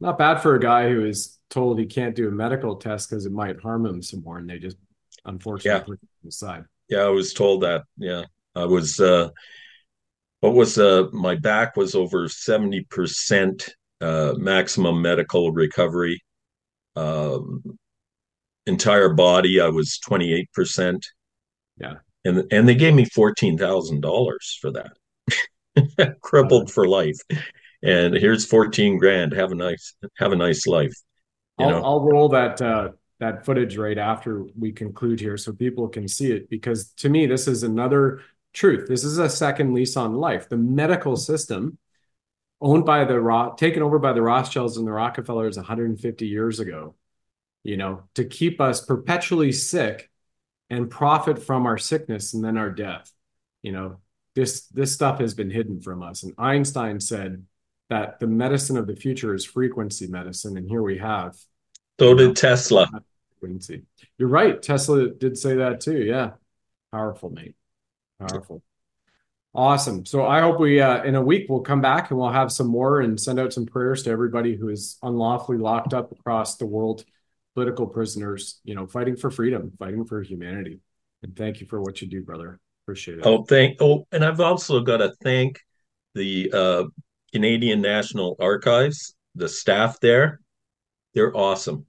Not 0.00 0.18
bad 0.18 0.42
for 0.42 0.54
a 0.56 0.60
guy 0.60 0.90
who 0.90 1.06
is 1.06 1.38
told 1.50 1.78
he 1.78 1.86
can't 1.86 2.16
do 2.16 2.28
a 2.28 2.32
medical 2.32 2.76
test 2.76 3.10
because 3.10 3.26
it 3.26 3.32
might 3.32 3.60
harm 3.62 3.86
him 3.86 4.02
some 4.02 4.22
more, 4.24 4.38
and 4.38 4.50
they 4.50 4.58
just 4.58 4.78
Yeah, 5.64 5.84
unfortunately 5.84 5.96
put 5.98 6.10
it 6.24 6.28
aside. 6.28 6.64
yeah, 6.88 7.00
I 7.00 7.08
was 7.08 7.32
told 7.32 7.62
that. 7.62 7.82
Yeah, 7.96 8.24
I 8.54 8.64
was. 8.64 9.00
Uh, 9.00 9.30
what 10.40 10.54
was 10.54 10.78
uh, 10.78 11.04
my 11.12 11.34
back 11.34 11.76
was 11.76 11.94
over 11.94 12.28
seventy 12.28 12.82
percent 12.82 13.74
uh, 14.00 14.34
maximum 14.36 15.02
medical 15.02 15.50
recovery. 15.52 16.22
Um, 16.96 17.62
entire 18.66 19.10
body, 19.10 19.60
I 19.60 19.68
was 19.68 19.98
twenty 19.98 20.32
eight 20.34 20.52
percent, 20.52 21.06
Yeah. 21.80 21.94
and 22.24 22.44
and 22.52 22.68
they 22.68 22.74
gave 22.74 22.94
me 22.94 23.04
fourteen 23.04 23.58
thousand 23.58 24.00
dollars 24.02 24.58
for 24.60 24.70
that. 24.72 26.16
Crippled 26.20 26.70
for 26.70 26.86
life, 26.88 27.18
and 27.82 28.14
here's 28.14 28.46
fourteen 28.46 28.98
grand. 28.98 29.32
Have 29.32 29.52
a 29.52 29.54
nice 29.54 29.94
have 30.18 30.32
a 30.32 30.36
nice 30.36 30.66
life. 30.66 30.94
You 31.58 31.66
I'll 31.66 31.70
know. 31.70 31.82
I'll 31.84 32.00
roll 32.00 32.28
that 32.30 32.60
uh 32.62 32.90
that 33.18 33.44
footage 33.46 33.76
right 33.78 33.96
after 33.98 34.44
we 34.58 34.72
conclude 34.72 35.20
here 35.20 35.36
so 35.38 35.52
people 35.52 35.88
can 35.88 36.06
see 36.06 36.30
it 36.32 36.50
because 36.50 36.90
to 36.98 37.08
me 37.08 37.26
this 37.26 37.48
is 37.48 37.62
another 37.62 38.20
truth. 38.52 38.88
This 38.88 39.04
is 39.04 39.18
a 39.18 39.28
second 39.28 39.72
lease 39.74 39.96
on 39.96 40.14
life. 40.14 40.48
The 40.48 40.56
medical 40.58 41.16
system 41.16 41.78
owned 42.60 42.84
by 42.86 43.04
the 43.04 43.18
Ro 43.20 43.54
taken 43.56 43.82
over 43.82 43.98
by 43.98 44.12
the 44.12 44.22
Rothschilds 44.22 44.76
and 44.76 44.86
the 44.86 44.92
Rockefellers 44.92 45.56
150 45.56 46.26
years 46.26 46.60
ago, 46.60 46.94
you 47.66 47.76
know, 47.76 48.04
to 48.14 48.24
keep 48.24 48.60
us 48.60 48.84
perpetually 48.84 49.50
sick 49.50 50.08
and 50.70 50.88
profit 50.88 51.42
from 51.42 51.66
our 51.66 51.76
sickness 51.76 52.32
and 52.32 52.44
then 52.44 52.56
our 52.56 52.70
death. 52.70 53.10
You 53.62 53.72
know, 53.72 53.96
this 54.36 54.68
this 54.68 54.92
stuff 54.92 55.18
has 55.18 55.34
been 55.34 55.50
hidden 55.50 55.80
from 55.80 56.02
us. 56.02 56.22
And 56.22 56.32
Einstein 56.38 57.00
said 57.00 57.44
that 57.90 58.20
the 58.20 58.28
medicine 58.28 58.76
of 58.76 58.86
the 58.86 58.94
future 58.94 59.34
is 59.34 59.44
frequency 59.44 60.06
medicine, 60.06 60.56
and 60.56 60.68
here 60.68 60.82
we 60.82 60.98
have, 60.98 61.36
So 61.98 62.14
did 62.14 62.28
know, 62.28 62.34
Tesla. 62.34 62.88
frequency. 63.40 63.82
You're 64.18 64.28
right. 64.28 64.62
Tesla 64.62 65.08
did 65.08 65.36
say 65.36 65.56
that 65.56 65.80
too. 65.80 65.98
Yeah. 65.98 66.32
Powerful, 66.92 67.30
mate. 67.30 67.56
Powerful. 68.20 68.62
Awesome. 69.54 70.04
So 70.04 70.24
I 70.26 70.40
hope 70.40 70.60
we 70.60 70.80
uh 70.80 71.02
in 71.02 71.14
a 71.16 71.22
week 71.22 71.46
we'll 71.48 71.60
come 71.60 71.80
back 71.80 72.10
and 72.10 72.18
we'll 72.20 72.30
have 72.30 72.52
some 72.52 72.68
more 72.68 73.00
and 73.00 73.18
send 73.18 73.40
out 73.40 73.52
some 73.52 73.66
prayers 73.66 74.02
to 74.04 74.10
everybody 74.10 74.54
who 74.54 74.68
is 74.68 74.98
unlawfully 75.02 75.58
locked 75.58 75.94
up 75.94 76.12
across 76.12 76.56
the 76.56 76.66
world, 76.66 77.04
political 77.56 77.86
prisoners, 77.86 78.60
you 78.64 78.74
know, 78.74 78.86
fighting 78.86 79.16
for 79.16 79.30
freedom, 79.30 79.72
fighting 79.78 80.04
for 80.04 80.22
humanity. 80.22 80.78
And 81.22 81.34
thank 81.34 81.58
you 81.58 81.66
for 81.66 81.80
what 81.80 82.02
you 82.02 82.06
do, 82.06 82.22
brother. 82.22 82.60
Appreciate 82.84 83.18
it. 83.18 83.26
Oh, 83.26 83.44
thank. 83.44 83.80
Oh, 83.80 84.06
and 84.12 84.22
I've 84.22 84.40
also 84.40 84.80
got 84.80 84.98
to 84.98 85.14
thank 85.22 85.58
the 86.14 86.50
uh, 86.52 86.84
Canadian 87.32 87.80
National 87.80 88.36
Archives, 88.38 89.14
the 89.34 89.48
staff 89.48 89.98
there. 90.00 90.40
They're 91.14 91.34
awesome. 91.34 91.86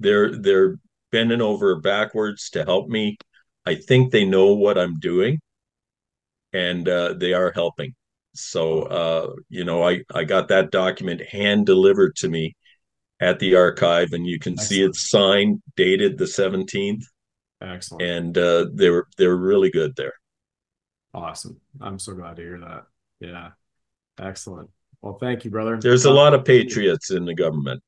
They're 0.00 0.36
they're 0.36 0.80
bending 1.12 1.40
over 1.40 1.76
backwards 1.76 2.50
to 2.50 2.64
help 2.64 2.88
me. 2.88 3.18
I 3.64 3.76
think 3.76 4.10
they 4.10 4.24
know 4.24 4.54
what 4.54 4.78
I'm 4.78 4.98
doing, 4.98 5.38
and 6.52 6.88
uh, 6.88 7.12
they 7.12 7.34
are 7.34 7.52
helping. 7.54 7.94
So, 8.34 8.82
uh, 8.82 9.32
you 9.48 9.62
know, 9.62 9.86
I 9.86 10.00
I 10.12 10.24
got 10.24 10.48
that 10.48 10.72
document 10.72 11.22
hand 11.22 11.66
delivered 11.66 12.16
to 12.16 12.28
me 12.28 12.56
at 13.22 13.38
the 13.38 13.54
archive, 13.54 14.12
and 14.12 14.26
you 14.26 14.38
can 14.38 14.58
see 14.58 14.82
Excellent. 14.84 14.90
it's 14.90 15.10
signed, 15.10 15.62
dated 15.76 16.18
the 16.18 16.24
17th, 16.26 17.04
Excellent. 17.62 18.02
and 18.02 18.36
uh, 18.38 18.66
they 18.74 18.90
were 18.90 19.06
they're 19.16 19.36
really 19.36 19.70
good 19.70 19.94
there. 19.96 20.14
Awesome. 21.14 21.60
I'm 21.80 21.98
so 21.98 22.14
glad 22.14 22.36
to 22.36 22.42
hear 22.42 22.58
that. 22.60 22.84
Yeah. 23.20 23.50
Excellent. 24.18 24.70
Well, 25.00 25.18
thank 25.18 25.44
you, 25.44 25.50
brother. 25.50 25.78
There's 25.80 26.04
a 26.06 26.10
Uh, 26.10 26.14
lot 26.14 26.34
of 26.34 26.44
patriots 26.44 27.10
in 27.10 27.24
the 27.24 27.34
government. 27.34 27.82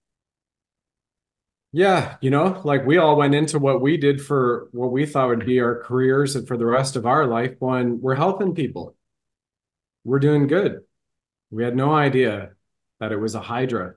Yeah, 1.72 2.16
you 2.20 2.30
know, 2.30 2.60
like 2.64 2.86
we 2.86 2.98
all 2.98 3.16
went 3.16 3.34
into 3.34 3.58
what 3.58 3.80
we 3.80 3.96
did 3.96 4.22
for 4.24 4.68
what 4.70 4.92
we 4.92 5.06
thought 5.06 5.28
would 5.28 5.44
be 5.46 5.58
our 5.60 5.82
careers 5.82 6.36
and 6.36 6.46
for 6.46 6.56
the 6.56 6.66
rest 6.66 6.94
of 6.94 7.04
our 7.06 7.26
life 7.26 7.56
when 7.58 8.00
we're 8.00 8.14
helping 8.14 8.54
people. 8.54 8.94
We're 10.04 10.20
doing 10.20 10.46
good. 10.46 10.82
We 11.50 11.64
had 11.64 11.74
no 11.74 11.92
idea 11.92 12.52
that 13.00 13.10
it 13.10 13.16
was 13.16 13.34
a 13.34 13.40
Hydra 13.40 13.94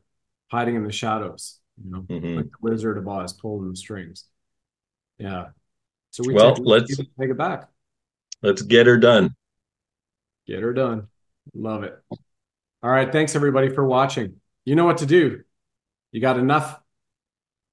hiding 0.48 0.76
in 0.76 0.84
the 0.84 0.92
shadows, 0.92 1.60
you 1.84 1.92
know, 1.92 2.08
like 2.36 2.46
hmm 2.46 2.50
the 2.52 2.58
Wizard 2.62 2.98
of 2.98 3.08
Oz 3.08 3.34
pulling 3.34 3.70
the 3.70 3.76
strings. 3.76 4.26
Yeah. 5.18 5.48
So 6.12 6.24
we 6.24 6.36
take 6.36 6.56
Well, 6.56 6.56
let's 6.64 6.98
take 6.98 7.32
it 7.32 7.38
back. 7.38 7.70
let's 8.42 8.62
get 8.62 8.88
her 8.88 8.98
done. 8.98 9.36
Get 10.48 10.62
her 10.62 10.74
done. 10.74 11.08
Love 11.54 11.84
it. 11.84 11.98
All 12.84 12.90
right. 12.90 13.12
Thanks 13.12 13.36
everybody 13.36 13.70
for 13.70 13.86
watching. 13.86 14.38
You 14.66 14.76
know 14.76 14.86
what 14.86 15.00
to 15.00 15.06
do. 15.06 15.44
You 16.12 16.22
got 16.22 16.38
enough 16.40 16.80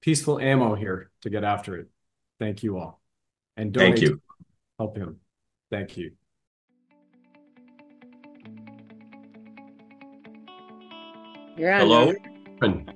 peaceful 0.00 0.38
ammo 0.38 0.74
here 0.74 1.10
to 1.22 1.30
get 1.30 1.44
after 1.44 1.76
it. 1.76 1.88
Thank 2.38 2.62
you 2.62 2.78
all. 2.78 3.00
And 3.56 3.72
Thank 3.76 3.96
donate 3.96 4.06
to 4.06 4.12
you. 4.12 4.20
help 4.78 4.96
him. 4.96 5.20
Thank 5.70 5.96
you. 5.96 6.12
You're 11.56 11.72
on, 11.72 11.80
Hello. 11.80 12.12
Norman. 12.60 12.90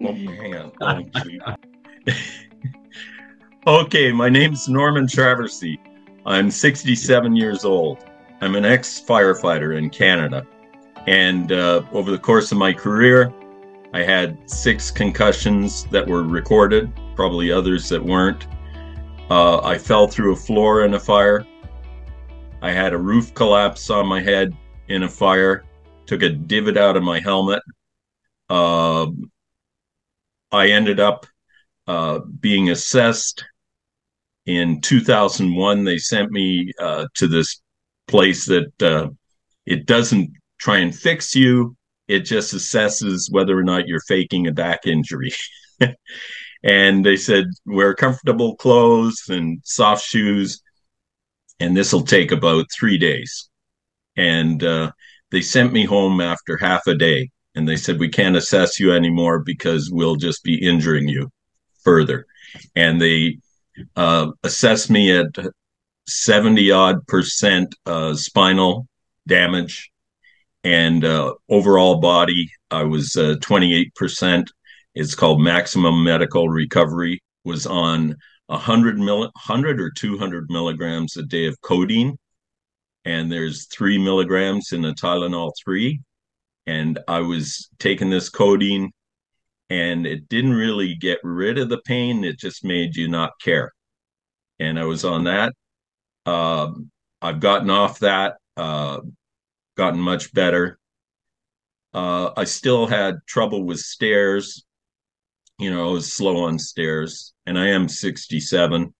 Oh, 0.00 0.12
hang 0.12 0.54
on. 0.54 1.56
Oh, 3.66 3.80
okay, 3.82 4.12
my 4.12 4.28
name's 4.28 4.68
Norman 4.68 5.06
Traversy. 5.06 5.78
I'm 6.26 6.50
67 6.50 7.36
years 7.36 7.64
old. 7.64 8.04
I'm 8.40 8.56
an 8.56 8.64
ex 8.64 9.00
firefighter 9.00 9.76
in 9.76 9.90
Canada. 9.90 10.46
And 11.06 11.52
uh, 11.52 11.82
over 11.92 12.10
the 12.10 12.18
course 12.18 12.50
of 12.50 12.58
my 12.58 12.72
career, 12.72 13.32
I 13.92 14.02
had 14.02 14.38
six 14.50 14.90
concussions 14.90 15.84
that 15.86 16.06
were 16.06 16.22
recorded, 16.22 16.90
probably 17.14 17.52
others 17.52 17.88
that 17.90 18.02
weren't. 18.02 18.46
Uh, 19.30 19.60
I 19.60 19.78
fell 19.78 20.08
through 20.08 20.32
a 20.32 20.36
floor 20.36 20.84
in 20.84 20.94
a 20.94 21.00
fire. 21.00 21.46
I 22.62 22.70
had 22.70 22.92
a 22.92 22.98
roof 22.98 23.34
collapse 23.34 23.90
on 23.90 24.06
my 24.06 24.20
head 24.20 24.56
in 24.88 25.02
a 25.02 25.08
fire, 25.08 25.64
took 26.06 26.22
a 26.22 26.30
divot 26.30 26.76
out 26.76 26.96
of 26.96 27.02
my 27.02 27.20
helmet. 27.20 27.62
Uh, 28.48 29.06
I 30.52 30.68
ended 30.68 31.00
up 31.00 31.26
uh, 31.86 32.20
being 32.40 32.70
assessed 32.70 33.44
in 34.46 34.80
2001. 34.80 35.84
They 35.84 35.98
sent 35.98 36.30
me 36.30 36.72
uh, 36.80 37.06
to 37.14 37.26
this 37.26 37.60
place 38.06 38.46
that 38.46 38.82
uh, 38.82 39.08
it 39.66 39.86
doesn't 39.86 40.30
try 40.58 40.78
and 40.78 40.94
fix 40.94 41.34
you, 41.34 41.76
it 42.08 42.20
just 42.20 42.54
assesses 42.54 43.30
whether 43.30 43.58
or 43.58 43.62
not 43.62 43.88
you're 43.88 44.00
faking 44.00 44.46
a 44.46 44.52
back 44.52 44.86
injury. 44.86 45.32
and 46.62 47.04
they 47.04 47.16
said, 47.16 47.46
wear 47.66 47.94
comfortable 47.94 48.56
clothes 48.56 49.24
and 49.28 49.60
soft 49.64 50.04
shoes, 50.04 50.62
and 51.60 51.76
this 51.76 51.92
will 51.92 52.02
take 52.02 52.32
about 52.32 52.66
three 52.72 52.98
days. 52.98 53.48
And 54.16 54.62
uh, 54.62 54.92
they 55.30 55.40
sent 55.40 55.72
me 55.72 55.84
home 55.84 56.20
after 56.20 56.56
half 56.56 56.86
a 56.86 56.94
day. 56.94 57.30
And 57.54 57.68
they 57.68 57.76
said, 57.76 57.98
we 57.98 58.08
can't 58.08 58.36
assess 58.36 58.80
you 58.80 58.92
anymore 58.92 59.40
because 59.40 59.90
we'll 59.90 60.16
just 60.16 60.42
be 60.42 60.56
injuring 60.66 61.08
you 61.08 61.30
further. 61.82 62.26
And 62.74 63.00
they 63.00 63.38
uh, 63.96 64.32
assessed 64.42 64.90
me 64.90 65.16
at 65.16 65.26
70 66.08 66.70
odd 66.70 67.06
percent 67.06 67.74
uh, 67.86 68.14
spinal 68.14 68.88
damage. 69.26 69.90
And 70.64 71.04
uh, 71.04 71.34
overall 71.48 72.00
body 72.00 72.50
i 72.70 72.82
was 72.82 73.14
uh, 73.16 73.36
28% 73.40 74.48
it's 74.94 75.14
called 75.14 75.40
maximum 75.40 76.04
medical 76.04 76.48
recovery. 76.48 77.20
Was 77.44 77.66
on 77.66 78.14
100 78.46 78.98
mil- 78.98 79.30
100 79.34 79.80
or 79.80 79.90
200 79.90 80.46
milligrams 80.48 81.16
a 81.16 81.22
day 81.22 81.46
of 81.46 81.60
codeine. 81.60 82.16
And 83.04 83.30
there's 83.30 83.66
three 83.66 83.98
milligrams 83.98 84.72
in 84.72 84.84
a 84.84 84.94
tylenol 84.94 85.52
3 85.62 86.00
and 86.66 86.98
i 87.08 87.20
was 87.20 87.68
taking 87.78 88.10
this 88.10 88.28
codeine 88.28 88.90
and 89.70 90.06
it 90.06 90.28
didn't 90.28 90.52
really 90.52 90.94
get 90.94 91.18
rid 91.22 91.58
of 91.58 91.68
the 91.68 91.80
pain 91.86 92.24
it 92.24 92.38
just 92.38 92.64
made 92.64 92.96
you 92.96 93.08
not 93.08 93.32
care 93.40 93.72
and 94.60 94.78
i 94.78 94.84
was 94.84 95.04
on 95.04 95.24
that 95.24 95.52
um, 96.26 96.90
i've 97.22 97.40
gotten 97.40 97.70
off 97.70 97.98
that 97.98 98.36
uh, 98.56 99.00
gotten 99.76 100.00
much 100.00 100.32
better 100.32 100.78
uh, 101.94 102.32
I 102.36 102.44
still 102.44 102.86
had 102.86 103.20
trouble 103.26 103.64
with 103.64 103.78
stairs. 103.78 104.64
You 105.58 105.70
know, 105.70 105.88
I 105.88 105.92
was 105.92 106.12
slow 106.12 106.44
on 106.44 106.58
stairs, 106.58 107.32
and 107.46 107.56
I 107.56 107.68
am 107.68 107.88
67. 107.88 108.92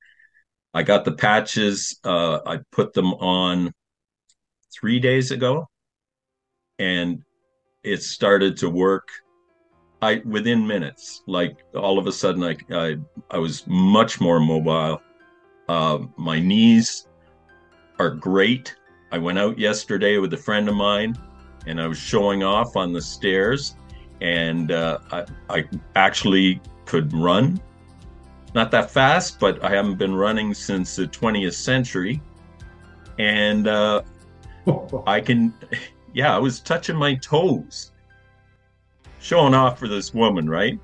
I 0.72 0.82
got 0.84 1.04
the 1.04 1.12
patches. 1.12 1.98
Uh, 2.04 2.38
I 2.46 2.60
put 2.70 2.92
them 2.92 3.12
on 3.14 3.72
three 4.72 5.00
days 5.00 5.32
ago, 5.32 5.66
and 6.78 7.22
it 7.84 8.02
started 8.02 8.56
to 8.58 8.70
work. 8.70 9.08
I 10.02 10.22
within 10.24 10.66
minutes, 10.66 11.22
like 11.26 11.58
all 11.74 11.98
of 11.98 12.06
a 12.06 12.12
sudden, 12.12 12.42
I 12.42 12.56
I, 12.74 12.96
I 13.30 13.38
was 13.38 13.64
much 13.66 14.20
more 14.20 14.40
mobile. 14.40 15.00
Uh, 15.68 15.98
my 16.16 16.40
knees 16.40 17.08
are 17.98 18.10
great. 18.10 18.74
I 19.12 19.18
went 19.18 19.38
out 19.38 19.58
yesterday 19.58 20.18
with 20.18 20.32
a 20.34 20.36
friend 20.36 20.68
of 20.68 20.74
mine, 20.74 21.16
and 21.66 21.80
I 21.80 21.86
was 21.86 21.98
showing 21.98 22.42
off 22.42 22.76
on 22.76 22.92
the 22.92 23.00
stairs, 23.00 23.76
and 24.20 24.72
uh, 24.72 24.98
I 25.12 25.24
I 25.48 25.64
actually 25.94 26.60
could 26.84 27.12
run. 27.12 27.60
Not 28.54 28.70
that 28.70 28.90
fast, 28.90 29.40
but 29.40 29.62
I 29.64 29.70
haven't 29.70 29.98
been 29.98 30.14
running 30.14 30.54
since 30.54 30.94
the 30.96 31.08
20th 31.08 31.54
century, 31.54 32.22
and 33.18 33.66
uh, 33.66 34.02
I 35.06 35.20
can, 35.20 35.52
yeah, 36.14 36.34
I 36.34 36.38
was 36.38 36.60
touching 36.60 36.96
my 36.96 37.14
toes 37.16 37.90
showing 39.20 39.52
off 39.54 39.78
for 39.78 39.88
this 39.88 40.14
woman, 40.14 40.48
right? 40.48 40.78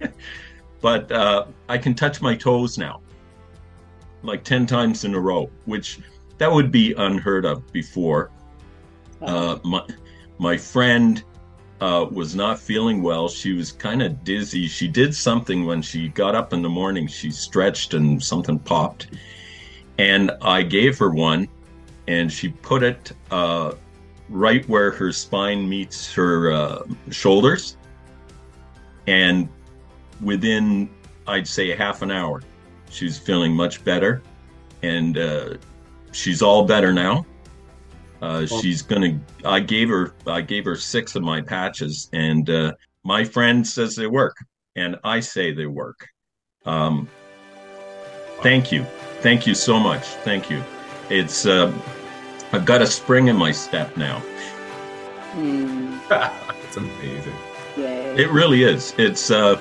but 0.80 1.10
uh, 1.10 1.46
I 1.68 1.76
can 1.76 1.94
touch 1.94 2.22
my 2.22 2.36
toes 2.36 2.78
now, 2.78 3.00
like 4.22 4.44
10 4.44 4.66
times 4.66 5.04
in 5.04 5.14
a 5.14 5.20
row, 5.20 5.50
which 5.64 5.98
that 6.38 6.50
would 6.50 6.70
be 6.70 6.92
unheard 6.94 7.44
of 7.44 7.70
before. 7.72 8.30
Uh, 9.20 9.58
my, 9.64 9.86
my 10.38 10.56
friend 10.56 11.24
uh, 11.80 12.06
was 12.10 12.34
not 12.34 12.58
feeling 12.58 13.02
well. 13.02 13.28
She 13.28 13.52
was 13.52 13.72
kind 13.72 14.02
of 14.02 14.22
dizzy. 14.24 14.66
She 14.68 14.86
did 14.86 15.14
something 15.14 15.66
when 15.66 15.82
she 15.82 16.08
got 16.08 16.34
up 16.34 16.52
in 16.52 16.62
the 16.62 16.68
morning. 16.68 17.06
She 17.06 17.30
stretched 17.30 17.94
and 17.94 18.22
something 18.22 18.58
popped. 18.58 19.08
And 19.98 20.30
I 20.42 20.62
gave 20.62 20.98
her 20.98 21.10
one, 21.10 21.48
and 22.06 22.32
she 22.32 22.48
put 22.48 22.82
it 22.82 23.12
uh, 23.30 23.72
right 24.30 24.66
where 24.68 24.90
her 24.92 25.12
spine 25.12 25.68
meets 25.68 26.12
her 26.14 26.52
uh, 26.52 26.82
shoulders. 27.10 27.76
And 29.06 29.48
within, 30.22 30.88
I'd 31.26 31.46
say, 31.46 31.74
half 31.74 32.02
an 32.02 32.10
hour, 32.10 32.42
she's 32.88 33.18
feeling 33.18 33.52
much 33.52 33.84
better. 33.84 34.22
And 34.82 35.18
uh, 35.18 35.56
she's 36.12 36.40
all 36.40 36.64
better 36.64 36.92
now. 36.92 37.26
Uh, 38.22 38.44
she's 38.44 38.82
gonna. 38.82 39.18
I 39.46 39.60
gave 39.60 39.88
her. 39.88 40.14
I 40.26 40.42
gave 40.42 40.66
her 40.66 40.76
six 40.76 41.16
of 41.16 41.22
my 41.22 41.40
patches, 41.40 42.10
and 42.12 42.50
uh, 42.50 42.72
my 43.02 43.24
friend 43.24 43.66
says 43.66 43.96
they 43.96 44.06
work, 44.06 44.36
and 44.76 44.96
I 45.04 45.20
say 45.20 45.52
they 45.52 45.64
work. 45.64 46.06
Um, 46.66 47.08
thank 48.42 48.70
you, 48.70 48.84
thank 49.20 49.46
you 49.46 49.54
so 49.54 49.80
much. 49.80 50.04
Thank 50.04 50.50
you. 50.50 50.62
It's. 51.08 51.46
I've 52.52 52.64
got 52.64 52.82
a 52.82 52.86
spring 52.86 53.28
in 53.28 53.36
my 53.36 53.52
step 53.52 53.96
now. 53.96 54.22
Mm, 55.34 56.00
It's 56.64 56.76
amazing. 56.76 57.32
yay. 57.76 58.16
It 58.16 58.30
really 58.30 58.64
is. 58.64 58.92
It's. 58.98 59.30
Uh, 59.30 59.60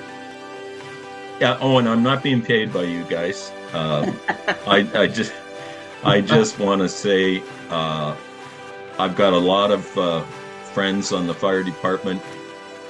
yeah. 1.40 1.60
Oh, 1.62 1.78
and 1.78 1.88
I'm 1.88 2.02
not 2.02 2.24
being 2.24 2.42
paid 2.42 2.74
by 2.74 2.84
you 2.84 3.04
guys. 3.04 3.52
Um, 3.72 4.20
I, 4.66 4.90
I 4.96 5.06
just. 5.06 5.32
I 6.04 6.22
just 6.22 6.58
want 6.58 6.82
to 6.82 6.90
say. 6.90 7.44
Uh, 7.70 8.16
I've 8.98 9.16
got 9.16 9.34
a 9.34 9.38
lot 9.38 9.70
of 9.70 9.96
uh, 9.96 10.22
friends 10.74 11.12
on 11.14 11.28
the 11.28 11.36
fire 11.36 11.62
department 11.62 12.20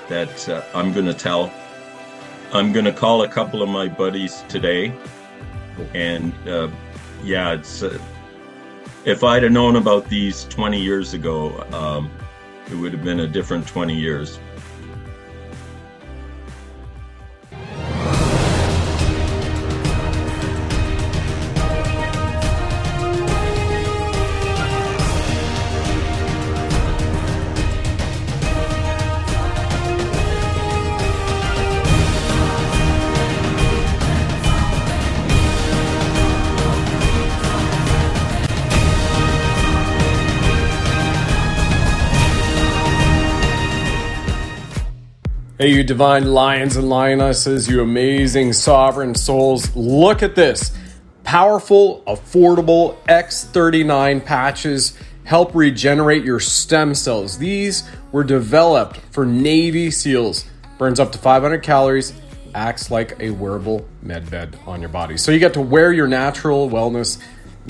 that 0.08 0.48
uh, 0.48 0.64
I'm 0.74 0.94
going 0.94 1.06
to 1.08 1.14
tell. 1.14 1.52
I'm 2.54 2.72
going 2.72 2.86
to 2.86 2.94
call 2.94 3.24
a 3.24 3.28
couple 3.28 3.62
of 3.62 3.68
my 3.68 3.90
buddies 3.90 4.46
today, 4.48 4.94
and 5.94 6.32
uh, 6.48 6.70
yeah, 7.26 7.52
it's. 7.56 7.84
Uh, 7.84 8.00
if 9.06 9.24
I'd 9.24 9.44
have 9.44 9.52
known 9.52 9.76
about 9.76 10.10
these 10.10 10.46
20 10.46 10.80
years 10.80 11.14
ago, 11.14 11.66
um, 11.72 12.12
it 12.70 12.76
would 12.76 12.94
have 12.94 13.04
been 13.04 13.22
a 13.22 13.28
different 13.28 13.68
20 13.68 13.96
years. 13.96 14.40
Hey, 45.62 45.74
you 45.74 45.84
divine 45.84 46.32
lions 46.32 46.78
and 46.78 46.88
lionesses, 46.88 47.68
you 47.68 47.82
amazing 47.82 48.54
sovereign 48.54 49.14
souls. 49.14 49.76
Look 49.76 50.24
at 50.24 50.34
this. 50.34 50.72
Powerful, 51.26 52.02
affordable 52.08 52.96
X39 53.08 54.24
patches 54.24 54.98
help 55.26 55.54
regenerate 55.54 56.24
your 56.24 56.40
stem 56.40 56.96
cells. 56.96 57.38
These 57.38 57.84
were 58.14 58.24
developed 58.24 59.02
for 59.12 59.26
Navy 59.26 59.92
SEALs. 59.92 60.46
Burns 60.78 60.98
up 60.98 61.12
to 61.12 61.18
500 61.18 61.62
calories, 61.62 62.14
acts 62.56 62.90
like 62.90 63.20
a 63.20 63.32
wearable 63.32 63.86
med 64.02 64.32
bed 64.32 64.58
on 64.66 64.80
your 64.80 64.88
body. 64.88 65.18
So 65.18 65.34
you 65.34 65.40
get 65.40 65.56
to 65.56 65.62
wear 65.62 65.92
your 65.92 66.08
natural 66.08 66.70
wellness 66.70 67.22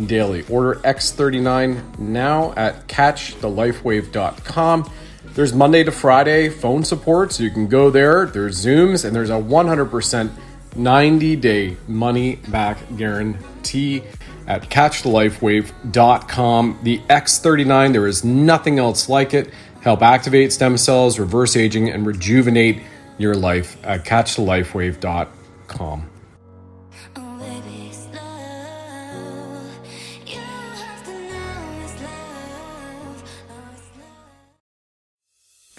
daily. 0.06 0.46
Order 0.48 0.76
X39 0.82 1.98
now 1.98 2.54
at 2.56 2.88
catchthelifewave.com. 2.88 4.92
There's 5.40 5.54
Monday 5.54 5.86
to 5.86 5.92
Friday 5.94 6.50
phone 6.50 6.84
support, 6.84 7.32
so 7.32 7.44
you 7.44 7.50
can 7.50 7.68
go 7.68 7.90
there. 7.90 8.26
There's 8.26 8.66
Zooms, 8.66 9.06
and 9.06 9.16
there's 9.16 9.30
a 9.30 9.36
100% 9.36 10.32
90 10.76 11.36
day 11.38 11.78
money 11.88 12.36
back 12.50 12.78
guarantee 12.98 14.04
at 14.48 14.64
catchthelifewave.com. 14.64 16.80
The 16.84 17.00
X39, 17.00 17.94
there 17.94 18.06
is 18.06 18.26
nothing 18.26 18.80
else 18.80 19.08
like 19.08 19.34
it. 19.34 19.54
Help 19.80 20.02
activate 20.02 20.52
stem 20.52 20.78
cells, 20.78 21.18
reverse 21.18 21.56
aging, 21.56 21.90
and 21.90 22.06
rejuvenate 22.06 22.82
your 23.18 23.36
life 23.36 23.78
at 23.86 24.04
catchthelifewave.com. 24.04 26.10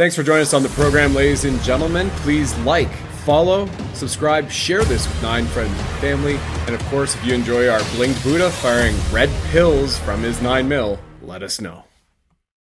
Thanks 0.00 0.16
for 0.16 0.22
joining 0.22 0.40
us 0.40 0.54
on 0.54 0.62
the 0.62 0.70
program, 0.70 1.14
ladies 1.14 1.44
and 1.44 1.60
gentlemen. 1.60 2.08
Please 2.22 2.56
like, 2.60 2.90
follow, 3.26 3.68
subscribe, 3.92 4.50
share 4.50 4.82
this 4.82 5.06
with 5.06 5.20
nine 5.20 5.44
friends 5.44 5.78
and 5.78 5.88
family. 5.98 6.36
And 6.64 6.70
of 6.70 6.82
course, 6.84 7.14
if 7.14 7.22
you 7.22 7.34
enjoy 7.34 7.68
our 7.68 7.80
blinged 7.80 8.24
Buddha 8.24 8.50
firing 8.50 8.96
red 9.12 9.28
pills 9.50 9.98
from 9.98 10.22
his 10.22 10.40
nine 10.40 10.66
mil, 10.66 10.98
let 11.20 11.42
us 11.42 11.60
know. 11.60 11.89